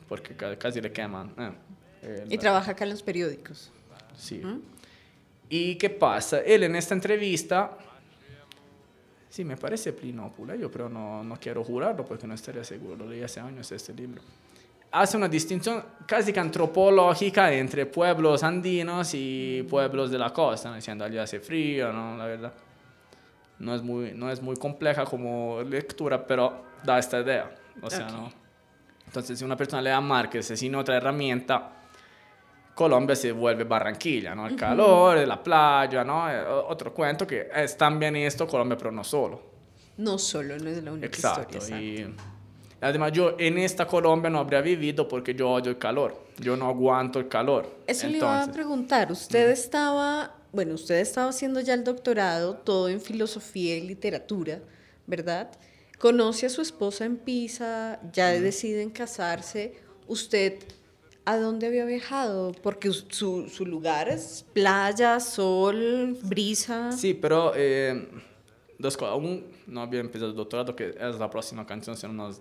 porque 0.09 0.37
ca- 0.37 0.57
casi 0.57 0.81
le 0.81 0.93
queman. 0.93 1.33
eh, 2.03 2.27
Y 2.31 2.39
trabaja 2.39 2.73
acá 2.73 2.85
en 2.85 2.91
los 2.91 3.03
periódicos. 3.03 3.73
Sí. 4.19 4.43
¿Y 5.49 5.77
qué 5.77 5.89
pasa? 5.89 6.41
Él 6.41 6.65
en 6.65 6.77
esta 6.77 6.95
entrevista... 6.95 7.79
Sí, 9.31 9.45
me 9.45 9.57
parece 9.57 9.93
Plinópula, 9.93 10.57
yo 10.57 10.71
pero 10.71 10.89
no, 10.89 11.23
no 11.23 11.37
quiero 11.37 11.63
jurarlo 11.63 12.05
porque 12.05 12.27
no 12.27 12.35
estaría 12.35 12.65
seguro, 12.65 12.97
lo 12.97 13.07
leí 13.07 13.23
hace 13.23 13.39
años 13.39 13.71
este 13.71 13.95
libro. 13.95 14.21
Hace 14.91 15.17
una 15.17 15.29
distinción 15.29 15.85
casi 16.07 16.33
que 16.33 16.41
antropológica 16.41 17.53
entre 17.53 17.87
pueblos 17.87 18.43
andinos 18.43 19.11
y 19.13 19.65
pueblos 19.69 20.11
de 20.11 20.19
la 20.19 20.33
costa, 20.33 20.71
¿no? 20.71 20.77
diciendo 20.77 21.05
allí 21.05 21.19
hace 21.19 21.41
frío, 21.41 21.93
¿no? 21.93 22.17
La 22.17 22.25
verdad. 22.25 22.53
No 23.59 23.75
es, 23.75 23.83
muy, 23.83 24.13
no 24.13 24.31
es 24.31 24.41
muy 24.41 24.57
compleja 24.57 25.05
como 25.05 25.63
lectura, 25.63 26.27
pero 26.27 26.65
da 26.83 26.99
esta 26.99 27.21
idea. 27.21 27.55
O 27.83 27.91
sea, 27.91 28.07
Ok. 28.07 28.13
¿no? 28.13 28.33
Entonces, 29.07 29.39
si 29.39 29.45
una 29.45 29.57
persona 29.57 29.83
lee 29.83 29.91
a 29.91 30.01
Márquez 30.01 30.47
sin 30.55 30.75
otra 30.75 30.97
herramienta, 30.97 31.78
Colombia 32.79 33.17
se 33.17 33.33
vuelve 33.33 33.65
Barranquilla, 33.65 34.37
¿no? 34.37 34.47
El 34.47 34.55
calor, 34.55 35.19
la 35.27 35.43
playa, 35.43 36.05
¿no? 36.05 36.31
Eh, 36.31 36.41
Otro 36.69 36.95
cuento 36.95 37.27
que 37.27 37.49
es 37.53 37.77
también 37.77 38.15
esto 38.15 38.47
Colombia, 38.47 38.79
pero 38.79 38.93
no 38.93 39.03
solo. 39.03 39.43
No 39.97 40.17
solo, 40.17 40.57
no 40.59 40.71
es 40.71 40.81
la 40.85 40.93
única 40.93 41.09
Exacto. 41.09 41.59
historia. 41.59 41.81
Y 41.81 42.15
además 42.81 43.11
yo 43.11 43.35
en 43.37 43.59
esta 43.59 43.85
Colombia 43.85 44.31
no 44.31 44.39
habría 44.39 44.61
vivido 44.61 45.09
porque 45.09 45.35
yo 45.35 45.51
odio 45.51 45.73
el 45.73 45.79
calor. 45.79 46.23
Yo 46.39 46.57
no 46.57 46.69
aguanto 46.69 47.19
el 47.19 47.27
calor. 47.27 47.69
Eso 47.85 48.07
le 48.07 48.19
iba 48.19 48.29
a 48.29 48.35
Entonces, 48.43 48.55
preguntar. 48.55 49.11
Usted 49.11 49.51
estaba, 49.51 50.37
bueno, 50.53 50.75
usted 50.75 51.01
estaba 51.01 51.31
haciendo 51.31 51.59
ya 51.59 51.75
el 51.75 51.83
doctorado, 51.83 52.55
todo 52.59 52.89
en 52.89 53.01
filosofía 53.01 53.77
y 53.77 53.89
literatura, 53.89 54.61
¿verdad? 55.05 55.51
Conoce 55.99 56.47
a 56.47 56.49
su 56.49 56.63
esposa 56.63 57.07
en 57.07 57.17
Pisa, 57.17 57.99
ya 58.13 58.29
deciden 58.29 58.91
casarse. 58.91 59.75
¿Usted 60.07 60.61
a 61.29 61.37
dónde 61.37 61.67
había 61.67 61.85
viajado? 61.85 62.53
Porque 62.63 62.91
su, 62.91 63.51
su 63.51 63.67
lugar 63.67 64.09
es 64.09 64.47
playa, 64.55 65.21
sol, 65.21 66.17
brisa. 66.23 66.91
Sí, 66.93 67.13
pero 67.13 67.53
eh, 67.55 68.09
dos 68.79 68.97
cosas. 68.97 69.13
Aún 69.13 69.45
no 69.67 69.83
había 69.83 70.01
empezado 70.01 70.31
el 70.31 70.37
doctorado, 70.37 70.75
que 70.75 70.97
es 70.99 71.19
la 71.19 71.29
próxima 71.29 71.67
canción, 71.67 71.99
si 71.99 72.07
no 72.07 72.15
nos, 72.15 72.41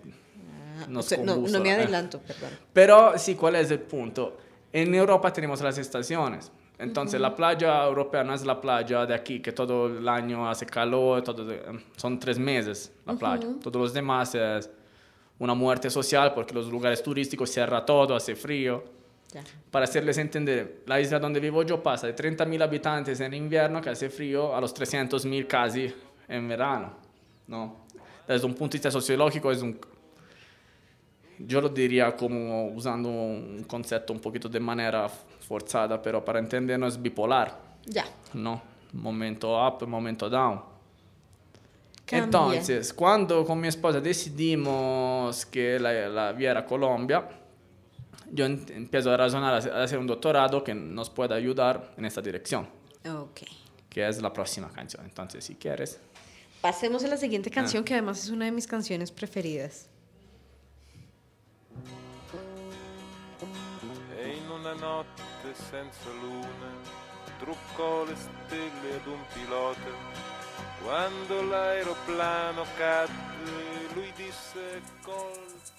nos 0.88 1.04
O 1.04 1.08
sea, 1.08 1.18
no, 1.18 1.36
no 1.36 1.60
me 1.60 1.70
adelanto, 1.70 2.18
perdón. 2.20 2.48
Pero 2.72 3.18
sí, 3.18 3.34
¿cuál 3.34 3.56
es 3.56 3.70
el 3.70 3.80
punto? 3.80 4.38
En 4.72 4.94
Europa 4.94 5.34
tenemos 5.34 5.60
las 5.60 5.76
estaciones. 5.76 6.50
Entonces, 6.78 7.20
la 7.20 7.36
playa 7.36 7.84
europea 7.84 8.24
no 8.24 8.32
es 8.32 8.46
la 8.46 8.58
playa 8.58 9.04
de 9.04 9.12
aquí, 9.12 9.40
que 9.40 9.52
todo 9.52 9.98
el 9.98 10.08
año 10.08 10.48
hace 10.48 10.64
calor, 10.64 11.22
todo 11.22 11.46
son 11.96 12.18
tres 12.18 12.38
meses 12.38 12.90
la 13.04 13.14
playa. 13.16 13.48
Todos 13.62 13.82
los 13.82 13.92
demás 13.92 14.34
es 14.34 14.70
una 15.38 15.54
muerte 15.54 15.90
social 15.90 16.34
porque 16.34 16.54
los 16.54 16.68
lugares 16.68 17.02
turísticos 17.02 17.50
cierra 17.50 17.84
todo, 17.84 18.14
hace 18.14 18.34
frío. 18.34 18.84
Ya. 19.32 19.44
Para 19.70 19.84
hacerles 19.84 20.16
entender, 20.18 20.82
la 20.86 21.00
isla 21.00 21.18
donde 21.18 21.38
vivo 21.38 21.62
yo 21.62 21.82
pasa 21.82 22.06
de 22.06 22.16
30.000 22.16 22.62
habitantes 22.62 23.20
en 23.20 23.34
invierno, 23.34 23.80
que 23.80 23.90
hace 23.90 24.08
frío, 24.08 24.56
a 24.56 24.60
los 24.60 24.74
300.000 24.74 25.46
casi 25.46 25.92
en 26.28 26.48
verano. 26.48 26.92
¿no? 27.46 27.76
Desde 28.26 28.46
un 28.46 28.54
punto 28.54 28.72
de 28.72 28.76
vista 28.78 28.90
sociológico 28.90 29.50
es 29.52 29.62
un... 29.62 29.78
Yo 31.40 31.60
lo 31.60 31.68
diría 31.68 32.16
como 32.16 32.68
usando 32.68 33.08
un 33.08 33.64
concepto 33.68 34.12
un 34.12 34.18
poquito 34.18 34.48
de 34.48 34.58
manera 34.58 35.08
forzada, 35.08 36.00
pero 36.02 36.24
para 36.24 36.38
entendernos 36.40 36.94
es 36.94 37.02
bipolar, 37.02 37.56
Ya. 37.84 38.04
¿no? 38.34 38.60
Momento 38.92 39.54
up, 39.66 39.86
momento 39.86 40.28
down. 40.28 40.60
Cambia. 42.08 42.24
Entonces, 42.24 42.92
cuando 42.94 43.44
con 43.44 43.60
mi 43.60 43.68
esposa 43.68 44.00
decidimos 44.00 45.44
que 45.46 45.78
la, 45.78 46.08
la 46.08 46.32
vía 46.32 46.52
era 46.52 46.64
Colombia, 46.64 47.28
yo 48.32 48.46
em- 48.46 48.64
empiezo 48.70 49.10
a 49.12 49.16
razonar, 49.16 49.54
a 49.54 49.82
hacer- 49.84 49.98
un 49.98 50.06
doctorado 50.06 50.64
que 50.64 50.74
nos 50.74 51.10
pueda 51.10 51.34
ayudar 51.34 51.92
en 51.98 52.04
esta 52.06 52.20
dirección, 52.22 52.66
Ok. 53.06 53.40
que 53.90 54.08
es 54.08 54.22
la 54.22 54.32
próxima 54.32 54.70
canción. 54.70 55.04
Entonces, 55.04 55.44
si 55.44 55.54
quieres. 55.56 55.98
Pasemos 56.62 57.04
a 57.04 57.08
la 57.08 57.16
siguiente 57.18 57.50
Ah. 57.52 57.56
canción, 57.56 57.84
que 57.84 57.92
además 57.94 58.24
es 58.24 58.30
una 58.30 58.46
de 58.46 58.52
mis 58.52 58.66
canciones 58.66 59.12
preferidas. 59.12 59.88
In 64.24 64.50
una 64.50 64.74
notte 64.74 65.54
senza 65.70 66.10
luna 66.22 66.70
truccò 67.38 68.04
le 68.04 68.14
stelle 68.16 68.96
ad 68.96 69.06
un 69.06 69.20
pilota. 69.34 70.36
Quando 70.82 71.42
l'aeroplano 71.42 72.64
cadde, 72.76 73.88
lui 73.94 74.12
disse 74.16 74.80
colpa 75.02 75.77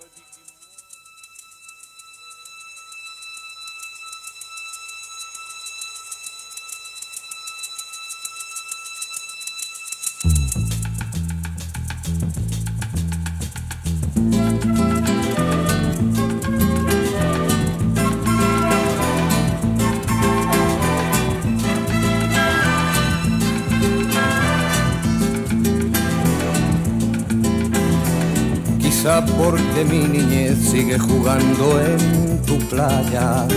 porque 29.25 29.85
mi 29.85 30.07
niñez 30.07 30.57
sigue 30.57 30.97
jugando 30.97 31.81
en 31.81 32.41
tu 32.43 32.57
playa 32.69 33.47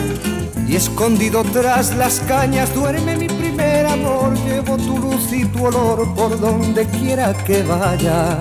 y 0.69 0.77
escondido 0.77 1.43
tras 1.53 1.95
las 1.97 2.21
cañas 2.21 2.75
duerme 2.75 3.17
mi 3.17 3.27
primer 3.27 3.87
amor. 3.87 4.35
Llevo 4.45 4.77
tu 4.77 4.99
luz 4.99 5.33
y 5.33 5.45
tu 5.47 5.67
olor 5.67 6.15
por 6.15 6.39
donde 6.41 6.87
quiera 6.87 7.35
que 7.45 7.63
vaya 7.63 8.39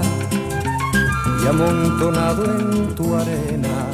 y 1.43 1.47
amontonado 1.47 2.45
en 2.45 2.95
tu 2.95 3.15
arena 3.15 3.87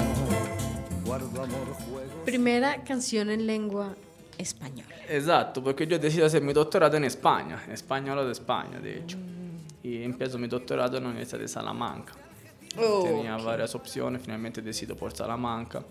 guardo 1.05 1.43
amor, 1.43 1.73
juego. 1.89 2.25
Primera 2.25 2.83
canción 2.83 3.29
en 3.29 3.47
lengua 3.47 3.95
española. 4.37 4.95
Exacto, 5.09 5.63
porque 5.63 5.87
yo 5.87 5.97
decido 5.97 6.25
hacer 6.25 6.41
mi 6.41 6.53
doctorado 6.53 6.97
en 6.97 7.05
España, 7.05 7.63
en 7.65 7.71
español 7.71 8.25
de 8.25 8.31
España, 8.31 8.79
de 8.79 8.99
hecho. 8.99 9.17
Y 9.83 10.03
empiezo 10.03 10.37
mi 10.37 10.47
doctorado 10.47 10.97
en 10.97 11.03
la 11.03 11.09
Universidad 11.09 11.39
de 11.39 11.47
Salamanca. 11.47 12.13
Tenía 12.75 13.37
varias 13.37 13.73
opciones, 13.75 14.21
finalmente 14.21 14.61
decido 14.61 14.95
por 14.95 15.11
Salamanca. 15.15 15.83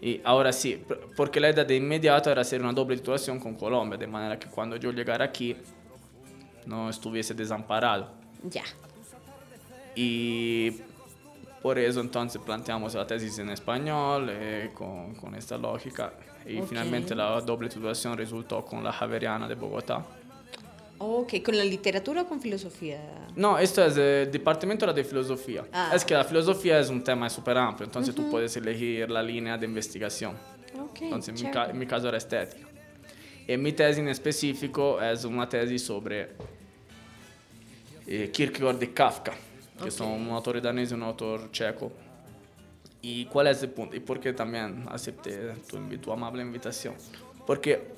Y 0.00 0.20
ahora 0.24 0.52
sí, 0.52 0.82
porque 1.16 1.40
la 1.40 1.50
idea 1.50 1.64
de 1.64 1.74
inmediato 1.76 2.30
era 2.30 2.42
hacer 2.42 2.62
una 2.62 2.72
doble 2.72 2.96
titulación 2.96 3.40
con 3.40 3.54
Colombia, 3.56 3.98
de 3.98 4.06
manera 4.06 4.38
que 4.38 4.46
cuando 4.48 4.76
yo 4.76 4.92
llegara 4.92 5.24
aquí 5.24 5.56
no 6.66 6.88
estuviese 6.88 7.34
desamparado. 7.34 8.10
Ya. 8.44 8.62
Y 9.96 10.70
por 11.60 11.78
eso 11.78 12.00
entonces 12.00 12.40
planteamos 12.40 12.94
la 12.94 13.06
tesis 13.06 13.38
en 13.40 13.50
español 13.50 14.28
eh, 14.30 14.70
con, 14.72 15.14
con 15.16 15.34
esta 15.34 15.58
lógica 15.58 16.12
y 16.46 16.60
Ok. 16.60 16.68
finalmente 16.68 17.14
la 17.16 17.40
doble 17.40 17.68
titulación 17.68 18.16
resultó 18.16 18.64
con 18.64 18.84
la 18.84 18.92
Javeriana 18.92 19.48
de 19.48 19.56
Bogotá. 19.56 20.04
Ok, 21.00 21.34
¿con 21.44 21.56
la 21.56 21.64
literatura 21.64 22.22
o 22.22 22.26
con 22.26 22.40
filosofía? 22.40 23.00
No, 23.36 23.56
esto 23.58 23.84
es 23.84 23.96
el 23.96 24.30
departamento 24.32 24.92
de 24.92 25.04
filosofía. 25.04 25.64
Ah. 25.72 25.92
Es 25.94 26.04
que 26.04 26.14
la 26.14 26.24
filosofía 26.24 26.80
es 26.80 26.88
un 26.90 27.02
tema 27.04 27.30
súper 27.30 27.56
amplio, 27.56 27.86
entonces 27.86 28.14
tú 28.14 28.28
puedes 28.30 28.56
elegir 28.56 29.08
la 29.10 29.22
línea 29.22 29.56
de 29.56 29.64
investigación. 29.66 30.34
Ok, 30.80 31.02
Entonces, 31.02 31.40
en 31.40 31.46
mi, 31.46 31.52
ca- 31.52 31.72
mi 31.72 31.86
caso 31.86 32.08
era 32.08 32.18
estética. 32.18 32.66
Y 33.46 33.56
mi 33.56 33.72
tesis 33.72 33.98
en 33.98 34.08
específico 34.08 35.00
es 35.00 35.24
una 35.24 35.48
tesis 35.48 35.82
sobre 35.84 36.30
eh, 38.06 38.30
Kierkegaard 38.32 38.82
y 38.82 38.88
Kafka, 38.88 39.32
que 39.82 39.90
son 39.90 40.08
un 40.10 40.30
autor 40.30 40.60
danés 40.60 40.90
y 40.90 40.94
un 40.94 41.02
autor 41.04 41.50
checo. 41.52 41.92
¿Y 43.00 43.24
cuál 43.26 43.46
es 43.46 43.62
el 43.62 43.70
punto? 43.70 43.94
¿Y 43.94 44.00
por 44.00 44.18
qué 44.18 44.32
también 44.32 44.84
acepté 44.90 45.52
tu, 45.70 45.78
tu 45.98 46.12
amable 46.12 46.42
invitación? 46.42 46.94
Porque 47.46 47.92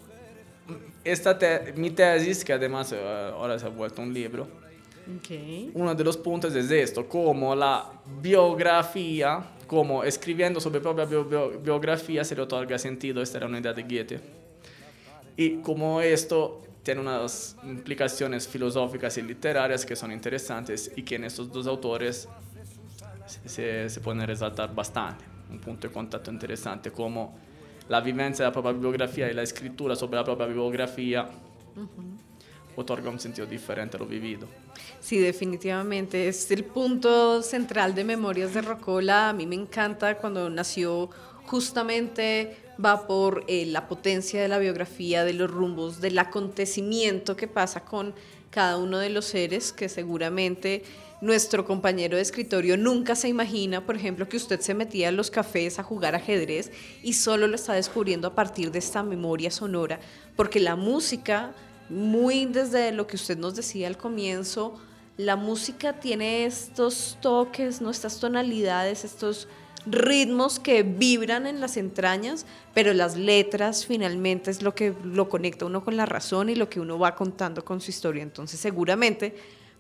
esta 1.05 1.39
te- 1.39 1.73
mi 1.77 1.91
tesis, 1.91 2.45
que 2.45 2.53
además 2.53 2.93
eh, 2.93 3.31
ahora 3.33 3.59
se 3.59 3.67
ha 3.67 3.69
vuelto 3.71 4.03
un 4.03 4.13
libro, 4.13 4.49
Ok. 5.19 5.71
uno 5.75 5.95
de 5.95 6.05
los 6.05 6.17
puntos 6.17 6.55
es 6.55 6.71
esto, 6.71 7.09
como 7.09 7.55
la 7.55 7.91
biografía, 8.23 9.43
como 9.67 10.05
escribiendo 10.05 10.61
sobre 10.61 10.81
propia 10.81 11.05
bio- 11.05 11.25
bio- 11.25 11.59
biografía 11.59 12.25
se 12.25 12.35
le 12.37 12.43
otorga 12.43 12.79
sentido, 12.79 13.23
esta 13.23 13.39
era 13.39 13.47
una 13.47 13.59
idea 13.59 13.73
de 13.73 13.83
Goethe. 13.83 14.21
Y 15.37 15.57
como 15.63 16.01
esto 16.01 16.63
tiene 16.83 17.01
unas 17.01 17.57
implicaciones 17.63 18.47
filosóficas 18.49 19.17
y 19.19 19.23
literarias 19.23 19.85
que 19.87 19.95
son 19.97 20.13
interesantes 20.13 20.91
y 20.97 21.03
que 21.03 21.17
en 21.17 21.25
estos 21.25 21.51
dos 21.53 21.67
autores 21.67 22.29
se, 23.27 23.49
se, 23.49 23.89
se 23.91 24.01
pueden 24.01 24.27
resaltar 24.27 24.75
bastante. 24.75 25.25
Un 25.51 25.59
punto 25.61 25.89
de 25.89 25.93
contacto 25.95 26.31
interesante, 26.31 26.91
como 26.91 27.37
la 27.91 28.01
vivencia 28.01 28.45
de 28.45 28.51
la 28.51 28.53
propia 28.53 28.71
biografía 28.71 29.29
y 29.29 29.35
la 29.35 29.43
escritura 29.43 29.97
sobre 29.97 30.17
la 30.17 30.25
propia 30.25 30.47
biografía 30.47 31.29
otorga 32.77 33.11
un 33.11 33.19
sentido 33.19 33.49
diferente 33.49 33.97
a 33.97 34.01
lo 34.01 34.07
vivido. 34.07 34.47
Sí, 35.01 35.19
definitivamente. 35.19 36.29
Es 36.29 36.49
el 36.53 36.63
punto 36.63 37.43
central 37.43 37.97
de 37.97 38.05
Memorias 38.05 38.55
de 38.55 38.63
Rocola. 38.63 39.31
A 39.31 39.33
mí 39.33 39.45
me 39.45 39.57
encanta 39.57 40.17
cuando 40.19 40.49
nació 40.49 41.11
justamente 41.47 42.57
va 42.83 43.09
por 43.09 43.43
eh, 43.49 43.67
la 43.67 43.89
potencia 43.89 44.41
de 44.41 44.47
la 44.47 44.61
biografía, 44.61 45.25
de 45.25 45.33
los 45.33 45.51
rumbos, 45.51 46.01
del 46.01 46.17
acontecimiento 46.21 47.35
que 47.35 47.49
pasa 47.49 47.85
con 47.85 48.15
cada 48.51 48.79
uno 48.79 48.99
de 48.99 49.11
los 49.11 49.25
seres 49.25 49.73
que 49.73 49.89
seguramente 49.89 50.85
nuestro 51.21 51.65
compañero 51.65 52.17
de 52.17 52.23
escritorio 52.23 52.77
nunca 52.77 53.15
se 53.15 53.29
imagina, 53.29 53.85
por 53.85 53.97
ejemplo, 53.97 54.29
que 54.29 54.37
usted 54.37 54.61
se 54.61 54.75
metía 54.75 55.09
a 55.09 55.13
los 55.13 55.31
cafés 55.31 55.79
a 55.79 55.83
jugar 55.83 56.15
ajedrez 56.15 56.71
y 57.03 57.13
solo 57.13 57.47
lo 57.47 57.55
está 57.55 57.75
descubriendo 57.75 58.29
a 58.29 58.35
partir 58.35 58.71
de 58.71 58.79
esta 58.79 59.03
memoria 59.03 59.51
sonora, 59.51 60.01
porque 60.37 60.61
la 60.61 60.77
música, 60.77 61.53
muy 61.89 62.47
desde 62.47 62.93
lo 62.93 63.07
que 63.07 63.17
usted 63.17 63.37
nos 63.37 63.55
decía 63.55 63.87
al 63.87 63.99
comienzo, 63.99 64.81
la 65.17 65.37
música 65.37 66.01
tiene 66.01 66.47
estos 66.47 67.19
toques, 67.21 67.83
¿no? 67.83 67.91
estas 67.91 68.19
tonalidades, 68.19 69.05
estos 69.05 69.49
ritmos 69.87 70.59
que 70.59 70.83
vibran 70.83 71.47
en 71.47 71.61
las 71.61 71.77
entrañas, 71.77 72.47
pero 72.75 72.93
las 72.95 73.17
letras 73.17 73.87
finalmente 73.87 74.51
es 74.51 74.63
lo 74.63 74.75
que 74.75 74.95
lo 75.05 75.29
conecta 75.29 75.67
uno 75.67 75.85
con 75.85 75.97
la 75.97 76.07
razón 76.07 76.49
y 76.49 76.55
lo 76.55 76.69
que 76.69 76.81
uno 76.81 76.99
va 76.99 77.15
contando 77.15 77.65
con 77.65 77.81
su 77.81 77.91
historia. 77.91 78.23
Entonces 78.23 78.61
seguramente 78.61 79.35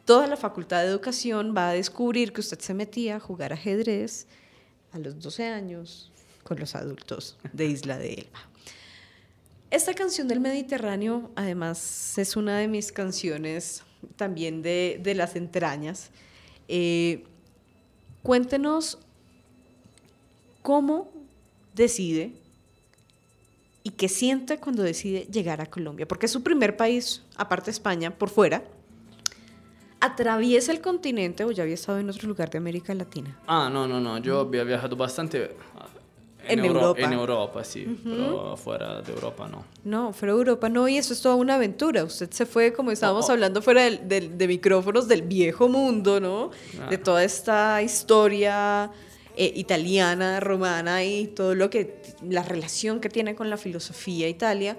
toda 0.05 0.27
la 0.27 0.37
facultad 0.37 0.83
de 0.83 0.89
educación 0.89 1.55
va 1.57 1.71
a 1.71 1.73
descubrir 1.73 2.33
que 2.33 2.41
usted 2.41 2.59
se 2.59 2.75
metía 2.75 3.17
a 3.17 3.21
jugar 3.21 3.53
ajedrez 3.53 4.27
a 4.93 4.99
los 4.99 5.21
12 5.21 5.47
años 5.47 6.11
con 6.43 6.59
los 6.59 6.75
adultos 6.75 7.37
de 7.53 7.67
Isla 7.67 7.99
de 7.99 8.15
Elba. 8.15 8.41
Esta 9.71 9.95
canción 9.95 10.27
del 10.27 10.41
Mediterráneo, 10.41 11.31
además, 11.37 12.19
es 12.19 12.35
una 12.35 12.59
de 12.59 12.67
mis 12.67 12.91
canciones 12.91 13.85
también 14.17 14.63
de, 14.63 14.99
de 15.01 15.15
las 15.15 15.37
entrañas. 15.37 16.11
Eh, 16.67 17.25
cuéntenos 18.23 18.99
cómo 20.63 21.13
decide 21.75 22.33
y 23.83 23.91
qué 23.91 24.09
siente 24.09 24.59
cuando 24.59 24.83
decide 24.83 25.27
llegar 25.31 25.61
a 25.61 25.67
Colombia, 25.67 26.07
porque 26.07 26.27
es 26.27 26.33
su 26.33 26.43
primer 26.43 26.77
país, 26.77 27.23
aparte 27.37 27.71
España, 27.71 28.17
por 28.17 28.29
fuera. 28.29 28.65
¿Atraviesa 30.01 30.73
el 30.73 30.81
continente 30.81 31.45
o 31.45 31.51
ya 31.51 31.63
había 31.63 31.75
estado 31.75 31.99
en 31.99 32.09
otro 32.09 32.27
lugar 32.29 32.49
de 32.51 32.59
América 32.59 32.95
Latina? 32.95 33.37
Ah, 33.47 33.69
no, 33.73 33.87
no, 33.87 34.01
no, 34.01 34.19
yo 34.19 34.41
había 34.41 34.65
viajado 34.65 34.97
bastante 34.97 35.55
ah, 35.77 35.87
En 36.49 36.61
Euro- 36.61 36.81
Europa. 36.81 37.01
En 37.03 37.13
Europa, 37.13 37.65
sí, 37.65 38.01
pero 38.03 38.57
fuera 38.57 39.03
de 39.03 39.13
Europa 39.13 39.47
no. 39.47 39.65
No, 39.85 40.13
fuera 40.15 40.33
de 40.33 40.39
Europa 40.39 40.69
no, 40.71 40.89
y 40.89 40.97
eso 40.97 41.13
es 41.13 41.21
toda 41.21 41.35
una 41.35 41.57
aventura. 41.57 42.03
Usted 42.05 42.31
se 42.31 42.47
fue, 42.47 42.73
como 42.73 42.91
estábamos 42.91 43.27
Oh, 43.27 43.29
oh. 43.29 43.33
hablando 43.33 43.61
fuera 43.61 43.83
del- 43.83 44.09
del- 44.09 44.39
de 44.39 44.49
micrófonos, 44.49 45.07
del 45.07 45.21
viejo 45.23 45.69
mundo, 45.69 46.19
¿no? 46.19 46.51
Ah. 46.81 46.89
De 46.89 46.97
toda 46.97 47.23
esta 47.23 47.83
historia 47.83 48.91
eh, 49.37 49.53
italiana, 49.55 50.41
romana 50.41 51.05
y 51.05 51.27
todo 51.29 51.55
lo 51.55 51.69
que, 51.71 52.01
la 52.29 52.43
relación 52.43 53.01
que 53.01 53.09
tiene 53.11 53.35
con 53.35 53.49
la 53.51 53.57
filosofía 53.59 54.29
Italia 54.29 54.77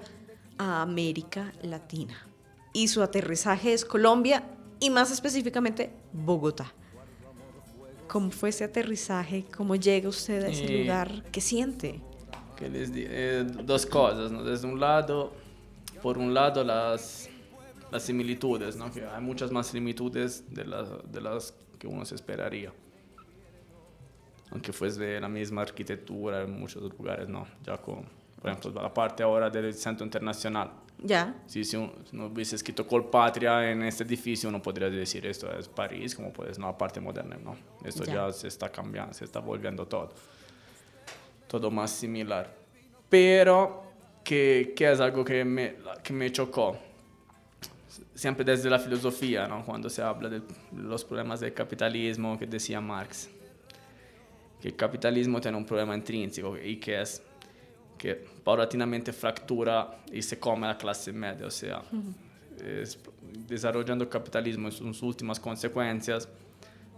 a 0.58 0.82
América 0.82 1.52
Latina. 1.62 2.26
Y 2.72 2.88
su 2.88 3.02
aterrizaje 3.02 3.72
es 3.72 3.84
Colombia 3.84 4.42
y 4.82 4.90
más 4.90 5.12
específicamente 5.12 5.92
Bogotá. 6.12 6.72
¿Cómo 8.08 8.30
fue 8.32 8.48
ese 8.48 8.64
aterrizaje? 8.64 9.44
¿Cómo 9.56 9.76
llega 9.76 10.08
usted 10.08 10.42
a 10.42 10.48
ese 10.48 10.64
Eh, 10.64 10.82
lugar? 10.82 11.22
¿Qué 11.30 11.40
siente? 11.40 12.00
Que 12.56 12.68
les 12.68 12.90
eh, 12.94 13.46
dos 13.64 13.86
cosas, 13.86 14.32
¿no? 14.32 14.42
Desde 14.42 14.66
un 14.66 14.80
lado, 14.80 15.32
por 16.02 16.18
un 16.18 16.34
lado 16.34 16.64
las, 16.64 17.30
las 17.92 18.02
similitudes, 18.02 18.74
¿no? 18.76 18.90
Que 18.92 19.06
hay 19.06 19.22
muchas 19.22 19.52
más 19.52 19.68
similitudes 19.68 20.52
de 20.52 20.64
las, 20.64 20.88
de 21.10 21.20
las 21.20 21.54
que 21.78 21.86
uno 21.86 22.04
se 22.04 22.16
esperaría. 22.16 22.72
Aunque 24.50 24.72
fuese 24.72 25.20
la 25.20 25.28
misma 25.28 25.62
arquitectura 25.62 26.42
en 26.42 26.58
muchos 26.58 26.82
lugares, 26.82 27.28
¿no? 27.28 27.46
Ya 27.64 27.78
con, 27.78 28.04
por 28.40 28.50
ejemplo, 28.50 28.82
la 28.82 28.92
parte 28.92 29.22
ahora 29.22 29.48
del 29.48 29.72
Centro 29.74 30.04
Internacional. 30.04 30.72
Ya, 31.04 31.34
Sí, 31.46 31.64
si 31.64 31.76
uno 31.76 32.26
hubiese 32.26 32.54
escrito 32.56 32.86
Colpatria 32.86 33.70
en 33.70 33.82
este 33.82 34.04
edificio, 34.04 34.48
uno 34.48 34.62
podría 34.62 34.88
decir 34.88 35.26
esto 35.26 35.50
es 35.58 35.68
París, 35.68 36.14
como 36.14 36.32
puedes, 36.32 36.58
no, 36.58 36.76
parte 36.78 37.00
moderna, 37.00 37.36
no. 37.42 37.56
Esto 37.84 38.04
Ya. 38.04 38.14
ya. 38.26 38.32
se 38.32 38.46
está 38.48 38.70
cambiando, 38.70 39.12
se 39.12 39.24
está 39.24 39.40
volviendo 39.40 39.86
todo. 39.86 40.12
Todo 41.48 41.70
más 41.70 41.90
similar. 41.90 42.54
Pero 43.08 43.82
que, 44.22 44.72
que 44.76 44.90
es 44.92 45.00
algo 45.00 45.24
que 45.24 45.44
me, 45.44 45.76
que 46.02 46.12
me 46.12 46.30
chocó. 46.30 46.76
Siempre 48.14 48.44
desde 48.44 48.70
la 48.70 48.78
filosofía, 48.78 49.48
¿no? 49.48 49.64
Cuando 49.64 49.90
se 49.90 50.02
habla 50.02 50.28
de 50.28 50.42
los 50.76 51.04
problemas 51.04 51.40
del 51.40 51.52
capitalismo, 51.52 52.38
que 52.38 52.46
decía 52.46 52.80
Marx. 52.80 53.28
Que 54.60 54.68
el 54.68 54.76
capitalismo 54.76 55.40
tiene 55.40 55.56
un 55.56 55.66
problema 55.66 55.94
intrínseco 55.96 56.56
y 56.56 56.76
que 56.78 57.02
es 57.02 57.20
que 58.02 58.16
paulatinamente 58.42 59.12
fractura 59.12 59.98
y 60.12 60.20
se 60.22 60.36
come 60.40 60.66
la 60.66 60.76
clase 60.76 61.12
media, 61.12 61.46
o 61.46 61.50
sea, 61.52 61.82
es- 62.82 62.98
desarrollando 63.48 64.02
el 64.02 64.10
capitalismo 64.10 64.66
en 64.66 64.72
sus 64.72 65.00
últimas 65.02 65.38
consecuencias, 65.38 66.28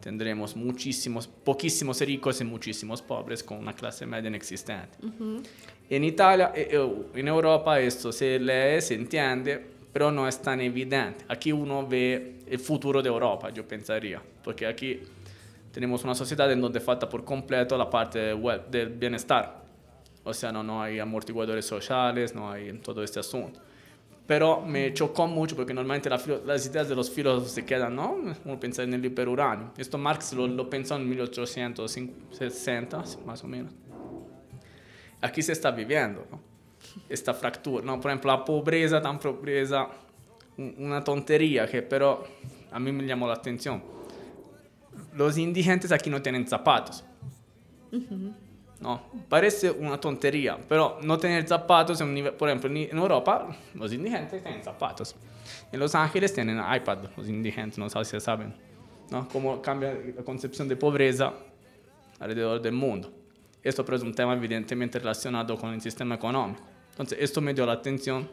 tendremos 0.00 0.56
muchísimos, 0.56 1.26
poquísimos 1.26 2.00
ricos 2.00 2.40
y 2.40 2.44
muchísimos 2.44 3.02
pobres 3.02 3.42
con 3.42 3.58
una 3.58 3.74
clase 3.74 4.06
media 4.06 4.28
inexistente. 4.28 4.96
En 5.90 6.04
Italia, 6.04 6.52
eh, 6.54 6.68
eh, 6.72 7.02
en 7.20 7.28
Europa 7.28 7.78
esto 7.78 8.10
se 8.10 8.38
lee, 8.38 8.80
se 8.80 8.94
entiende, 8.94 9.62
pero 9.92 10.10
no 10.10 10.26
es 10.26 10.40
tan 10.40 10.58
evidente. 10.62 11.26
Aquí 11.28 11.52
uno 11.52 11.86
ve 11.86 12.38
el 12.46 12.58
futuro 12.58 13.02
de 13.02 13.08
Europa, 13.10 13.50
yo 13.50 13.68
pensaría, 13.68 14.22
porque 14.42 14.66
aquí 14.66 15.00
tenemos 15.70 16.02
una 16.04 16.14
sociedad 16.14 16.50
en 16.50 16.62
donde 16.62 16.80
falta 16.80 17.06
por 17.10 17.24
completo 17.24 17.76
la 17.76 17.90
parte 17.90 18.18
del 18.70 18.88
bienestar. 18.88 19.63
O 20.24 20.32
sea, 20.32 20.50
no, 20.50 20.62
no 20.62 20.82
hay 20.82 20.98
amortiguadores 20.98 21.66
sociales, 21.66 22.34
no 22.34 22.50
hay 22.50 22.72
todo 22.78 23.02
este 23.02 23.20
asunto. 23.20 23.60
Pero 24.26 24.62
me 24.62 24.92
chocó 24.94 25.26
mucho 25.26 25.54
porque 25.54 25.74
normalmente 25.74 26.08
la 26.08 26.18
las 26.46 26.64
ideas 26.66 26.88
de 26.88 26.94
los 26.94 27.10
filósofos 27.10 27.50
se 27.52 27.62
quedan, 27.66 27.94
¿no? 27.94 28.16
Uno 28.44 28.58
piensa 28.58 28.82
en 28.82 28.94
el 28.94 29.04
hiperuranio. 29.04 29.72
Esto 29.76 29.98
Marx 29.98 30.32
lo, 30.32 30.46
lo 30.46 30.70
pensó 30.70 30.96
en 30.96 31.06
1860, 31.08 33.04
más 33.26 33.44
o 33.44 33.46
menos. 33.48 33.72
Aquí 35.20 35.42
se 35.42 35.52
está 35.52 35.70
viviendo, 35.70 36.26
¿no? 36.30 36.40
Esta 37.08 37.34
fractura, 37.34 37.84
¿no? 37.84 38.00
Por 38.00 38.10
ejemplo, 38.10 38.30
la 38.32 38.42
pobreza, 38.44 39.02
tan 39.02 39.18
pobreza, 39.18 39.88
un- 40.56 40.74
una 40.78 41.02
tontería 41.04 41.66
que 41.66 41.82
pero 41.82 42.24
a 42.72 42.78
mí 42.80 42.92
me 42.92 43.04
llamó 43.06 43.26
la 43.26 43.34
atención. 43.34 43.82
Los 45.14 45.36
indigentes 45.36 45.92
aquí 45.92 46.08
no 46.08 46.22
tienen 46.22 46.46
zapatos. 46.46 47.04
No, 48.80 49.02
parece 49.28 49.70
una 49.70 49.98
tontería, 49.98 50.58
pero 50.68 50.98
no 51.02 51.16
tener 51.16 51.46
zapatos 51.46 52.00
en 52.00 52.08
un 52.08 52.14
nivel, 52.14 52.34
por 52.34 52.48
ejemplo, 52.48 52.68
en 52.70 52.98
Europa 52.98 53.56
los 53.74 53.92
indigentes 53.92 54.42
tienen 54.42 54.62
zapatos. 54.62 55.14
En 55.70 55.78
Los 55.80 55.94
Ángeles 55.94 56.32
tienen 56.34 56.58
iPad, 56.58 56.98
los 57.16 57.28
indigentes, 57.28 57.78
no 57.78 57.88
sé 57.88 58.04
si 58.04 58.20
saben, 58.20 58.54
¿no? 59.10 59.28
Cómo 59.28 59.62
cambia 59.62 59.94
la 60.16 60.22
concepción 60.22 60.68
de 60.68 60.76
pobreza 60.76 61.32
alrededor 62.18 62.60
del 62.60 62.72
mundo. 62.72 63.12
Esto 63.62 63.84
pero 63.84 63.96
es 63.96 64.02
un 64.02 64.14
tema 64.14 64.34
evidentemente 64.34 64.98
relacionado 64.98 65.56
con 65.56 65.72
el 65.72 65.80
sistema 65.80 66.16
económico. 66.16 66.60
Entonces, 66.90 67.18
esto 67.20 67.40
me 67.40 67.54
dio 67.54 67.66
la 67.66 67.72
atención 67.72 68.28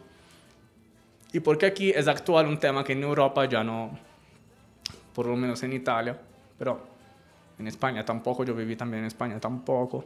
Y 1.33 1.39
porque 1.39 1.65
aquí 1.65 1.91
es 1.91 2.07
actual 2.07 2.47
un 2.47 2.59
tema 2.59 2.83
que 2.83 2.91
en 2.91 3.03
Europa 3.03 3.45
ya 3.45 3.63
no, 3.63 3.97
por 5.13 5.27
lo 5.27 5.35
menos 5.35 5.63
en 5.63 5.73
Italia, 5.73 6.19
pero 6.57 6.81
en 7.57 7.67
España 7.67 8.03
tampoco, 8.03 8.43
yo 8.43 8.53
viví 8.53 8.75
también 8.75 9.01
en 9.03 9.07
España 9.07 9.39
tampoco. 9.39 10.03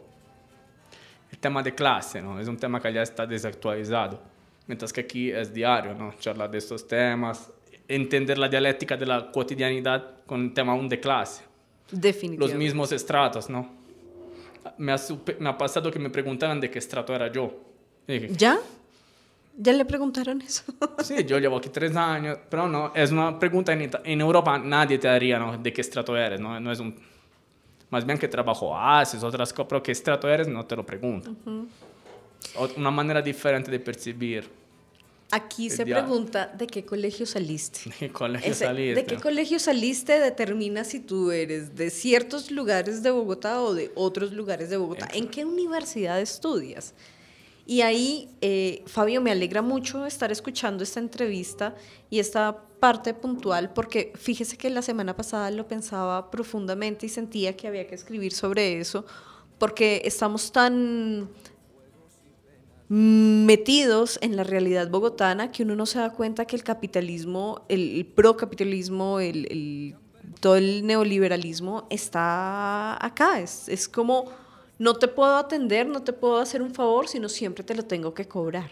El 1.35 1.39
tema 1.41 1.61
de 1.61 1.75
clase, 1.75 2.21
¿no? 2.21 2.39
Es 2.39 2.47
un 2.47 2.55
tema 2.55 2.81
que 2.81 2.93
ya 2.93 3.01
está 3.01 3.27
desactualizado, 3.27 4.21
mientras 4.67 4.93
que 4.93 5.01
aquí 5.01 5.31
es 5.31 5.53
diario, 5.53 5.93
¿no? 5.93 6.13
Charlar 6.17 6.49
de 6.49 6.59
estos 6.59 6.87
temas, 6.87 7.51
entender 7.89 8.37
la 8.37 8.47
dialéctica 8.47 8.95
de 8.95 9.05
la 9.05 9.29
cotidianidad 9.29 10.23
con 10.25 10.45
el 10.45 10.53
tema 10.53 10.71
aún 10.71 10.87
de 10.87 10.97
clase. 10.97 11.43
Los 11.91 11.99
Definitivamente. 12.01 12.57
mismos 12.57 12.91
estratos, 12.93 13.49
¿no? 13.49 13.69
Me 14.77 14.93
ha, 14.93 14.97
me 15.39 15.49
ha 15.49 15.57
pasado 15.57 15.91
que 15.91 15.99
me 15.99 16.09
preguntaban 16.09 16.61
de 16.61 16.71
qué 16.71 16.79
estrato 16.79 17.13
era 17.13 17.29
yo. 17.29 17.53
Dije, 18.07 18.29
¿Ya? 18.31 18.57
¿Ya 19.57 19.73
le 19.73 19.83
preguntaron 19.83 20.41
eso? 20.41 20.63
Sí, 21.03 21.25
yo 21.25 21.37
llevo 21.37 21.57
aquí 21.57 21.67
tres 21.69 21.93
años, 21.97 22.37
pero 22.49 22.69
no, 22.69 22.93
es 22.95 23.11
una 23.11 23.37
pregunta 23.37 23.73
en, 23.73 23.91
en 24.05 24.21
Europa 24.21 24.57
nadie 24.57 24.97
te 24.97 25.09
haría, 25.09 25.37
¿no? 25.37 25.57
De 25.57 25.73
qué 25.73 25.81
estrato 25.81 26.15
eres, 26.15 26.39
¿no? 26.39 26.57
No 26.61 26.71
es 26.71 26.79
un... 26.79 26.95
Más 27.89 28.05
bien 28.05 28.17
qué 28.17 28.27
trabajo 28.27 28.77
haces, 28.77 29.23
otras 29.23 29.53
cosas, 29.53 29.67
pero 29.69 29.83
qué 29.83 29.91
estrato 29.91 30.27
eres 30.27 30.47
no 30.47 30.65
te 30.65 30.75
lo 30.75 30.85
preguntan. 30.85 31.37
O- 32.57 32.69
Una 32.77 32.91
manera 32.91 33.21
diferente 33.21 33.69
de 33.71 33.79
percibir 33.79 34.49
Aquí 35.31 35.69
se 35.71 35.85
pregunta 35.85 36.45
de 36.55 36.67
qué 36.67 36.85
colegio 36.85 37.25
saliste. 37.25 37.79
de 37.89 37.95
qué 37.97 38.09
colegio 38.11 38.51
Ese- 38.51 38.65
saliste. 38.65 39.01
¿De 39.01 39.05
qué 39.07 39.17
colegio 39.17 39.59
saliste? 39.59 40.19
Determina 40.19 40.83
si 40.83 40.99
tú 40.99 41.31
eres 41.31 41.75
de 41.75 41.89
ciertos 41.89 42.51
lugares 42.51 43.01
de 43.01 43.09
Bogotá 43.11 43.61
o 43.61 43.73
de 43.73 43.91
otros 43.95 44.31
lugares 44.33 44.69
de 44.69 44.77
Bogotá. 44.77 45.07
¿En 45.13 45.27
qué 45.27 45.43
universidad 45.43 46.21
estudias? 46.21 46.93
Y 47.65 47.81
ahí, 47.81 48.29
eh, 48.41 48.83
Fabio, 48.85 49.21
me 49.21 49.31
alegra 49.31 49.61
mucho 49.63 50.05
estar 50.05 50.31
escuchando 50.31 50.83
esta 50.83 50.99
entrevista 50.99 51.75
y 52.11 52.19
esta 52.19 52.61
parte 52.79 53.13
puntual, 53.15 53.73
porque 53.73 54.13
fíjese 54.15 54.55
que 54.57 54.69
la 54.69 54.83
semana 54.83 55.15
pasada 55.15 55.49
lo 55.49 55.67
pensaba 55.67 56.29
profundamente 56.29 57.07
y 57.07 57.09
sentía 57.09 57.57
que 57.57 57.67
había 57.67 57.87
que 57.87 57.95
escribir 57.95 58.33
sobre 58.33 58.79
eso, 58.79 59.05
porque 59.57 60.03
estamos 60.05 60.51
tan 60.51 61.29
metidos 62.87 64.19
en 64.21 64.35
la 64.35 64.43
realidad 64.43 64.89
bogotana 64.89 65.51
que 65.51 65.63
uno 65.63 65.75
no 65.75 65.85
se 65.87 65.97
da 65.99 66.11
cuenta 66.13 66.45
que 66.45 66.55
el 66.55 66.63
capitalismo, 66.63 67.65
el, 67.67 68.05
procapitalismo, 68.15 69.19
el, 69.19 69.47
el- 69.51 69.95
todo 70.39 70.55
el 70.57 70.85
neoliberalismo 70.85 71.87
está 71.89 73.03
acá. 73.03 73.39
Es, 73.39 73.69
es 73.69 73.87
como, 73.87 74.25
no 74.79 74.95
te 74.95 75.07
puedo 75.07 75.35
atender, 75.37 75.87
no 75.87 76.03
te 76.03 76.13
puedo 76.13 76.37
hacer 76.37 76.61
un 76.61 76.73
favor, 76.73 77.07
sino 77.07 77.29
siempre 77.29 77.63
te 77.63 77.75
lo 77.75 77.83
tengo 77.83 78.13
que 78.13 78.27
cobrar. 78.27 78.69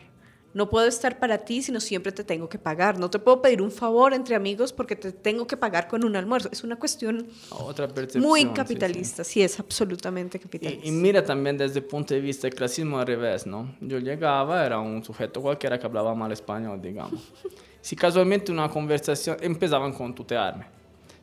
No 0.53 0.69
puedo 0.69 0.85
estar 0.85 1.17
para 1.17 1.39
ti, 1.39 1.63
sino 1.63 1.79
siempre 1.79 2.11
te 2.11 2.23
tengo 2.23 2.47
que 2.47 2.59
pagar. 2.59 2.99
No 2.99 3.09
te 3.09 3.17
puedo 3.17 3.41
pedir 3.41 3.59
un 3.59 3.71
favor 3.71 4.13
entre 4.13 4.35
amigos 4.35 4.71
porque 4.71 4.95
te 4.95 5.11
tengo 5.11 5.47
que 5.47 5.57
pagar 5.57 5.87
con 5.87 6.05
un 6.05 6.15
almuerzo. 6.15 6.47
Es 6.51 6.63
una 6.63 6.75
cuestión 6.75 7.25
Otra 7.49 7.87
muy 8.21 8.41
sí, 8.41 8.47
sí. 8.47 8.53
capitalista, 8.53 9.23
sí, 9.23 9.41
es 9.41 9.59
absolutamente 9.59 10.37
Y, 10.37 10.41
capitalista. 10.41 10.87
y 10.87 10.91
mira 10.91 11.23
también 11.25 11.57
desde 11.57 11.79
el 11.79 11.85
punto 11.85 12.13
de 12.13 12.21
vista 12.21 12.45
del 12.47 12.53
clasismo 12.55 12.99
al 12.99 13.07
revés, 13.07 13.47
¿no? 13.47 13.75
Yo 13.81 13.97
llegaba, 13.97 14.63
era 14.63 14.77
un 14.79 15.03
sujeto 15.03 15.41
cualquiera 15.41 15.79
que 15.79 15.87
hablaba 15.87 16.13
mal 16.13 16.31
español, 16.31 16.79
digamos. 16.79 17.33
Si 17.81 17.95
casualmente 17.95 18.51
una 18.51 18.69
conversación, 18.69 19.37
empezaban 19.41 19.91
con 19.91 20.13
tutearme. 20.13 20.67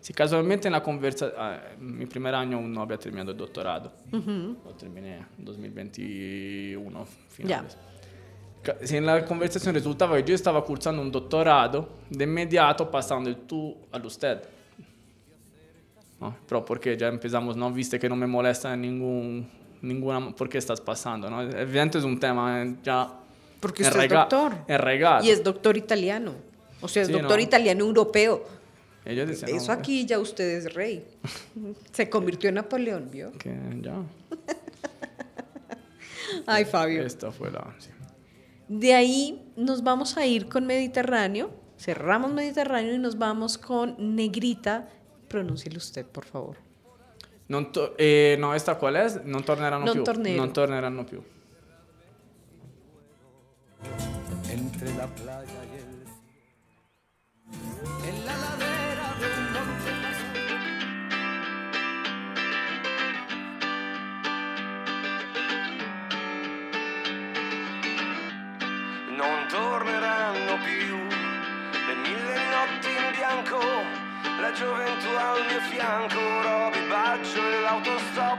Si 0.00 0.14
casualmente 0.14 0.66
en 0.68 0.72
la 0.72 0.82
conversación, 0.82 1.32
mi 1.78 2.06
primer 2.06 2.34
año 2.34 2.56
aún 2.56 2.72
no 2.72 2.80
había 2.82 2.96
terminado 2.96 3.32
el 3.32 3.36
doctorado, 3.36 3.92
lo 4.10 4.72
terminé 4.78 5.16
en 5.38 5.44
2021, 5.44 7.06
finales. 7.28 7.76
Ca- 8.62 8.76
Si 8.82 8.96
en 8.96 9.06
la 9.06 9.24
conversación 9.24 9.74
resultaba 9.74 10.16
que 10.16 10.24
yo 10.24 10.34
estaba 10.34 10.64
cursando 10.64 11.02
un 11.02 11.10
doctorado, 11.12 11.88
de 12.08 12.24
inmediato 12.24 12.90
pasando 12.90 13.28
el 13.28 13.36
tú 13.36 13.76
al 13.92 14.04
usted. 14.06 14.42
¿no? 16.20 16.36
Pero 16.46 16.64
porque 16.64 16.96
ya 16.96 17.08
empezamos, 17.08 17.56
¿no? 17.56 17.70
Viste 17.72 17.98
que 17.98 18.08
no 18.08 18.14
me 18.16 18.26
molesta 18.26 18.76
ningún, 18.76 19.48
ninguna... 19.80 20.30
¿Por 20.32 20.48
qué 20.50 20.58
estás 20.58 20.78
pasando? 20.80 21.30
¿no? 21.30 21.40
Evidente 21.42 21.96
es 21.98 22.04
un 22.04 22.18
tema 22.20 22.62
eh, 22.62 22.74
ya... 22.82 23.08
Porque 23.58 23.82
usted 23.82 23.96
es 23.96 24.04
enraiga- 24.10 24.20
doctor. 24.28 24.52
enraigado. 24.68 25.24
Y 25.24 25.30
es 25.30 25.42
doctor 25.42 25.76
italiano. 25.78 26.34
O 26.82 26.88
sea, 26.88 27.02
es 27.02 27.08
Sí, 27.08 27.12
doctor 27.14 27.36
no. 27.38 27.42
italiano 27.42 27.84
europeo. 27.86 28.44
Ellos 29.04 29.28
dicen, 29.28 29.48
Eso 29.54 29.72
no, 29.72 29.78
aquí 29.78 30.04
ya 30.06 30.18
usted 30.18 30.48
es 30.58 30.74
rey. 30.74 31.04
Se 31.92 32.08
convirtió 32.10 32.48
en 32.48 32.56
Napoleón, 32.56 33.10
¿vio? 33.10 33.32
Que 33.32 33.54
ya... 33.82 34.00
Ay, 36.46 36.64
Fabio. 36.64 37.04
Esta 37.04 37.32
fue 37.32 37.50
la... 37.50 37.74
sí. 37.78 37.90
De 38.68 38.94
ahí 38.94 39.52
nos 39.56 39.82
vamos 39.82 40.16
a 40.16 40.26
ir 40.26 40.48
con 40.48 40.66
Mediterráneo. 40.66 41.50
Cerramos 41.76 42.32
Mediterráneo 42.32 42.94
y 42.94 42.98
nos 42.98 43.18
vamos 43.18 43.58
con 43.58 44.14
Negrita. 44.14 44.88
Pronúncielo 45.28 45.78
usted, 45.78 46.06
por 46.06 46.24
favor. 46.24 46.56
Non 47.48 47.72
to- 47.72 47.94
eh, 47.98 48.36
no, 48.38 48.54
esta 48.54 48.76
qual 48.78 48.94
è? 48.94 49.22
Non 49.24 49.42
torneranno 49.42 49.86
Non 49.86 49.94
più. 49.94 50.04
tornero. 50.04 50.36
Non 50.36 50.52
torneranno 50.52 51.04
più. 51.04 51.20
entre 54.50 54.92
la 54.94 55.06
playa 55.06 55.59
la 74.40 74.52
gioventù 74.52 75.08
al 75.08 75.44
mio 75.46 75.60
fianco, 75.60 76.18
Roby 76.42 76.86
Baggio 76.88 77.46
e 77.46 77.60
l'autostop, 77.60 78.38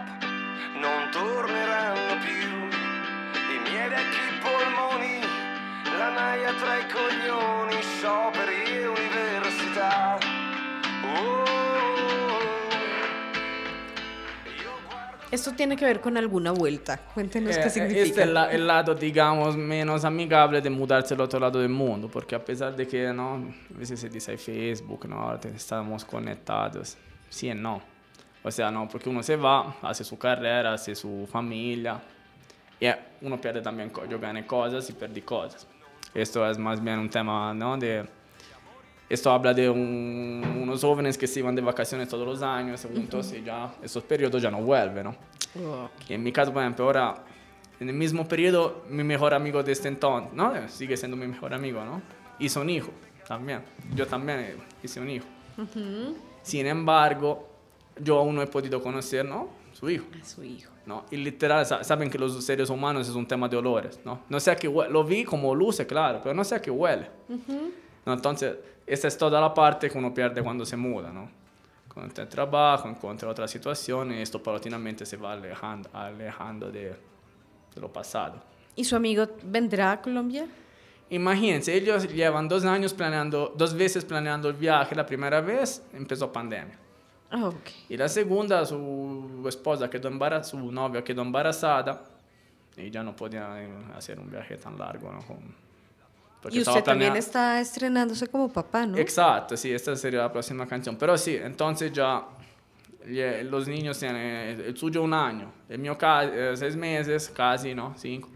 non 0.80 1.10
torneranno 1.12 2.18
più 2.26 2.50
i 3.54 3.60
miei 3.70 3.88
vecchi 3.88 4.20
polmoni, 4.42 5.20
la 5.98 6.10
naia 6.10 6.54
tra 6.54 6.78
i 6.78 6.88
coglioni, 6.88 7.82
scioperi 7.82 8.64
e 8.64 8.88
università. 8.88 10.18
Oh, 11.04 11.51
Esto 15.32 15.54
tiene 15.54 15.76
que 15.78 15.86
ver 15.86 16.02
con 16.02 16.18
alguna 16.18 16.52
vuelta. 16.52 16.98
Cuéntenos 17.14 17.56
Eh, 17.56 17.60
qué 17.62 17.68
eh, 17.68 17.72
significa. 17.72 18.04
Este 18.04 18.22
es 18.24 18.30
la- 18.30 18.52
el 18.52 18.68
lado, 18.68 18.94
digamos, 18.94 19.56
menos 19.56 20.04
amigable 20.04 20.62
de 20.62 20.70
mudarse 20.70 21.14
al 21.14 21.22
otro 21.22 21.40
lado 21.40 21.60
del 21.60 21.70
mundo, 21.70 22.10
porque 22.10 22.36
a 22.36 22.44
pesar 22.44 22.76
de 22.76 22.86
que, 22.88 23.14
¿no? 23.14 23.36
A 23.74 23.78
veces 23.78 24.00
se 24.00 24.10
dice 24.10 24.38
Facebook, 24.38 25.08
¿no? 25.08 25.22
Ahora 25.22 25.40
estamos 25.56 26.04
conectados. 26.06 26.98
Sí 27.30 27.54
no. 27.54 27.82
O 28.44 28.52
sea, 28.52 28.70
no, 28.72 28.88
porque 28.90 29.08
uno 29.08 29.24
se 29.24 29.36
va, 29.36 29.76
hace 29.84 30.04
su 30.04 30.18
carrera, 30.18 30.74
hace 30.74 30.96
su 30.96 31.28
familia, 31.32 32.02
y 32.80 32.88
uno 33.22 33.40
pierde 33.40 33.62
también, 33.62 33.92
yo 34.10 34.20
gané 34.20 34.46
cosas 34.46 34.90
y 34.90 34.94
perdí 34.94 35.22
cosas. 35.22 35.68
Esto 36.14 36.50
es 36.50 36.58
más 36.58 36.84
bien 36.84 36.98
un 37.00 37.10
tema, 37.10 37.54
¿no? 37.54 37.78
De, 37.78 38.04
esto 39.14 39.32
habla 39.32 39.54
de 39.54 39.70
un- 39.70 40.60
unos 40.64 40.82
jóvenes 40.82 41.18
que 41.18 41.28
se 41.28 41.40
iban 41.40 41.54
de 41.56 41.62
vacaciones 41.62 42.08
todos 42.08 42.26
los 42.26 42.42
años 42.42 42.86
juntos 42.92 43.34
y 43.34 43.44
ya 43.44 43.74
esos 43.82 44.04
periodos 44.04 44.42
ya 44.42 44.50
no 44.52 44.62
vuelven, 44.62 45.04
¿no? 45.06 45.16
En 46.10 46.24
mi 46.24 46.32
caso, 46.32 46.54
por 46.54 46.62
ejemplo, 46.62 46.86
ahora, 46.86 47.24
en 47.80 47.90
el 47.90 47.96
mismo 47.96 48.28
periodo, 48.28 48.84
mi 48.90 49.04
mejor 49.04 49.34
amigo 49.34 49.62
de 49.64 49.72
este 49.72 49.88
entonces, 49.88 50.32
¿no? 50.34 50.54
Sigue 50.70 50.96
siendo 50.96 51.18
mi 51.18 51.28
mejor 51.28 51.54
amigo, 51.54 51.84
¿no? 51.84 52.02
Hizo 52.40 52.62
un 52.62 52.70
hijo 52.70 52.92
también. 53.28 53.62
Yo 53.96 54.06
también 54.08 54.56
hice 54.84 55.00
un 55.00 55.10
hijo. 55.10 55.26
Sin 56.42 56.66
embargo, 56.66 57.48
yo 58.00 58.18
aún 58.20 58.36
no 58.36 58.42
he 58.42 58.48
podido 58.48 58.82
conocer, 58.82 59.26
¿no? 59.26 59.50
Su 59.74 59.90
hijo. 59.90 60.06
A 60.22 60.26
su 60.26 60.44
hijo. 60.44 60.70
¿no? 60.86 61.06
Y 61.12 61.18
literal, 61.18 61.64
sa- 61.66 61.84
saben 61.84 62.10
que 62.10 62.18
los 62.18 62.44
seres 62.44 62.70
humanos 62.70 63.08
es 63.08 63.14
un 63.16 63.28
tema 63.28 63.48
de 63.48 63.56
olores, 63.56 64.00
¿no? 64.04 64.22
No 64.30 64.40
sé 64.40 64.50
a 64.52 64.56
qué 64.56 64.68
huele, 64.68 64.92
lo 64.92 65.04
vi 65.04 65.24
como 65.24 65.54
luce, 65.54 65.86
claro, 65.86 66.20
pero 66.24 66.34
no 66.34 66.44
sé 66.44 66.56
a 66.56 66.62
qué 66.62 66.72
huele. 66.72 67.08
¿no? 68.06 68.14
Entonces, 68.14 68.56
esa 68.86 69.08
es 69.08 69.18
toda 69.18 69.40
la 69.40 69.54
parte 69.54 69.90
que 69.90 69.98
uno 69.98 70.14
pierde 70.14 70.42
cuando 70.44 70.66
se 70.66 70.76
muda, 70.78 71.12
¿no? 71.12 71.30
Cuando 71.94 72.08
está 72.10 72.22
en 72.24 72.30
trabajo, 72.30 72.88
encuentra 72.88 73.30
otra 73.30 73.48
situación 73.48 74.14
y 74.14 74.22
esto 74.22 74.42
paulatinamente 74.42 75.06
se 75.06 75.18
va 75.18 75.34
alejando, 75.34 75.90
alejando 75.94 76.72
de, 76.72 76.90
de 77.76 77.82
lo 77.82 77.92
pasado. 77.92 78.42
¿Y 78.76 78.84
su 78.86 78.96
amigo 78.96 79.28
vendrá 79.44 79.92
a 79.94 80.02
Colombia? 80.02 80.48
Imagínense, 81.10 81.74
ellos 81.76 82.08
llevan 82.08 82.48
dos 82.48 82.64
años 82.64 82.94
planeando, 82.94 83.54
dos 83.58 83.74
veces 83.74 84.06
planeando 84.06 84.48
el 84.48 84.56
viaje. 84.56 84.96
La 84.96 85.06
primera 85.06 85.42
vez 85.42 85.84
empezó 85.94 86.32
pandemia. 86.32 86.78
Ah, 87.30 87.48
ok. 87.48 87.70
Y 87.90 87.98
la 87.98 88.08
segunda, 88.08 88.66
su 88.66 89.44
esposa 89.48 89.90
quedó 89.90 90.08
embarazada, 90.08 90.44
su 90.46 90.72
novia 90.72 91.04
quedó 91.04 91.22
embarazada 91.22 92.02
y 92.78 92.90
ya 92.90 93.04
no 93.04 93.14
podía 93.14 93.62
eh, 93.62 93.70
hacer 93.98 94.18
un 94.22 94.30
viaje 94.30 94.56
tan 94.56 94.78
largo. 94.78 95.12
¿no? 95.12 95.20
Con- 95.20 95.54
porque 96.42 96.58
Y 96.58 96.62
usted 96.62 96.84
también 96.84 97.16
está 97.16 97.60
estrenándose 97.60 98.28
como 98.28 98.52
papá, 98.52 98.86
¿no? 98.86 98.98
Exacto, 98.98 99.56
sí, 99.56 99.72
esta 99.72 99.96
sería 99.96 100.22
la 100.22 100.32
próxima 100.32 100.66
canción. 100.68 100.96
Pero 100.98 101.18
sí, 101.18 101.36
entonces 101.36 101.92
ya 101.92 102.26
los 103.44 103.68
niños 103.68 104.00
tienen, 104.00 104.62
el 104.62 104.78
suyo 104.78 105.04
un 105.04 105.14
año, 105.14 105.52
el 105.70 105.80
mío 105.80 105.98
eh, 106.02 106.54
seis 106.56 106.76
meses, 106.76 107.32
casi, 107.36 107.74
¿no? 107.74 107.94
Cinco. 107.98 108.30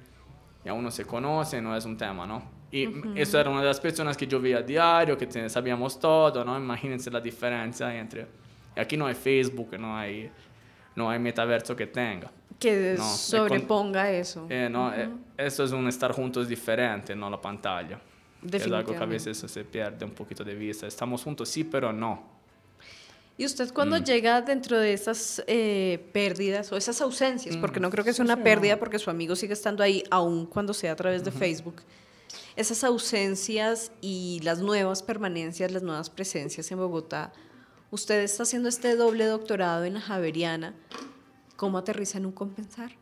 Ya 0.63 0.73
uno 0.73 0.89
se 0.89 1.05
conoce, 1.05 1.61
no 1.61 1.75
es 1.75 1.85
un 1.85 1.95
tema, 1.97 2.25
¿no? 2.25 2.55
Y 2.71 2.89
eso 3.15 3.39
era 3.39 3.49
una 3.49 3.61
de 3.61 3.67
las 3.67 3.79
personas 3.79 4.17
que 4.17 4.27
yo 4.27 4.39
veía 4.41 4.57
a 4.57 4.61
diario, 4.61 5.17
que 5.17 5.49
sabíamos 5.49 5.99
todo, 5.99 6.43
¿no? 6.43 6.57
Imagínense 6.57 7.09
la 7.09 7.21
diferencia 7.21 7.95
entre... 7.95 8.27
y 8.75 8.79
Aquí 8.79 8.97
no 8.97 9.05
hay 9.05 9.13
Facebook, 9.13 9.77
no 9.79 9.95
hay, 9.95 10.29
no 10.95 11.09
hay 11.09 11.19
metaverso 11.19 11.75
que 11.75 11.87
tenga. 11.87 12.31
Que 12.59 12.95
No, 12.97 13.03
es 13.03 13.29
con- 13.31 13.39
sobreponga 13.49 14.11
eso. 14.11 14.47
Eh, 14.49 14.67
no, 14.69 14.93
eh, 14.93 15.09
eso 15.37 15.63
es 15.63 15.71
un 15.71 15.87
estar 15.87 16.11
juntos 16.11 16.47
diferente, 16.47 17.15
no 17.15 17.29
la 17.29 17.41
pantalla. 17.41 17.99
Es 18.51 18.65
algo 18.65 18.91
que 18.93 18.97
a 18.97 19.05
veces 19.05 19.37
se 19.37 19.63
pierde 19.63 20.05
un 20.05 20.11
poquito 20.11 20.43
de 20.43 20.53
vista. 20.55 20.85
Estamos 20.85 21.23
juntos, 21.23 21.49
sí, 21.49 21.63
pero 21.63 21.91
no. 21.91 22.35
¿Y 23.37 23.45
usted 23.45 23.73
cuando 23.73 23.99
Mm. 23.99 24.03
llega 24.03 24.41
dentro 24.41 24.79
de 24.79 24.93
esas 24.93 25.43
eh, 25.47 26.09
pérdidas 26.13 26.71
o 26.71 26.77
esas 26.77 27.01
ausencias, 27.01 27.57
porque 27.57 27.79
no 27.81 27.89
creo 27.89 28.05
que 28.05 28.13
sea 28.13 28.23
una 28.23 28.41
pérdida 28.43 28.77
porque 28.79 28.97
su 28.97 29.09
amigo 29.09 29.35
sigue 29.35 29.53
estando 29.53 29.83
ahí, 29.83 30.03
aun 30.09 30.45
cuando 30.45 30.73
sea 30.73 30.93
a 30.93 30.95
través 30.95 31.23
de 31.25 31.31
Facebook, 31.31 31.81
esas 32.55 32.83
ausencias 32.85 33.91
y 33.99 34.39
las 34.43 34.59
nuevas 34.59 35.03
permanencias, 35.03 35.71
las 35.71 35.83
nuevas 35.83 36.09
presencias 36.09 36.71
en 36.71 36.77
Bogotá, 36.77 37.33
usted 37.91 38.21
está 38.21 38.43
haciendo 38.43 38.69
este 38.69 38.95
doble 38.95 39.25
doctorado 39.25 39.83
en 39.83 39.95
la 39.95 40.01
Javeriana, 40.01 40.73
¿cómo 41.57 41.77
aterriza 41.77 42.19
en 42.19 42.27
un 42.27 42.31
compensar? 42.31 42.93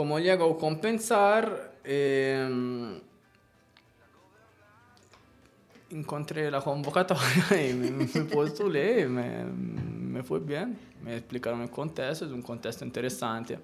Como 0.00 0.18
llego 0.18 0.50
a 0.50 0.56
compensar, 0.56 1.74
eh, 1.84 2.98
encontré 5.90 6.50
la 6.50 6.62
convocatoria 6.62 7.68
y 7.68 7.74
me, 7.74 7.90
me 7.90 8.06
postulé, 8.22 9.06
me, 9.06 9.44
me 9.44 10.22
fue 10.22 10.40
bien, 10.40 10.78
me 11.04 11.18
explicaron 11.18 11.60
el 11.60 11.68
contexto, 11.68 12.24
es 12.24 12.32
un 12.32 12.40
contexto 12.40 12.82
interesante. 12.82 13.58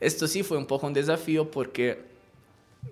Esto 0.00 0.26
sí 0.26 0.42
fue 0.42 0.56
un 0.56 0.64
poco 0.64 0.86
un 0.86 0.94
desafío 0.94 1.50
porque 1.50 2.02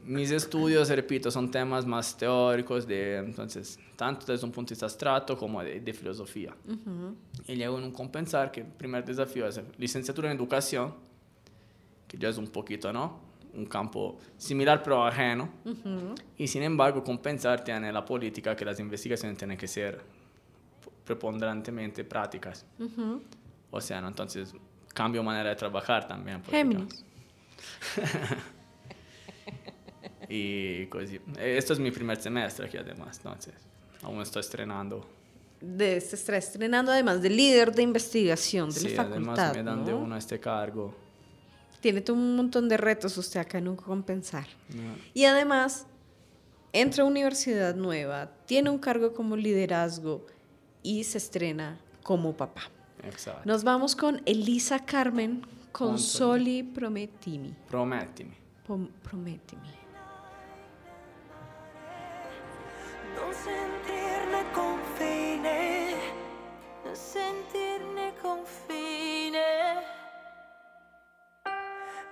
mis 0.05 0.30
estudios, 0.30 0.91
repito, 0.91 1.30
son 1.30 1.51
temas 1.51 1.86
más 1.86 2.14
teóricos, 2.18 2.86
de, 2.86 3.16
entonces, 3.16 3.78
tanto 3.97 4.30
desde 4.30 4.45
un 4.45 4.53
punto 4.53 4.68
de 4.68 4.74
vista 4.74 4.84
abstracto 4.84 5.39
como 5.39 5.62
de, 5.62 5.80
de 5.80 5.95
filosofía. 5.95 6.55
Y 7.47 7.55
llego 7.57 7.78
en 7.78 7.84
un 7.84 7.93
compensar 7.93 8.53
que 8.53 8.61
el 8.61 8.66
primer 8.66 9.07
desafío 9.07 9.49
es 9.49 9.59
licenciatura 9.78 10.30
en 10.30 10.36
educación, 10.36 11.07
que 12.09 12.16
ya 12.18 12.28
es 12.30 12.38
un 12.38 12.48
poquito, 12.48 12.92
¿no? 12.92 13.20
Un 13.54 13.66
campo 13.66 14.18
similar 14.36 14.82
pero 14.82 15.04
ajeno. 15.06 15.48
Y 16.36 16.46
sin 16.48 16.62
embargo, 16.62 17.04
compensar 17.04 17.62
tiene 17.62 17.92
la 17.92 18.04
política 18.04 18.56
que 18.56 18.64
las 18.64 18.80
investigaciones 18.80 19.36
tienen 19.38 19.56
que 19.56 19.68
ser 19.68 20.00
preponderantemente 21.04 22.02
prácticas. 22.04 22.64
O 23.70 23.80
sea, 23.80 24.00
¿no? 24.00 24.09
entonces 24.09 24.52
cambio 24.94 25.22
manera 25.22 25.50
de 25.50 25.56
trabajar 25.56 26.09
también. 26.09 26.42
Géminis. 26.44 27.04
Y 30.28 30.86
così. 30.86 31.18
Esto 31.38 31.72
es 31.72 31.78
mi 31.78 31.90
primer 31.90 32.20
semestre 32.20 32.66
aquí 32.66 32.76
además, 32.76 33.16
entonces 33.16 33.54
aún 34.02 34.20
estoy 34.20 34.40
estrenando. 34.40 35.06
De 35.61 35.96
este 35.96 36.16
está 36.16 36.36
estrenando 36.36 36.92
además 36.92 37.22
de 37.22 37.30
líder 37.30 37.72
de 37.74 37.82
investigación 37.82 38.68
de 38.68 38.74
Sí, 38.78 38.88
la 38.90 39.02
además 39.02 39.38
facultad. 39.38 39.54
me 39.56 39.62
dan 39.62 39.84
de 39.84 39.92
¿no? 39.92 39.98
uno 40.00 40.16
este 40.16 40.38
cargo. 40.38 40.94
Tiene 41.81 42.01
todo 42.01 42.16
un 42.16 42.37
montón 42.37 42.68
de 42.68 42.76
retos 42.76 43.16
usted 43.16 43.41
acá 43.41 43.59
en 43.59 43.68
un 43.68 43.76
compensar. 43.76 44.47
¿no? 44.74 44.95
Y 45.14 45.24
además, 45.24 45.87
entra 46.72 47.05
a 47.05 47.07
universidad 47.07 47.74
nueva, 47.74 48.31
tiene 48.47 48.70
un 48.70 48.79
cargo 48.79 49.14
como 49.14 49.37
liderazgo 49.37 50.26
y 50.83 51.05
se 51.05 51.18
estrena 51.18 51.79
como 52.03 52.37
papá. 52.37 52.62
Exacto. 53.05 53.43
Nos 53.45 53.62
vamos 53.62 53.95
con 53.95 54.20
Elisa 54.26 54.85
Carmen 54.85 55.43
Consoli. 55.70 56.62
Promettimi. 56.64 57.55
Promettimi. 57.68 58.35
Pom- 58.66 58.91
promettimi. 59.03 59.68
Non 63.14 63.33
sentirne 63.33 64.43
confine, 64.53 65.95
sentirne 66.93 67.67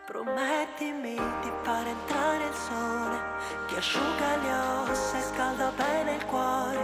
Promettimi 0.06 1.14
di 1.14 1.50
far 1.62 1.84
entrare 1.84 2.46
il 2.46 2.54
sole 2.54 3.18
che 3.66 3.76
asciuga 3.76 4.36
le 4.36 4.52
ossa 4.88 5.18
e 5.18 5.20
scalda 5.20 5.72
bene 5.76 6.14
il 6.14 6.24
cuore, 6.26 6.78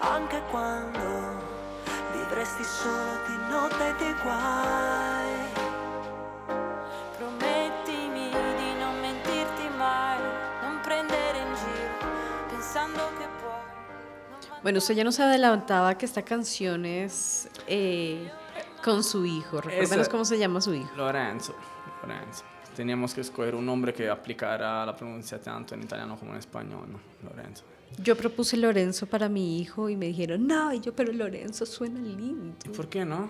anche 0.00 0.42
quando 0.50 1.42
vivresti 2.12 2.62
solo 2.62 3.18
di 3.26 3.36
notte 3.48 3.88
e 3.88 3.94
di 3.96 4.14
guai. 4.22 5.34
Promettimi 7.16 8.28
di 8.28 8.74
non 8.78 9.00
mentirti 9.00 9.68
mai, 9.78 10.18
non 10.60 10.80
prendere 10.82 11.38
in 11.38 11.54
giro, 11.54 12.08
pensando 12.50 13.10
che 13.16 13.26
puoi. 13.40 14.60
Bueno, 14.60 14.78
usted 14.78 14.96
ya 14.96 15.04
nos 15.04 15.18
adelantaba 15.18 15.94
que 15.96 16.04
esta 16.04 16.20
canción 16.22 16.84
es 16.84 17.48
eh, 17.66 18.30
con 18.82 19.02
su 19.02 19.24
hijo. 19.24 19.62
Recuérdanos 19.62 20.10
cómo 20.10 20.26
se 20.26 20.36
llama 20.36 20.60
su 20.60 20.74
hijo. 20.74 20.94
Lorenzo. 20.94 21.54
Lorenzo. 22.06 22.44
Teníamos 22.76 23.14
que 23.14 23.20
escoger 23.20 23.54
un 23.54 23.64
nombre 23.66 23.92
que 23.94 24.08
aplicara 24.10 24.84
la 24.84 24.96
pronuncia 24.96 25.40
tanto 25.40 25.74
en 25.74 25.82
italiano 25.84 26.16
como 26.18 26.32
en 26.32 26.38
español, 26.38 26.86
¿no? 26.90 26.98
Lorenzo. 27.28 27.62
Yo 28.02 28.16
propuse 28.16 28.56
Lorenzo 28.56 29.06
para 29.06 29.28
mi 29.28 29.60
hijo 29.60 29.88
y 29.88 29.96
me 29.96 30.06
dijeron, 30.06 30.46
no, 30.46 30.72
y 30.72 30.80
yo, 30.80 30.92
pero 30.94 31.12
Lorenzo 31.12 31.64
suena 31.66 32.00
lindo. 32.00 32.56
¿Y 32.64 32.68
por 32.70 32.88
qué 32.88 33.04
no? 33.04 33.28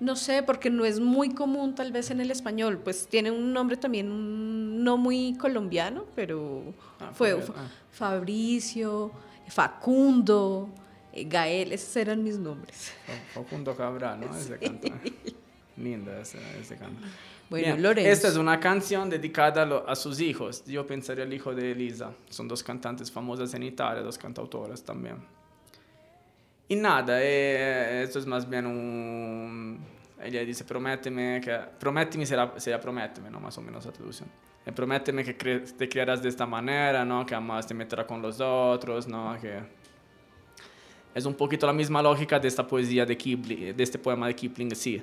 No 0.00 0.16
sé, 0.16 0.42
porque 0.42 0.68
no 0.68 0.84
es 0.84 1.00
muy 1.00 1.30
común 1.30 1.74
tal 1.74 1.92
vez 1.92 2.10
en 2.10 2.20
el 2.20 2.30
español. 2.30 2.78
Pues 2.84 3.06
tiene 3.06 3.30
un 3.30 3.52
nombre 3.54 3.76
también 3.78 4.08
mm, 4.10 4.82
no 4.84 4.98
muy 4.98 5.34
colombiano, 5.38 6.04
pero 6.14 6.74
Ah, 7.00 7.10
fue 7.14 7.30
Fabio, 7.30 7.46
Fa- 7.46 7.54
ah. 7.56 7.68
Fabricio, 7.92 9.12
Facundo, 9.48 10.68
eh, 11.12 11.24
Gael, 11.24 11.72
esos 11.72 11.96
eran 11.96 12.22
mis 12.22 12.38
nombres. 12.38 12.92
Fa- 13.06 13.40
Facundo 13.40 13.74
Cabral, 13.74 14.20
¿no? 14.20 14.36
Ese 14.36 14.58
canta. 14.58 14.88
Linda 15.76 16.20
ese, 16.20 16.38
ese 16.60 16.76
canto. 16.76 17.00
Bueno, 17.50 17.76
Lorenzo. 17.76 18.10
Esta 18.10 18.28
es 18.28 18.36
una 18.36 18.58
canción 18.58 19.08
dedicada 19.10 19.62
a, 19.62 19.66
lo- 19.66 19.88
a 19.88 19.94
sus 19.94 20.20
hijos. 20.20 20.64
Yo 20.66 20.86
pensaría 20.86 21.24
al 21.24 21.32
hijo 21.32 21.54
de 21.54 21.72
Elisa. 21.72 22.12
Son 22.30 22.48
dos 22.48 22.62
cantantes 22.62 23.10
famosas 23.12 23.52
en 23.54 23.62
Italia, 23.62 24.02
dos 24.02 24.18
cantautoras 24.18 24.82
también. 24.82 25.16
Y 26.68 26.76
nada, 26.76 27.18
eh, 27.22 28.02
esto 28.02 28.18
es 28.18 28.26
más 28.26 28.48
bien 28.48 28.66
un... 28.66 29.78
Ella 30.22 30.40
dice, 30.44 30.64
prométeme 30.64 31.40
que... 31.44 31.58
Prométeme 31.78 32.24
será, 32.24 32.54
sería 32.56 32.80
prométeme, 32.80 33.30
¿no? 33.30 33.38
Más 33.38 33.56
o 33.58 33.60
menos 33.60 33.84
la 33.84 33.92
traducción. 33.92 34.28
Eh, 34.64 34.72
prométeme 34.72 35.22
que 35.22 35.36
cre- 35.36 35.76
te 35.76 35.86
criarás 35.88 36.22
de 36.22 36.30
esta 36.30 36.46
manera, 36.46 37.04
¿no? 37.04 37.26
Que 37.26 37.34
además 37.34 37.66
te 37.66 37.74
meterás 37.74 38.06
con 38.06 38.22
los 38.22 38.40
otros, 38.40 39.06
¿no? 39.06 39.36
Que... 39.40 39.60
Es 41.14 41.26
un 41.26 41.34
poquito 41.34 41.66
la 41.66 41.72
misma 41.74 42.02
lógica 42.02 42.40
de 42.40 42.48
esta 42.48 42.66
poesía 42.66 43.04
de 43.04 43.16
Kipling, 43.16 43.76
de 43.76 43.82
este 43.84 43.98
poema 43.98 44.26
de 44.26 44.34
Kipling, 44.34 44.74
sí. 44.74 45.02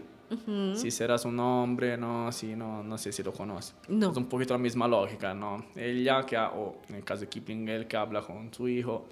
Si 0.76 0.92
serás 0.92 1.26
un 1.26 1.40
hombre, 1.40 1.98
no, 1.98 2.32
sí, 2.32 2.56
no, 2.56 2.82
no 2.84 2.98
sé 2.98 3.12
si 3.12 3.22
lo 3.22 3.34
conoce. 3.34 3.74
No. 3.90 4.12
Es 4.12 4.18
un 4.18 4.28
poquito 4.28 4.54
la 4.54 4.58
misma 4.60 4.88
lógica, 4.88 5.34
¿no? 5.34 5.66
Ella 5.76 6.26
que, 6.26 6.38
ha- 6.38 6.52
o 6.52 6.78
en 6.90 6.96
el 6.96 7.04
caso 7.04 7.22
de 7.22 7.28
Kipling, 7.28 7.68
él 7.68 7.88
que 7.88 7.98
habla 7.98 8.22
con 8.22 8.54
su 8.54 8.68
hijo 8.68 9.06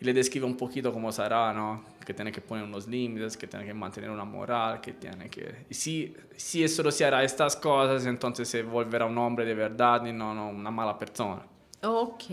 y 0.00 0.04
le 0.04 0.12
describe 0.12 0.46
un 0.46 0.56
poquito 0.56 0.92
cómo 0.92 1.10
será, 1.12 1.52
¿no? 1.52 1.82
Que 2.04 2.14
tiene 2.14 2.32
que 2.32 2.40
poner 2.40 2.64
unos 2.64 2.86
límites, 2.88 3.36
que 3.36 3.46
tiene 3.46 3.64
que 3.64 3.74
mantener 3.74 4.10
una 4.10 4.24
moral, 4.24 4.80
que 4.80 4.92
tiene 4.94 5.28
que... 5.28 5.66
Y 5.70 5.74
si, 5.74 6.14
si 6.36 6.66
solo 6.68 6.90
se 6.90 7.04
hará 7.04 7.22
estas 7.22 7.54
cosas, 7.56 8.04
entonces 8.06 8.48
se 8.48 8.62
volverá 8.62 9.06
un 9.06 9.18
hombre 9.18 9.44
de 9.44 9.54
verdad 9.54 10.04
y 10.06 10.12
no, 10.12 10.34
no 10.34 10.48
una 10.50 10.70
mala 10.70 10.98
persona. 10.98 11.42
Ok. 11.82 12.24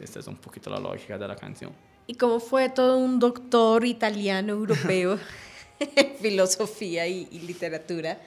Esta 0.00 0.20
es 0.20 0.26
un 0.28 0.36
poquito 0.36 0.70
la 0.70 0.78
lógica 0.78 1.16
de 1.18 1.26
la 1.26 1.34
canción. 1.36 1.72
¿Y 2.06 2.14
cómo 2.14 2.38
fue 2.38 2.68
todo 2.68 2.98
un 2.98 3.18
doctor 3.18 3.84
italiano, 3.84 4.52
europeo, 4.52 5.18
filosofía 6.20 7.06
y, 7.06 7.28
y 7.30 7.38
literatura, 7.40 8.18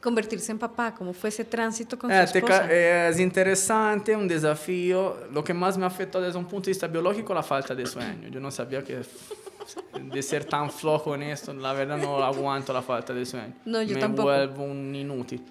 convertirse 0.00 0.52
en 0.52 0.58
papá? 0.58 0.94
¿Cómo 0.94 1.12
fue 1.12 1.30
ese 1.30 1.44
tránsito 1.44 1.98
con 1.98 2.10
Eh, 2.10 2.26
su 2.26 2.38
esposa? 2.38 2.68
eh, 2.70 3.08
es 3.10 3.18
interesante, 3.20 4.14
un 4.14 4.28
desafío. 4.28 5.16
Lo 5.32 5.42
que 5.42 5.52
más 5.54 5.76
me 5.78 5.86
afectó 5.86 6.20
desde 6.20 6.38
un 6.38 6.44
punto 6.46 6.66
de 6.66 6.70
vista 6.72 6.86
biológico, 6.86 7.34
la 7.34 7.42
falta 7.42 7.74
de 7.74 7.86
sueño. 7.86 8.28
Yo 8.28 8.40
no 8.40 8.50
sabía 8.50 8.82
que 8.84 9.00
de 10.12 10.22
ser 10.22 10.44
tan 10.44 10.70
flojo 10.70 11.14
en 11.14 11.24
esto, 11.24 11.52
la 11.52 11.72
verdad 11.72 11.96
no 11.96 12.22
aguanto 12.22 12.72
la 12.72 12.82
falta 12.82 13.12
de 13.12 13.26
sueño. 13.26 13.52
No, 13.64 13.82
yo 13.82 13.94
me 13.94 14.00
tampoco. 14.00 14.28
vuelvo 14.28 14.62
un 14.64 14.94
inútil. 14.94 15.42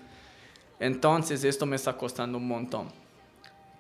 Entonces 0.80 1.44
esto 1.44 1.66
me 1.66 1.76
está 1.76 1.94
costando 1.98 2.38
un 2.38 2.48
montón. 2.48 2.88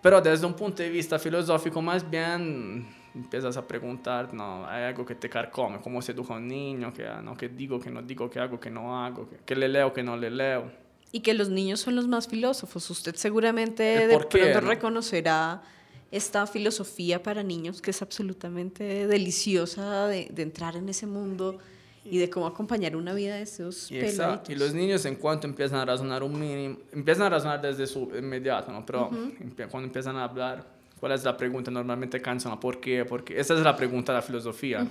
Pero 0.01 0.21
desde 0.21 0.45
un 0.45 0.53
punto 0.53 0.83
de 0.83 0.89
vista 0.89 1.17
filosófico, 1.17 1.81
más 1.81 2.07
bien 2.09 2.85
empiezas 3.15 3.55
a 3.57 3.65
preguntar, 3.67 4.33
no, 4.33 4.67
hay 4.67 4.83
algo 4.83 5.05
que 5.05 5.15
te 5.15 5.29
carcome, 5.29 5.79
cómo 5.81 6.01
se 6.01 6.11
educa 6.11 6.33
un 6.33 6.47
niño, 6.47 6.93
que, 6.93 7.05
no, 7.23 7.35
que 7.37 7.47
digo, 7.49 7.79
que 7.79 7.89
no 7.89 8.01
digo, 8.01 8.29
que 8.29 8.39
hago, 8.39 8.59
que 8.59 8.69
no 8.69 9.03
hago, 9.03 9.29
que, 9.29 9.37
que 9.45 9.55
le 9.55 9.67
leo, 9.69 9.93
que 9.93 10.03
no 10.03 10.17
le 10.17 10.29
leo. 10.29 10.69
Y 11.11 11.21
que 11.21 11.33
los 11.33 11.49
niños 11.49 11.79
son 11.79 11.95
los 11.95 12.07
más 12.07 12.27
filósofos. 12.27 12.89
Usted 12.89 13.15
seguramente 13.15 14.03
¿El 14.03 14.09
de 14.09 14.17
qué, 14.27 14.37
pronto 14.39 14.61
no? 14.61 14.67
reconocerá 14.67 15.61
esta 16.11 16.45
filosofía 16.45 17.23
para 17.23 17.41
niños 17.41 17.81
que 17.81 17.91
es 17.91 18.01
absolutamente 18.01 19.07
deliciosa 19.07 20.07
de, 20.07 20.27
de 20.29 20.41
entrar 20.43 20.75
en 20.75 20.89
ese 20.89 21.07
mundo 21.07 21.57
y 22.03 22.17
de 22.19 22.29
cómo 22.29 22.45
acompañar 22.45 22.95
una 22.95 23.13
vida 23.13 23.35
de 23.35 23.41
esos 23.43 23.89
Y, 23.89 23.97
exacto. 23.99 24.51
y 24.51 24.55
los 24.55 24.73
niños 24.73 25.05
en 25.05 25.15
cuanto 25.15 25.47
empiezan 25.47 25.79
a 25.79 25.85
razonar 25.85 26.21
un 26.21 26.39
mínimo, 26.39 26.77
empiezan 26.91 27.23
a 27.27 27.29
razonar 27.29 27.61
desde 27.61 27.87
su 27.87 28.11
inmediato, 28.15 28.71
¿no? 28.71 28.85
Pero 28.85 29.09
empie- 29.09 29.67
cuando 29.69 29.87
empiezan 29.87 30.15
a 30.17 30.25
hablar, 30.25 30.74
¿cuál 31.05 31.13
es 31.13 31.23
la 31.23 31.37
pregunta? 31.37 31.69
Normalmente 31.69 32.19
cansan, 32.19 32.59
¿por 32.59 32.81
qué? 32.81 33.05
Porque 33.05 33.39
esa 33.39 33.53
es 33.53 33.59
la 33.59 33.75
pregunta 33.75 34.11
de 34.11 34.17
la 34.17 34.21
filosofía. 34.23 34.87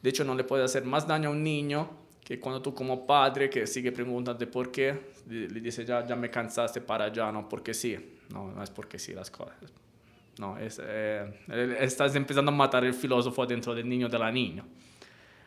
De 0.00 0.10
hecho, 0.10 0.22
no 0.22 0.32
le 0.32 0.44
puede 0.44 0.62
hacer 0.62 0.84
más 0.84 1.08
daño 1.08 1.30
a 1.30 1.32
un 1.32 1.42
niño 1.42 1.90
que 2.22 2.38
cuando 2.38 2.62
tú 2.62 2.72
como 2.72 3.04
padre 3.04 3.50
que 3.50 3.66
sigue 3.66 3.90
preguntando 3.90 4.48
por 4.48 4.70
qué, 4.70 4.96
le, 5.28 5.48
dice 5.60 5.84
ya, 5.84 6.06
ya 6.06 6.14
me 6.14 6.30
cansaste 6.30 6.80
para 6.80 7.06
allá, 7.06 7.32
no, 7.32 7.48
porque 7.48 7.74
sí. 7.74 7.96
No, 8.32 8.52
no 8.52 8.62
es 8.62 8.70
porque 8.70 8.96
sí 8.96 9.12
las 9.12 9.28
cosas. 9.28 9.56
No, 10.38 10.56
es, 10.56 10.80
eh, 10.80 11.28
estás 11.80 12.14
empezando 12.14 12.52
a 12.52 12.54
matar 12.54 12.84
el 12.84 12.94
filósofo 12.94 13.44
dentro 13.44 13.74
del 13.74 13.88
niño 13.88 14.08
de 14.08 14.20
la 14.20 14.30
niña. 14.30 14.64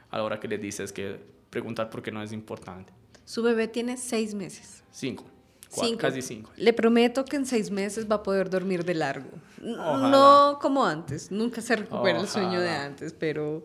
A 0.09 0.17
la 0.17 0.24
hora 0.26 0.38
que 0.38 0.49
le 0.49 0.57
dices 0.57 0.91
que 0.91 1.17
preguntar 1.49 1.89
por 1.89 2.01
qué 2.01 2.11
no 2.11 2.22
es 2.22 2.34
importante. 2.34 2.91
Su 3.24 3.41
bebé 3.41 3.69
tiene 3.69 3.95
seis 3.95 4.34
meses. 4.34 4.84
Cinco. 4.91 5.24
Cua- 5.72 5.86
Cinco. 5.86 5.99
Casi 5.99 6.22
cinco. 6.22 6.51
Le 6.57 6.74
prometo 6.74 7.24
que 7.26 7.38
en 7.38 7.45
seis 7.45 7.72
meses 7.72 8.05
va 8.09 8.15
a 8.15 8.24
poder 8.24 8.49
dormir 8.49 8.84
de 8.84 8.93
largo. 8.93 9.30
Ojalá. 9.61 10.09
No 10.09 10.59
como 10.61 10.86
antes, 10.86 11.32
nunca 11.32 11.61
se 11.61 11.76
recupera 11.78 12.19
el 12.19 12.28
sueño 12.28 12.59
de 12.59 12.67
Ojalá. 12.67 12.86
antes, 12.86 13.13
pero 13.13 13.63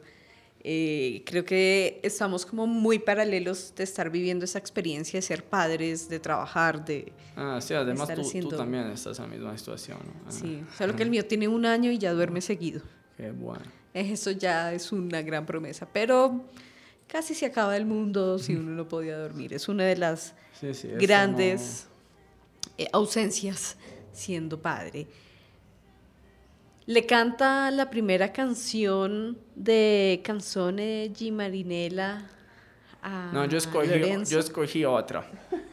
eh, 0.68 1.22
creo 1.26 1.44
que 1.44 2.00
estamos 2.02 2.44
como 2.46 2.66
muy 2.66 2.98
paralelos 2.98 3.72
de 3.76 3.84
estar 3.84 4.10
viviendo 4.10 4.44
esa 4.44 4.58
experiencia 4.58 5.18
de 5.18 5.22
ser 5.22 5.44
padres, 5.44 6.08
de 6.08 6.18
trabajar, 6.20 6.84
de... 6.84 7.12
Ah, 7.36 7.58
sí, 7.60 7.72
además 7.74 8.08
tú, 8.08 8.14
tú 8.14 8.20
haciendo- 8.22 8.56
también 8.56 8.86
estás 8.90 9.18
en 9.18 9.24
la 9.26 9.30
misma 9.36 9.56
situación. 9.58 9.98
¿no? 10.04 10.12
Ah, 10.28 10.32
Sí, 10.32 10.62
solo 10.76 10.94
que 10.96 11.02
el 11.02 11.10
mío 11.10 11.24
tiene 11.26 11.48
un 11.48 11.66
año 11.66 11.90
y 11.90 11.98
ya 11.98 12.12
duerme 12.12 12.40
seguido. 12.40 12.82
Qué 13.16 13.30
bueno. 13.30 13.64
Eso 13.94 14.30
ya 14.32 14.72
es 14.72 14.92
una 14.92 15.22
gran 15.22 15.46
promesa, 15.46 15.88
pero 15.92 16.44
casi 17.08 17.34
se 17.34 17.46
acaba 17.46 17.76
el 17.76 17.86
mundo 17.86 18.38
si 18.38 18.54
uno 18.54 18.72
no 18.72 18.86
podía 18.88 19.16
dormir. 19.18 19.54
Es 19.54 19.68
una 19.68 19.84
de 19.84 19.96
las 19.96 20.34
Sí, 20.60 20.74
sí, 20.74 20.88
grandes 20.88 21.86
eh, 22.78 22.88
ausencias 22.92 23.76
siendo 24.12 24.60
padre. 24.60 25.06
Le 26.86 27.04
canta 27.04 27.70
la 27.72 27.90
primera 27.90 28.32
canción 28.32 29.36
de 29.56 30.20
Canzone 30.24 31.10
G. 31.12 31.32
Marinella 31.32 32.30
a 33.02 33.30
No, 33.32 33.44
yo 33.46 33.58
escogí, 33.58 33.88
Lorenzo. 33.88 34.32
yo 34.32 34.38
escogí 34.38 34.84
otra. 34.84 35.28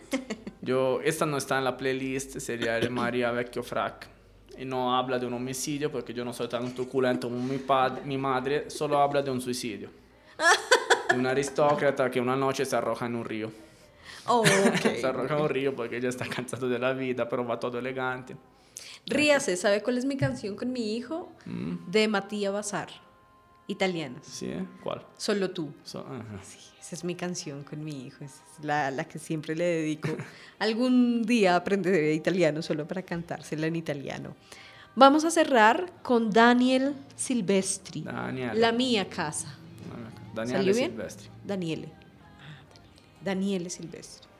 Yo, 0.62 1.02
esta 1.02 1.26
no 1.26 1.36
está 1.36 1.58
en 1.58 1.66
la 1.66 1.76
playlist, 1.76 2.38
sería 2.40 2.78
el 2.78 2.90
María 2.90 3.32
Vecchio 3.32 3.62
Frac. 3.64 4.08
Y 4.58 4.64
no 4.64 4.96
habla 4.96 5.20
de 5.20 5.26
un 5.26 5.34
homicidio 5.34 5.92
porque 5.92 6.14
yo 6.14 6.24
no 6.24 6.32
soy 6.32 6.48
tan 6.48 6.74
truculento 6.74 7.28
como 7.28 7.44
mi, 7.44 7.58
pad- 7.58 8.04
mi 8.06 8.18
madre, 8.18 8.70
solo 8.70 8.98
habla 8.98 9.22
de 9.22 9.30
un 9.30 9.42
suicidio. 9.42 9.90
De 11.10 11.18
un 11.20 11.28
aristócrata 11.28 12.10
que 12.10 12.22
una 12.22 12.38
noche 12.38 12.64
se 12.64 12.78
arroja 12.78 13.08
en 13.08 13.16
un 13.18 13.26
río. 13.26 13.52
Oh, 14.28 14.42
ok. 14.42 14.82
Se 15.00 15.06
arroja 15.06 15.38
un 15.38 15.50
río 15.50 15.76
porque 15.76 15.98
ella 15.98 16.10
está 16.10 16.26
cansado 16.26 16.70
de 16.70 16.80
la 16.80 16.94
vida, 16.94 17.28
pero 17.28 17.46
va 17.46 17.60
todo 17.60 17.80
elegante. 17.80 18.36
Ríase, 19.06 19.58
¿sabe 19.58 19.84
cuál 19.84 19.98
es 19.98 20.06
mi 20.06 20.16
canción 20.18 20.56
con 20.56 20.72
mi 20.72 20.96
hijo? 20.96 21.32
Mm, 21.46 21.92
De 21.92 22.08
Matías 22.08 22.54
Bazar, 22.54 22.90
italianas. 23.68 24.26
¿Sí? 24.26 24.48
¿eh? 24.48 24.66
¿Cuál? 24.82 25.06
Solo 25.18 25.52
tú. 25.52 25.74
So- 25.84 26.00
ajá. 26.08 26.42
Esa 26.80 26.96
es 26.96 27.04
mi 27.06 27.16
canción 27.16 27.64
con 27.64 27.84
mi 27.84 28.06
hijo, 28.08 28.26
esa 28.26 28.42
es 28.60 28.66
la, 28.66 28.92
la 28.92 29.06
que 29.06 29.18
siempre 29.18 29.56
le 29.56 29.64
dedico. 29.64 30.10
Algún 30.60 31.24
día 31.24 31.56
aprenderé 31.56 32.14
italiano 32.14 32.62
solo 32.62 32.86
para 32.88 33.02
cantársela 33.04 33.68
en 33.68 33.76
italiano. 33.78 34.36
Vamos 34.96 35.24
a 35.24 35.32
cerrar 35.32 35.92
con 36.04 36.30
Daniel 36.30 36.94
Silvestri. 37.16 38.02
Daniele. 38.02 38.60
La 38.60 38.72
mía 38.74 39.10
casa. 39.10 39.58
Daniele 40.36 40.58
¿Salió 40.60 40.74
bien? 40.76 40.92
Silvestri. 40.92 41.30
Daniele. 41.46 41.90
Daniele. 43.24 43.70
Daniele 43.70 44.33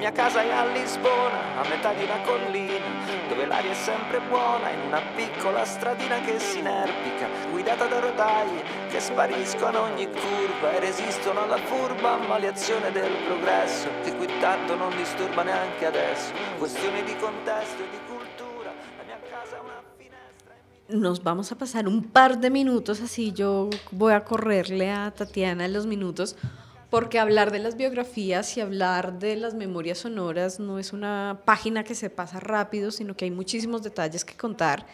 mia 0.00 0.12
casa 0.12 0.40
è 0.40 0.50
a 0.50 0.64
Lisbona, 0.64 1.60
a 1.60 1.68
metà 1.68 1.92
di 1.92 2.04
una 2.04 2.18
collina, 2.22 2.86
dove 3.28 3.44
l'aria 3.44 3.72
è 3.72 3.74
sempre 3.74 4.18
buona, 4.30 4.70
in 4.70 4.80
una 4.86 5.02
piccola 5.14 5.62
stradina 5.66 6.18
che 6.20 6.38
si 6.38 6.60
inerpica, 6.60 7.28
guidata 7.50 7.84
da 7.84 8.00
rotaie 8.00 8.62
che 8.88 8.98
spariscono 8.98 9.82
ogni 9.82 10.08
curva 10.08 10.72
e 10.72 10.80
resistono 10.80 11.42
alla 11.42 11.58
furba 11.58 12.12
ammaliazione 12.14 12.90
del 12.92 13.12
progresso, 13.26 13.88
che 14.02 14.16
qui 14.16 14.26
tanto 14.40 14.74
non 14.74 14.96
disturba 14.96 15.42
neanche 15.42 15.84
adesso. 15.84 16.32
Questioni 16.56 17.02
di 17.02 17.14
contesto 17.16 17.82
e 17.82 17.90
di 17.90 17.98
cultura, 18.08 18.72
la 18.96 19.04
mia 19.04 19.18
casa 19.30 19.56
è 19.56 19.60
una 19.60 19.82
finestra. 19.98 20.54
Nos 20.88 21.22
vamos 21.22 21.52
a 21.52 21.56
pasar 21.56 21.86
un 21.86 22.04
par 22.04 22.38
de 22.38 22.48
minutos, 22.48 23.02
así 23.02 23.32
yo 23.32 23.68
voy 23.90 24.14
a 24.14 24.24
correrle 24.24 24.90
a 24.90 25.10
Tatiana 25.10 25.68
los 25.68 25.84
minutos, 25.84 26.36
porque 26.90 27.18
hablar 27.18 27.50
de 27.50 27.60
las 27.60 27.76
biografías 27.76 28.56
y 28.56 28.60
hablar 28.60 29.18
de 29.18 29.36
las 29.36 29.54
memorias 29.54 29.98
sonoras 29.98 30.60
no 30.60 30.78
es 30.78 30.92
una 30.92 31.40
página 31.44 31.84
que 31.84 31.94
se 31.94 32.10
pasa 32.10 32.40
rápido, 32.40 32.90
sino 32.90 33.14
que 33.14 33.24
hay 33.24 33.30
muchísimos 33.30 33.82
detalles 33.82 34.24
que 34.24 34.36
contar. 34.36 34.86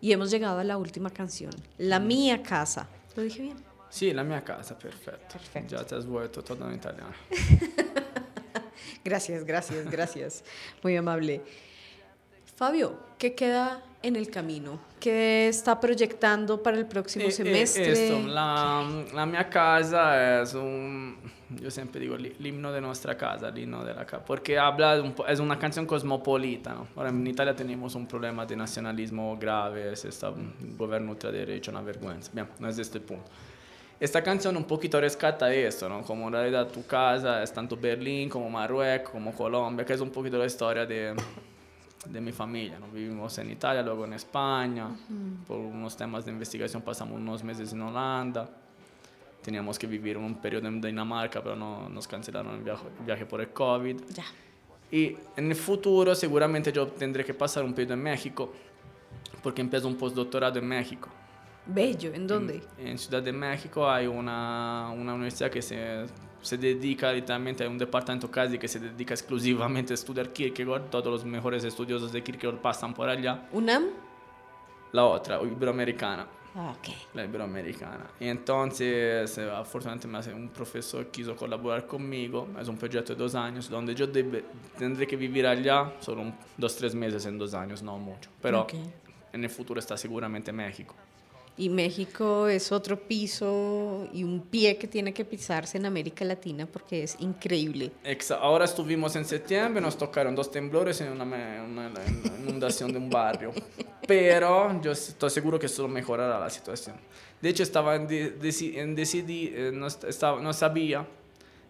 Y 0.00 0.12
hemos 0.12 0.30
llegado 0.30 0.58
a 0.58 0.64
la 0.64 0.76
última 0.76 1.10
canción, 1.10 1.52
La 1.78 2.00
Mía 2.00 2.42
Casa. 2.42 2.88
¿Lo 3.16 3.22
dije 3.22 3.42
bien? 3.42 3.70
Sì, 3.90 4.12
la 4.12 4.22
mia 4.22 4.40
casa, 4.40 4.76
perfetto. 4.76 5.26
Perfetto. 5.32 5.66
Già 5.66 5.84
ti 5.84 5.94
ha 5.94 6.00
svuotato 6.00 6.42
tutto 6.42 6.64
in 6.68 6.74
italiano. 6.74 7.12
Gracias, 9.04 9.44
gracias, 9.44 9.90
gracias. 9.90 10.44
Muy 10.82 10.96
amable. 10.96 11.42
Fabio, 12.60 12.92
¿qué 13.16 13.34
queda 13.34 13.82
en 14.02 14.16
el 14.16 14.30
camino? 14.30 14.78
¿Qué 15.00 15.48
está 15.48 15.80
proyectando 15.80 16.62
para 16.62 16.76
el 16.76 16.84
próximo 16.84 17.24
E- 17.24 17.28
e- 17.28 17.32
semestre? 17.32 17.90
esto, 17.90 18.20
la, 18.28 18.86
la 19.14 19.24
mia 19.24 19.48
casa 19.48 20.42
es 20.42 20.52
un, 20.52 21.16
yo 21.58 21.70
siempre 21.70 22.02
digo, 22.02 22.18
li- 22.18 22.36
l'imno 22.38 22.70
de 22.70 22.82
nuestra 22.82 23.16
casa, 23.16 23.48
el 23.48 23.56
himno 23.56 23.82
de 23.82 23.94
la 23.94 24.04
casa, 24.04 24.22
porque 24.26 24.58
habla, 24.58 24.96
de 24.96 25.00
un 25.00 25.14
es 25.26 25.40
una 25.40 25.58
canción 25.58 25.86
cosmopolita, 25.86 26.74
¿no? 26.74 26.86
Ahora 26.96 27.08
en 27.08 27.26
Italia 27.26 27.56
tenemos 27.56 27.94
un 27.94 28.06
problema 28.06 28.44
de 28.44 28.56
nacionalismo 28.56 29.38
grave, 29.38 29.96
se 29.96 30.08
está 30.10 30.28
un 30.28 30.76
gobierno 30.76 31.12
ultraderecho, 31.12 31.70
una 31.70 31.80
vergüenza, 31.80 32.30
bien, 32.34 32.46
no 32.58 32.68
es 32.68 32.78
este 32.78 32.98
el 32.98 33.04
punto. 33.04 33.24
Esta 33.98 34.22
canción 34.22 34.54
un 34.58 34.64
poquito 34.64 35.00
rescata 35.00 35.50
esto, 35.50 35.88
¿no? 35.88 36.02
Como 36.02 36.26
en 36.26 36.34
realidad 36.34 36.68
tu 36.68 36.84
casa 36.86 37.42
es 37.42 37.54
tanto 37.54 37.74
Berlín 37.78 38.28
como 38.28 38.50
Marruecos, 38.50 39.12
como 39.12 39.34
Colombia, 39.34 39.86
que 39.86 39.94
es 39.94 40.00
un 40.02 40.10
poquito 40.10 40.36
la 40.36 40.44
historia 40.44 40.84
de, 40.84 41.14
de 42.06 42.20
mi 42.20 42.32
familia. 42.32 42.78
¿no? 42.78 42.88
Vivimos 42.88 43.36
en 43.38 43.50
Italia, 43.50 43.82
luego 43.82 44.04
en 44.04 44.14
España. 44.14 44.88
Por 45.46 45.58
unos 45.58 45.96
temas 45.96 46.24
de 46.24 46.32
investigación 46.32 46.82
pasamos 46.82 47.16
unos 47.18 47.44
meses 47.44 47.72
en 47.72 47.82
Holanda. 47.82 48.48
Teníamos 49.42 49.78
que 49.78 49.86
vivir 49.86 50.18
un 50.18 50.34
periodo 50.36 50.68
en 50.68 50.80
Dinamarca, 50.80 51.42
pero 51.42 51.56
no, 51.56 51.88
nos 51.88 52.06
cancelaron 52.06 52.56
el 52.56 52.62
viaje, 52.62 52.84
el 52.98 53.06
viaje 53.06 53.26
por 53.26 53.40
el 53.40 53.48
COVID. 53.50 53.96
Ya. 54.14 54.24
Y 54.90 55.16
en 55.36 55.50
el 55.50 55.56
futuro 55.56 56.14
seguramente 56.14 56.72
yo 56.72 56.88
tendré 56.88 57.24
que 57.24 57.32
pasar 57.32 57.64
un 57.64 57.72
periodo 57.72 57.94
en 57.94 58.02
México, 58.02 58.52
porque 59.42 59.60
empiezo 59.60 59.88
un 59.88 59.96
postdoctorado 59.96 60.58
en 60.58 60.66
México. 60.66 61.08
Bello, 61.66 62.12
¿en 62.14 62.26
dónde? 62.26 62.62
En 62.78 62.98
Ciudad 62.98 63.22
de 63.22 63.32
México 63.32 63.88
hay 63.88 64.06
una, 64.06 64.90
una 64.94 65.14
universidad 65.14 65.50
que 65.50 65.62
se, 65.62 66.06
se 66.42 66.56
dedica 66.56 67.12
literalmente, 67.12 67.62
hay 67.62 67.68
un 67.70 67.78
departamento 67.78 68.30
casi 68.30 68.58
que 68.58 68.66
se 68.66 68.80
dedica 68.80 69.14
exclusivamente 69.14 69.92
a 69.92 69.94
estudiar 69.94 70.32
Kierkegaard. 70.32 70.84
Todos 70.90 71.06
los 71.06 71.24
mejores 71.24 71.62
estudiosos 71.64 72.12
de 72.12 72.22
Kierkegaard 72.22 72.58
pasan 72.58 72.92
por 72.94 73.08
allá. 73.08 73.46
¿UNAM? 73.52 73.84
La 74.92 75.04
otra, 75.04 75.40
Iberoamericana. 75.42 76.26
Ah, 76.56 76.74
ok. 76.76 76.88
La 77.14 77.24
Iberoamericana. 77.24 78.06
Y 78.18 78.26
entonces, 78.26 79.38
eh, 79.38 79.48
afortunadamente, 79.48 80.34
un 80.34 80.48
profesor 80.48 81.06
quiso 81.06 81.36
colaborar 81.36 81.86
conmigo. 81.86 82.48
Es 82.60 82.66
un 82.66 82.76
proyecto 82.76 83.12
de 83.14 83.18
dos 83.20 83.36
años, 83.36 83.70
donde 83.70 83.94
yo 83.94 84.08
debe- 84.08 84.44
tendré 84.76 85.06
que 85.06 85.14
vivir 85.14 85.46
allá 85.46 85.92
solo 86.00 86.22
un- 86.22 86.34
dos, 86.56 86.74
tres 86.74 86.92
meses 86.96 87.24
en 87.26 87.38
dos 87.38 87.54
años, 87.54 87.80
no 87.84 87.96
mucho. 87.98 88.30
Pero 88.42 88.62
Ok. 88.62 88.74
en 89.32 89.44
el 89.44 89.50
futuro 89.50 89.78
está 89.78 89.96
seguramente 89.96 90.50
México. 90.52 90.96
Y 91.60 91.68
México 91.68 92.48
es 92.48 92.72
otro 92.72 92.98
piso 93.06 94.08
y 94.14 94.24
un 94.24 94.40
pie 94.40 94.78
que 94.78 94.86
tiene 94.88 95.12
que 95.12 95.26
pisarse 95.26 95.76
en 95.76 95.84
América 95.84 96.24
Latina 96.24 96.64
porque 96.64 97.02
es 97.02 97.16
increíble. 97.20 97.92
Ahora 98.40 98.64
estuvimos 98.64 99.14
en 99.16 99.26
septiembre, 99.26 99.82
nos 99.82 99.98
tocaron 99.98 100.34
dos 100.34 100.50
temblores 100.50 101.02
y 101.02 101.04
una, 101.04 101.24
una- 101.24 101.64
una 101.66 101.90
inundación 102.42 102.90
de 102.92 102.98
un 102.98 103.10
barrio. 103.10 103.52
Pero 104.08 104.80
yo 104.80 104.92
estoy 104.92 105.28
seguro 105.28 105.58
que 105.58 105.66
eso 105.66 105.86
mejorará 105.86 106.40
la 106.40 106.48
situación. 106.48 106.96
De 107.42 107.50
hecho, 107.50 107.62
estaba 107.62 107.94
en, 107.94 108.06
de- 108.08 108.38
en 108.76 108.94
decidir, 108.94 109.52
eh, 109.54 109.70
no, 109.70 109.86
est- 109.86 110.04
estaba, 110.04 110.40
no 110.40 110.54
sabía 110.54 111.06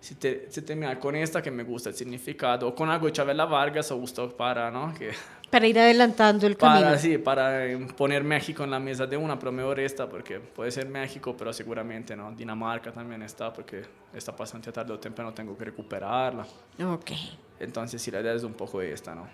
si, 0.01 0.15
te, 0.15 0.47
si 0.51 0.63
terminar 0.63 1.01
con 1.01 1.17
esta 1.17 1.43
que 1.43 1.51
me 1.51 1.65
gusta 1.65 1.89
el 1.89 1.97
significado, 1.97 2.69
o 2.69 2.75
con 2.77 2.89
algo 2.91 3.07
de 3.07 3.13
Chavela 3.13 3.45
Vargas, 3.45 3.91
o 3.91 3.97
gusto 3.97 4.35
para, 4.37 4.71
¿no? 4.71 4.95
Que, 4.95 5.11
Para 5.51 5.67
ir 5.67 5.79
adelantando 5.79 6.47
el 6.47 6.57
camino. 6.57 6.81
para, 6.81 6.99
sí, 6.99 7.19
para 7.19 7.67
eh, 7.67 7.77
poner 7.97 8.23
México 8.23 8.63
en 8.65 8.71
la 8.71 8.79
mesa 8.79 9.07
de 9.07 9.17
una, 9.17 9.39
pero 9.39 9.51
mejor 9.51 9.81
esta, 9.81 10.09
porque 10.09 10.39
puede 10.39 10.71
ser 10.71 10.89
México, 10.89 11.35
pero 11.37 11.53
seguramente, 11.53 12.15
¿no? 12.15 12.31
Dinamarca 12.33 12.93
también 12.93 13.23
está, 13.23 13.53
porque 13.53 13.83
esta 14.15 14.33
bastante 14.33 14.71
tarde 14.71 14.93
o 14.93 14.99
temprano 14.99 15.35
tengo 15.35 15.57
que 15.59 15.65
recuperarla. 15.65 16.47
Ok. 16.85 17.11
Entonces, 17.59 18.01
sí, 18.01 18.11
la 18.11 18.21
idea 18.21 18.35
es 18.35 18.45
un 18.45 18.55
poco 18.55 18.81
esta, 18.81 19.15
¿no? 19.15 19.27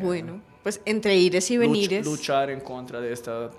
Bueno, 0.00 0.40
pues 0.62 0.80
entre 0.84 1.16
ires 1.16 1.50
y 1.50 1.58
venires. 1.58 2.06
luchar 2.06 2.50
en 2.50 2.60
contra 2.60 3.00
de 3.00 3.12
esta, 3.12 3.50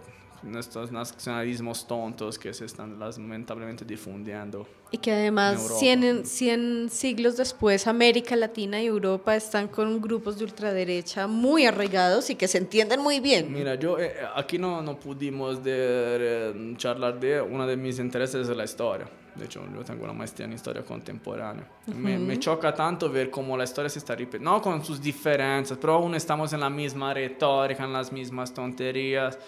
de 0.43 0.59
estos 0.59 0.91
nacionalismos 0.91 1.87
tontos 1.87 2.37
que 2.37 2.53
se 2.53 2.65
están 2.65 2.99
lamentablemente 2.99 3.85
difundiendo. 3.85 4.67
Y 4.91 4.97
que 4.97 5.11
además, 5.11 5.53
en 5.81 6.03
Europa. 6.03 6.25
100, 6.25 6.25
100 6.25 6.89
siglos 6.89 7.37
después, 7.37 7.87
América 7.87 8.35
Latina 8.35 8.81
y 8.81 8.85
Europa 8.85 9.35
están 9.35 9.67
con 9.67 9.99
grupos 10.01 10.37
de 10.37 10.45
ultraderecha 10.45 11.27
muy 11.27 11.65
arraigados 11.65 12.29
y 12.29 12.35
que 12.35 12.47
se 12.47 12.59
entienden 12.59 12.99
muy 13.01 13.19
bien. 13.19 13.51
Mira, 13.51 13.75
yo 13.75 13.97
eh, 13.97 14.13
aquí 14.35 14.57
no, 14.57 14.81
no 14.81 14.99
pudimos 14.99 15.63
de, 15.63 15.73
eh, 15.75 16.73
charlar 16.77 17.19
de 17.19 17.41
uno 17.41 17.65
de 17.65 17.75
mis 17.75 17.97
intereses 17.99 18.47
es 18.47 18.55
la 18.55 18.65
historia. 18.65 19.07
De 19.33 19.45
hecho, 19.45 19.63
yo 19.73 19.83
tengo 19.83 20.03
una 20.03 20.13
maestría 20.13 20.45
en 20.45 20.53
historia 20.53 20.83
contemporánea. 20.83 21.67
me, 21.87 22.19
me 22.19 22.37
choca 22.37 22.71
tanto 22.71 23.09
ver 23.09 23.31
cómo 23.31 23.57
la 23.57 23.63
historia 23.63 23.89
se 23.89 23.97
está 23.97 24.15
repitiendo, 24.15 24.51
no 24.51 24.61
con 24.61 24.85
sus 24.85 25.01
diferencias, 25.01 25.79
pero 25.81 25.93
aún 25.93 26.13
estamos 26.13 26.53
en 26.53 26.59
la 26.59 26.69
misma 26.69 27.15
retórica, 27.15 27.83
en 27.83 27.93
las 27.93 28.11
mismas 28.11 28.53
tonterías. 28.53 29.39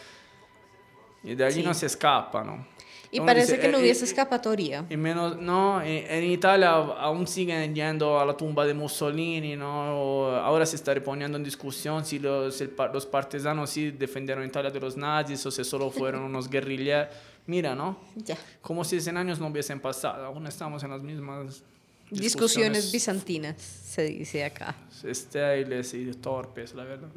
Y 1.26 1.36
de 1.36 1.44
allí 1.44 1.62
Sí. 1.62 1.64
no 1.64 1.74
se 1.74 1.88
escapa, 1.88 2.44
¿no? 2.44 2.66
Y 3.12 3.20
Uno 3.20 3.28
parece 3.28 3.54
dice, 3.54 3.62
que 3.66 3.72
no 3.72 3.78
eh, 3.78 3.82
hubiese 3.82 4.04
eh, 4.04 4.08
escapatoria. 4.08 4.86
Y 4.90 4.98
menos, 4.98 5.38
no, 5.38 5.82
en, 5.82 6.06
en 6.12 6.32
Italia 6.32 6.72
aún 6.72 7.26
siguen 7.28 7.74
yendo 7.74 8.20
a 8.20 8.26
la 8.26 8.36
tumba 8.36 8.66
de 8.66 8.74
Mussolini, 8.74 9.56
¿no? 9.56 10.36
Ahora 10.36 10.66
se 10.66 10.76
está 10.76 10.94
reponiendo 10.94 11.38
en 11.38 11.44
discusión 11.44 12.04
si 12.06 12.20
los, 12.20 12.60
el 12.62 12.74
los 12.94 13.06
partisanos 13.06 13.70
sí 13.70 13.92
defendieron 13.92 14.44
Italia 14.46 14.70
de 14.70 14.80
los 14.80 14.98
nazis 14.98 15.46
o 15.46 15.52
si 15.52 15.64
solo 15.64 15.90
fueron 15.92 16.24
unos 16.32 16.50
guerrilleros. 16.50 17.08
Mira, 17.48 17.74
¿no? 17.76 17.98
Ya. 18.16 18.38
Como 18.62 18.84
si 18.84 19.00
100 19.00 19.18
años 19.18 19.40
no 19.40 19.48
hubiesen 19.48 19.80
pasado, 19.80 20.26
aún 20.26 20.46
estamos 20.48 20.84
en 20.84 20.90
las 20.90 21.02
mismas 21.02 21.64
Discusiones 22.12 22.92
bizantinas, 22.92 23.56
se 23.62 24.04
dice 24.04 24.46
acá. 24.46 24.76
estériles 25.04 25.94
y 25.94 26.06
torpes, 26.14 26.74
la 26.76 26.84
verdad. 26.84 27.08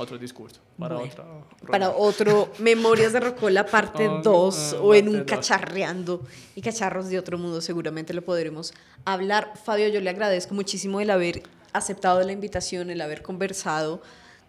Otro 0.00 0.16
discurso, 0.16 0.60
para 0.78 0.94
Bueno, 0.94 1.10
otra 1.12 1.24
Para 1.70 1.90
otro 1.90 2.52
Memorias 2.58 3.12
de 3.12 3.20
Rocola 3.20 3.66
parte 3.66 4.08
Oh, 4.08 4.22
2 4.22 4.72
eh, 4.72 4.76
o 4.80 4.94
en 4.94 5.08
un 5.08 5.18
dos. 5.18 5.26
cacharreando 5.26 6.22
y 6.54 6.62
cacharros 6.62 7.10
de 7.10 7.18
otro 7.18 7.36
mundo 7.36 7.60
seguramente 7.60 8.14
lo 8.14 8.22
podremos 8.22 8.72
hablar. 9.04 9.52
Fabio, 9.62 9.88
yo 9.88 10.00
le 10.00 10.08
agradezco 10.08 10.54
muchísimo 10.54 11.02
el 11.02 11.10
haber 11.10 11.42
aceptado 11.74 12.22
la 12.22 12.32
invitación, 12.32 12.88
el 12.88 13.02
haber 13.02 13.20
conversado 13.20 14.00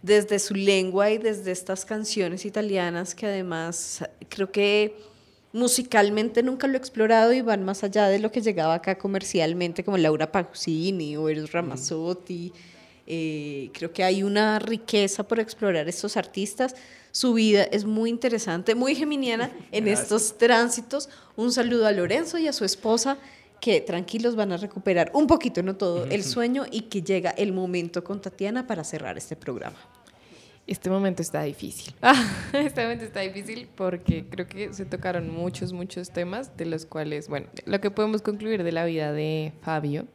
desde 0.01 0.39
su 0.39 0.55
lengua 0.55 1.11
y 1.11 1.17
desde 1.17 1.51
estas 1.51 1.83
canciones 1.83 2.45
italianas 2.45 3.13
que 3.13 3.27
además 3.27 4.05
creo 4.29 4.53
que 4.53 4.95
musicalmente 5.51 6.43
nunca 6.43 6.65
lo 6.67 6.75
he 6.75 6.77
explorado 6.77 7.33
y 7.33 7.41
van 7.41 7.65
más 7.65 7.83
allá 7.83 8.07
de 8.07 8.19
lo 8.19 8.31
que 8.31 8.39
llegaba 8.39 8.75
acá 8.75 8.97
comercialmente 8.97 9.83
como 9.83 9.97
Laura 9.97 10.31
Pausini 10.31 11.17
o 11.17 11.27
Eros 11.27 11.51
Ramazzotti. 11.51 12.53
Eh, 13.13 13.71
creo 13.73 13.91
que 13.91 14.05
hay 14.05 14.23
una 14.23 14.57
riqueza 14.57 15.27
por 15.27 15.41
explorar 15.41 15.89
estos 15.89 16.15
artistas. 16.15 16.77
Su 17.11 17.33
vida 17.33 17.63
es 17.63 17.83
muy 17.83 18.09
interesante, 18.09 18.73
muy 18.73 18.95
geminiana 18.95 19.51
en 19.73 19.89
estos 19.89 20.37
tránsitos. 20.37 21.09
Un 21.35 21.51
saludo 21.51 21.87
a 21.87 21.91
Lorenzo 21.91 22.37
y 22.37 22.47
a 22.47 22.53
su 22.53 22.63
esposa 22.63 23.17
que 23.59 23.81
tranquilos 23.81 24.37
van 24.37 24.53
a 24.53 24.57
recuperar 24.57 25.11
un 25.13 25.27
poquito, 25.27 25.61
no 25.61 25.75
todo, 25.75 26.05
el 26.05 26.23
sueño 26.23 26.63
y 26.71 26.83
que 26.83 27.01
llega 27.01 27.31
el 27.31 27.51
momento 27.51 28.01
con 28.01 28.21
Tatiana 28.21 28.65
para 28.65 28.85
cerrar 28.85 29.17
este 29.17 29.35
programa. 29.35 29.77
Este 30.65 30.89
momento 30.89 31.21
está 31.21 31.43
difícil. 31.43 31.93
este 32.53 32.81
momento 32.81 33.03
está 33.03 33.19
difícil 33.19 33.67
porque 33.75 34.23
creo 34.29 34.47
que 34.47 34.71
se 34.71 34.85
tocaron 34.85 35.29
muchos, 35.29 35.73
muchos 35.73 36.11
temas 36.11 36.55
de 36.55 36.65
los 36.65 36.85
cuales, 36.85 37.27
bueno, 37.27 37.47
lo 37.65 37.81
que 37.81 37.91
podemos 37.91 38.21
concluir 38.21 38.63
de 38.63 38.71
la 38.71 38.85
vida 38.85 39.11
de 39.11 39.51
Fabio 39.61 40.07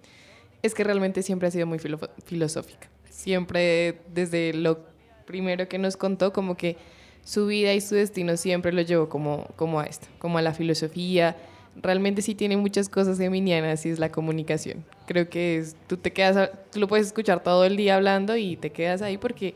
es 0.66 0.74
que 0.74 0.84
realmente 0.84 1.22
siempre 1.22 1.48
ha 1.48 1.50
sido 1.50 1.66
muy 1.66 1.78
filo- 1.78 2.10
filosófica. 2.24 2.88
Siempre 3.08 4.00
desde 4.12 4.52
lo 4.52 4.80
primero 5.26 5.68
que 5.68 5.78
nos 5.78 5.96
contó, 5.96 6.32
como 6.32 6.56
que 6.56 6.76
su 7.24 7.46
vida 7.46 7.74
y 7.74 7.80
su 7.80 7.94
destino 7.96 8.36
siempre 8.36 8.72
lo 8.72 8.82
llevó 8.82 9.08
como, 9.08 9.48
como 9.56 9.80
a 9.80 9.84
esto, 9.84 10.06
como 10.18 10.38
a 10.38 10.42
la 10.42 10.52
filosofía. 10.54 11.36
Realmente 11.82 12.22
sí 12.22 12.34
tiene 12.34 12.56
muchas 12.56 12.88
cosas 12.88 13.18
geminianas 13.18 13.84
y 13.84 13.90
es 13.90 13.98
la 13.98 14.10
comunicación. 14.12 14.84
Creo 15.06 15.28
que 15.28 15.58
es, 15.58 15.76
tú 15.88 15.96
te 15.96 16.12
quedas, 16.12 16.50
tú 16.70 16.78
lo 16.80 16.86
puedes 16.88 17.06
escuchar 17.08 17.42
todo 17.42 17.64
el 17.64 17.76
día 17.76 17.96
hablando 17.96 18.36
y 18.36 18.56
te 18.56 18.70
quedas 18.70 19.02
ahí 19.02 19.18
porque 19.18 19.54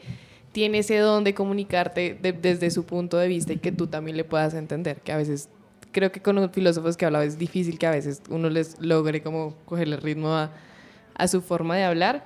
tiene 0.52 0.78
ese 0.78 0.96
don 0.98 1.22
de 1.22 1.32
comunicarte 1.32 2.18
de- 2.20 2.32
desde 2.32 2.70
su 2.70 2.84
punto 2.84 3.16
de 3.18 3.28
vista 3.28 3.52
y 3.52 3.58
que 3.58 3.70
tú 3.72 3.86
también 3.86 4.16
le 4.16 4.24
puedas 4.24 4.52
entender, 4.54 5.00
que 5.00 5.12
a 5.12 5.16
veces 5.16 5.48
creo 5.92 6.10
que 6.10 6.20
con 6.20 6.34
los 6.36 6.50
filósofos 6.50 6.96
que 6.96 7.06
hablaba 7.06 7.24
es 7.24 7.38
difícil 7.38 7.78
que 7.78 7.86
a 7.86 7.90
veces 7.92 8.20
uno 8.28 8.50
les 8.50 8.80
logre 8.80 9.22
como 9.22 9.54
cogerle 9.64 9.94
el 9.96 10.02
ritmo 10.02 10.34
a, 10.34 10.50
a 11.14 11.28
su 11.28 11.42
forma 11.42 11.76
de 11.76 11.84
hablar. 11.84 12.24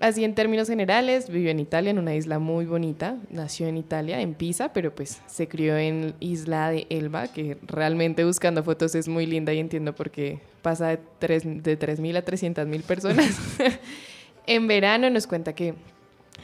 Así 0.00 0.24
en 0.24 0.34
términos 0.34 0.68
generales, 0.68 1.30
vivió 1.30 1.50
en 1.50 1.60
Italia, 1.60 1.90
en 1.90 1.98
una 1.98 2.14
isla 2.14 2.38
muy 2.38 2.66
bonita, 2.66 3.16
nació 3.30 3.68
en 3.68 3.78
Italia, 3.78 4.20
en 4.20 4.34
Pisa, 4.34 4.72
pero 4.72 4.94
pues 4.94 5.22
se 5.26 5.48
crió 5.48 5.78
en 5.78 6.14
Isla 6.20 6.70
de 6.70 6.86
Elba, 6.90 7.28
que 7.28 7.56
realmente 7.62 8.24
buscando 8.24 8.62
fotos 8.62 8.94
es 8.96 9.08
muy 9.08 9.24
linda 9.24 9.54
y 9.54 9.60
entiendo 9.60 9.94
por 9.94 10.10
qué 10.10 10.40
pasa 10.62 10.88
de, 10.88 10.98
tres, 11.18 11.44
de 11.44 11.78
3.000 11.78 12.16
a 12.18 12.24
300.000 12.24 12.82
personas. 12.82 13.38
en 14.46 14.66
verano 14.66 15.08
nos 15.10 15.26
cuenta 15.26 15.54
que 15.54 15.74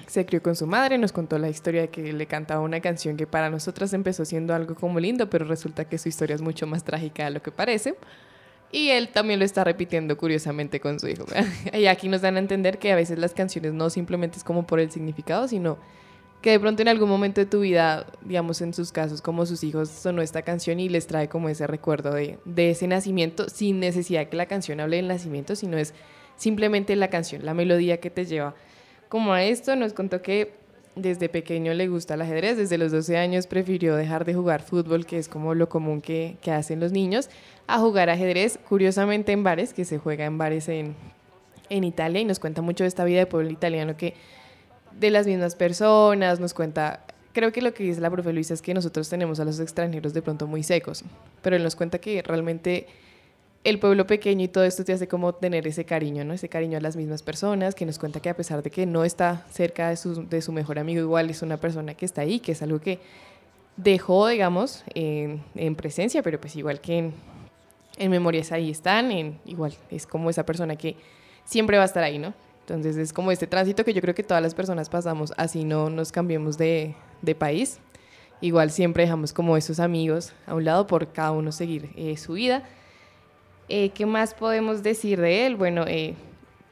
se 0.07 0.25
crió 0.25 0.43
con 0.43 0.57
su 0.57 0.67
madre, 0.67 0.99
nos 0.99 1.13
contó 1.13 1.39
la 1.39 1.49
historia 1.49 1.83
de 1.83 1.89
que 1.89 2.13
le 2.13 2.27
cantaba 2.27 2.61
una 2.61 2.81
canción 2.81 3.17
que 3.17 3.27
para 3.27 3.51
nosotras 3.51 3.93
empezó 3.93 4.25
siendo 4.25 4.55
algo 4.55 4.75
como 4.75 4.99
lindo, 5.01 5.29
pero 5.29 5.45
resulta 5.45 5.85
que 5.85 5.99
su 5.99 6.09
historia 6.09 6.35
es 6.35 6.43
mucho 6.43 6.67
más 6.67 6.85
trágica 6.85 7.25
de 7.25 7.31
lo 7.31 7.43
que 7.43 7.51
parece. 7.51 7.95
Y 8.73 8.91
él 8.91 9.09
también 9.09 9.39
lo 9.41 9.45
está 9.45 9.65
repitiendo 9.65 10.17
curiosamente 10.17 10.81
con 10.81 11.01
su 11.01 11.09
hijo. 11.09 11.25
y 11.73 11.87
aquí 11.87 12.09
nos 12.09 12.21
dan 12.21 12.37
a 12.37 12.39
entender 12.39 12.79
que 12.79 12.93
a 12.93 12.97
veces 12.97 13.19
las 13.19 13.35
canciones 13.35 13.73
no 13.73 13.91
simplemente 13.91 14.39
es 14.39 14.45
como 14.45 14.67
por 14.67 14.81
el 14.81 14.91
significado, 14.91 15.49
sino 15.49 15.79
que 16.41 16.53
de 16.53 16.61
pronto 16.61 16.81
en 16.81 16.89
algún 16.89 17.09
momento 17.09 17.41
de 17.41 17.47
tu 17.47 17.61
vida, 17.61 18.07
digamos 18.23 18.61
en 18.63 18.73
sus 18.73 18.93
casos, 18.93 19.21
como 19.21 19.45
sus 19.45 19.63
hijos, 19.63 19.91
sonó 19.91 20.23
esta 20.23 20.43
canción 20.43 20.81
y 20.81 20.89
les 20.89 21.07
trae 21.07 21.29
como 21.29 21.49
ese 21.49 21.67
recuerdo 21.67 22.15
de, 22.15 22.39
de 22.45 22.71
ese 22.71 22.87
nacimiento, 22.87 23.49
sin 23.49 23.81
necesidad 23.81 24.29
que 24.29 24.37
la 24.37 24.47
canción 24.47 24.81
hable 24.81 24.97
del 24.97 25.09
nacimiento, 25.09 25.55
sino 25.55 25.77
es 25.77 25.93
simplemente 26.37 26.97
la 26.97 27.11
canción, 27.11 27.45
la 27.45 27.53
melodía 27.53 28.01
que 28.01 28.09
te 28.09 28.25
lleva 28.25 28.55
como 29.09 29.35
a 29.35 29.43
esto. 29.43 29.77
Nos 29.77 29.93
contó 29.93 30.23
que 30.23 30.60
desde 30.97 31.29
pequeño 31.29 31.73
le 31.75 31.89
gusta 31.89 32.15
el 32.15 32.23
ajedrez, 32.23 32.57
desde 32.57 32.79
los 32.79 32.93
12 32.93 33.17
años 33.17 33.47
prefirió 33.47 33.97
dejar 33.97 34.25
de 34.25 34.35
jugar 34.35 34.63
fútbol, 34.63 35.07
que 35.07 35.19
es 35.19 35.29
como 35.29 35.55
lo 35.55 35.69
común 35.69 36.01
que, 36.01 36.37
que 36.43 36.51
hacen 36.51 36.81
los 36.81 36.93
niños, 36.93 37.31
a 37.67 37.79
jugar 37.79 38.11
ajedrez, 38.11 38.59
curiosamente 38.69 39.33
en 39.33 39.45
bares, 39.45 39.73
que 39.73 39.85
se 39.85 39.99
juega 39.99 40.25
en 40.25 40.39
bares 40.39 40.69
en, 40.69 40.95
en 41.69 41.85
Italia, 41.85 42.21
y 42.21 42.25
nos 42.25 42.39
cuenta 42.39 42.63
mucho 42.63 42.85
de 42.85 42.89
esta 42.89 43.05
vida 43.05 43.21
de 43.21 43.27
pueblo 43.27 43.51
italiano 43.51 43.97
que 43.97 44.15
de 44.99 45.11
las 45.11 45.27
mismas 45.27 45.55
personas, 45.55 46.41
nos 46.41 46.53
cuenta, 46.53 47.05
creo 47.33 47.53
que 47.53 47.63
lo 47.63 47.73
que 47.73 47.85
dice 47.85 48.01
la 48.01 48.11
profe 48.11 48.33
Luisa 48.33 48.55
es 48.55 48.63
que 48.63 48.75
nosotros 48.75 49.09
tenemos 49.09 49.39
a 49.41 49.45
los 49.45 49.61
extranjeros 49.61 50.13
de 50.13 50.23
pronto 50.23 50.47
muy 50.47 50.63
secos, 50.63 51.05
pero 51.43 51.57
él 51.57 51.63
nos 51.63 51.77
cuenta 51.77 51.99
que 51.99 52.23
realmente 52.23 52.87
el 53.63 53.79
pueblo 53.79 54.07
pequeño 54.07 54.45
y 54.45 54.49
todo 54.49 54.65
esto 54.65 54.85
te 54.85 54.93
hace 54.93 55.07
como 55.07 55.35
tener 55.35 55.67
ese 55.67 55.85
cariño, 55.85 56.25
¿no? 56.25 56.33
Ese 56.33 56.49
cariño 56.49 56.79
a 56.79 56.81
las 56.81 56.97
mismas 56.97 57.23
personas, 57.23 57.75
que 57.75 57.85
nos 57.85 57.99
cuenta 57.99 58.21
que 58.21 58.31
a 58.31 58.37
pesar 58.37 58.63
de 58.63 58.71
que 58.71 58.87
no 58.87 59.05
está 59.05 59.45
cerca 59.51 59.91
de 59.91 59.97
su, 59.97 60.27
de 60.27 60.41
su 60.41 60.53
mejor 60.53 60.79
amigo, 60.79 61.01
igual 61.01 61.29
es 61.29 61.43
una 61.43 61.59
persona 61.59 61.95
que 61.95 62.07
está 62.07 62.23
ahí, 62.23 62.41
que 62.41 62.53
es 62.53 62.63
algo 62.63 62.81
que 62.81 62.99
dejó, 63.77 64.29
digamos, 64.29 64.83
en, 64.95 65.43
en 65.55 65.75
presencia, 65.75 66.23
pero 66.23 66.41
pues 66.41 66.57
igual 66.57 66.81
que 66.81 66.99
en, 66.99 67.15
en 67.99 68.11
memorias 68.11 68.51
ahí 68.53 68.71
están, 68.71 69.13
en, 69.13 69.39
igual 69.45 69.75
es 69.91 70.07
como 70.07 70.31
esa 70.31 70.47
persona 70.47 70.77
que 70.77 70.97
siempre 71.45 71.77
va 71.77 71.83
a 71.83 71.87
estar 71.87 72.03
ahí, 72.03 72.19
¿no? 72.19 72.33
Entonces 72.61 72.97
es 72.97 73.13
como 73.13 73.33
este 73.33 73.47
tránsito 73.47 73.85
que 73.85 73.93
yo 73.93 74.01
creo 74.01 74.15
que 74.15 74.23
todas 74.23 74.43
las 74.43 74.55
personas 74.55 74.89
pasamos, 74.89 75.35
así 75.37 75.65
no 75.65 75.91
nos 75.91 76.13
cambiemos 76.13 76.57
de, 76.57 76.95
de 77.21 77.35
país. 77.35 77.79
Igual 78.41 78.71
siempre 78.71 79.03
dejamos 79.03 79.33
como 79.33 79.57
esos 79.57 79.81
amigos 79.81 80.33
a 80.47 80.55
un 80.55 80.65
lado 80.65 80.87
por 80.87 81.13
cada 81.13 81.33
uno 81.33 81.53
seguir 81.53 81.91
eh, 81.97 82.17
su 82.17 82.35
vida. 82.35 82.63
Eh, 83.73 83.91
¿Qué 83.95 84.05
más 84.05 84.35
podemos 84.35 84.83
decir 84.83 85.21
de 85.21 85.47
él? 85.47 85.55
Bueno, 85.55 85.85
eh, 85.87 86.15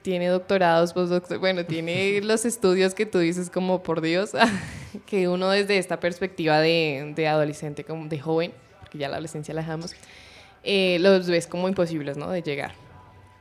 tiene 0.02 0.26
doctorados, 0.26 0.94
postdoctor- 0.94 1.38
bueno, 1.38 1.64
tiene 1.64 2.20
los 2.22 2.44
estudios 2.44 2.92
que 2.94 3.06
tú 3.06 3.18
dices 3.20 3.50
como 3.50 3.82
por 3.84 4.00
Dios, 4.00 4.32
que 5.06 5.28
uno 5.28 5.48
desde 5.50 5.78
esta 5.78 6.00
perspectiva 6.00 6.60
de, 6.60 7.12
de 7.14 7.28
adolescente, 7.28 7.84
como 7.84 8.08
de 8.08 8.18
joven, 8.18 8.52
porque 8.80 8.98
ya 8.98 9.08
la 9.08 9.14
adolescencia 9.14 9.54
la 9.54 9.60
dejamos, 9.60 9.94
eh, 10.64 10.98
los 11.00 11.28
ves 11.28 11.46
como 11.46 11.68
imposibles, 11.68 12.16
¿no? 12.16 12.30
De 12.30 12.42
llegar. 12.42 12.72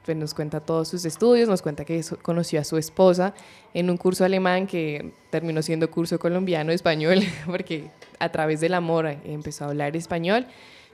Pues 0.05 0.15
nos 0.15 0.33
cuenta 0.35 0.59
todos 0.61 0.87
sus 0.87 1.03
estudios, 1.03 1.49
nos 1.49 1.61
cuenta 1.61 1.83
que 1.83 2.01
conoció 2.21 2.61
a 2.61 2.63
su 2.63 2.77
esposa 2.77 3.33
en 3.73 3.89
un 3.89 3.97
curso 3.97 4.23
alemán 4.23 4.65
que 4.67 5.11
terminó 5.31 5.61
siendo 5.63 5.89
curso 5.91 6.19
colombiano 6.19 6.71
español, 6.71 7.21
porque 7.47 7.89
a 8.19 8.29
través 8.29 8.61
del 8.61 8.75
amor 8.75 9.07
empezó 9.25 9.65
a 9.65 9.69
hablar 9.69 9.95
español. 9.97 10.45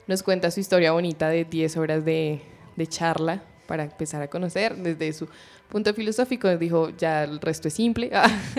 Nos 0.06 0.22
cuenta 0.22 0.50
su 0.50 0.60
historia 0.60 0.92
bonita 0.92 1.28
de 1.28 1.44
10 1.44 1.76
horas 1.78 2.04
de, 2.04 2.40
de 2.76 2.86
charla 2.86 3.42
para 3.66 3.84
empezar 3.84 4.20
a 4.20 4.28
conocer 4.28 4.76
desde 4.76 5.12
su 5.12 5.28
punto 5.68 5.94
filosófico. 5.94 6.54
Dijo, 6.56 6.90
ya 6.90 7.24
el 7.24 7.40
resto 7.40 7.68
es 7.68 7.74
simple, 7.74 8.10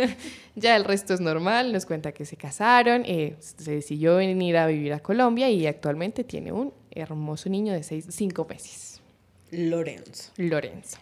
ya 0.55 0.75
el 0.75 0.83
resto 0.83 1.13
es 1.13 1.21
normal. 1.21 1.71
Nos 1.71 1.85
cuenta 1.85 2.11
que 2.11 2.25
se 2.25 2.35
casaron, 2.35 3.03
eh, 3.05 3.35
se 3.39 3.71
decidió 3.71 4.15
venir 4.15 4.57
a 4.57 4.67
vivir 4.67 4.93
a 4.93 4.99
Colombia 4.99 5.49
y 5.49 5.67
actualmente 5.67 6.23
tiene 6.23 6.51
un 6.51 6.73
hermoso 6.91 7.49
niño 7.49 7.73
de 7.73 7.83
seis, 7.83 8.07
cinco 8.09 8.45
meses. 8.49 9.01
Lorenzo. 9.51 10.31
Lorenzo. 10.37 10.97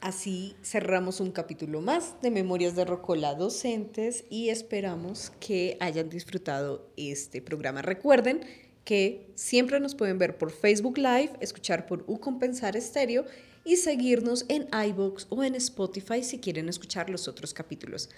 Así 0.00 0.54
cerramos 0.62 1.18
un 1.18 1.32
capítulo 1.32 1.80
más 1.80 2.20
de 2.22 2.30
Memorias 2.30 2.76
de 2.76 2.84
Rocola 2.84 3.34
Docentes 3.34 4.24
y 4.30 4.50
esperamos 4.50 5.32
que 5.40 5.76
hayan 5.80 6.08
disfrutado 6.08 6.88
este 6.96 7.42
programa. 7.42 7.82
Recuerden 7.82 8.42
que 8.88 9.30
siempre 9.34 9.80
nos 9.80 9.94
pueden 9.94 10.16
ver 10.18 10.38
por 10.38 10.50
Facebook 10.50 10.96
Live, 10.96 11.32
escuchar 11.40 11.84
por 11.84 12.04
U 12.06 12.18
Compensar 12.20 12.74
Estéreo 12.74 13.26
y 13.62 13.76
seguirnos 13.76 14.46
en 14.48 14.66
iBox 14.72 15.26
o 15.28 15.44
en 15.44 15.54
Spotify 15.56 16.24
si 16.24 16.38
quieren 16.38 16.70
escuchar 16.70 17.10
los 17.10 17.28
otros 17.28 17.52
capítulos. 17.52 18.08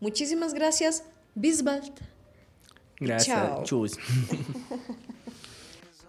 Muchísimas 0.00 0.52
gracias. 0.52 1.04
Bisbald. 1.34 1.94
Gracias. 3.00 3.24
Ciao. 3.24 3.64
Chus. 3.64 3.92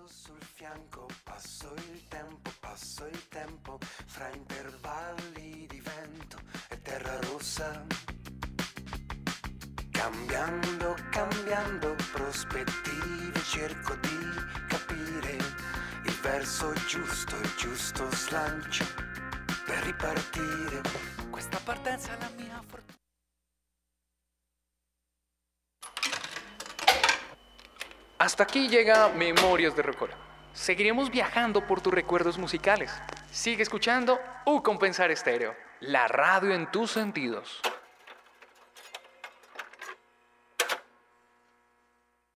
sul 0.09 0.43
fianco 0.53 1.07
passo 1.23 1.73
il 1.93 2.01
tempo, 2.09 2.51
passo 2.59 3.07
il 3.07 3.27
tempo 3.29 3.79
fra 4.05 4.29
intervalli 4.35 5.65
di 5.69 5.79
vento 5.79 6.39
e 6.67 6.81
terra 6.81 7.21
rossa. 7.21 7.98
Cambiando, 9.99 10.95
cambiando 11.11 11.93
prospettive 12.13 13.37
cerco 13.41 13.95
di 13.95 14.29
capire 14.69 15.35
il 16.05 16.13
verso 16.21 16.71
giusto, 16.87 17.35
il 17.35 17.53
giusto 17.57 18.09
slancio 18.11 18.85
per 19.65 19.83
ripartire. 19.83 20.81
Questa 21.29 21.59
partenza 21.61 22.13
è 22.13 22.17
la 22.17 22.29
mia 22.37 22.63
fortuna. 22.65 22.97
Hasta 28.19 28.43
aquí 28.43 28.69
llega 28.69 29.09
Memorias 29.09 29.75
de 29.75 29.81
Rocola. 29.81 30.15
Seguiremos 30.53 31.09
viajando 31.09 31.67
por 31.67 31.81
tus 31.81 31.93
recuerdos 31.93 32.37
musicales. 32.37 32.89
Sigue 33.31 33.63
escuchando 33.63 34.17
U 34.45 34.63
Compensar 34.63 35.11
Estéreo, 35.11 35.53
la 35.81 36.07
radio 36.07 36.53
en 36.53 36.71
tus 36.71 36.91
sentidos. 36.91 37.59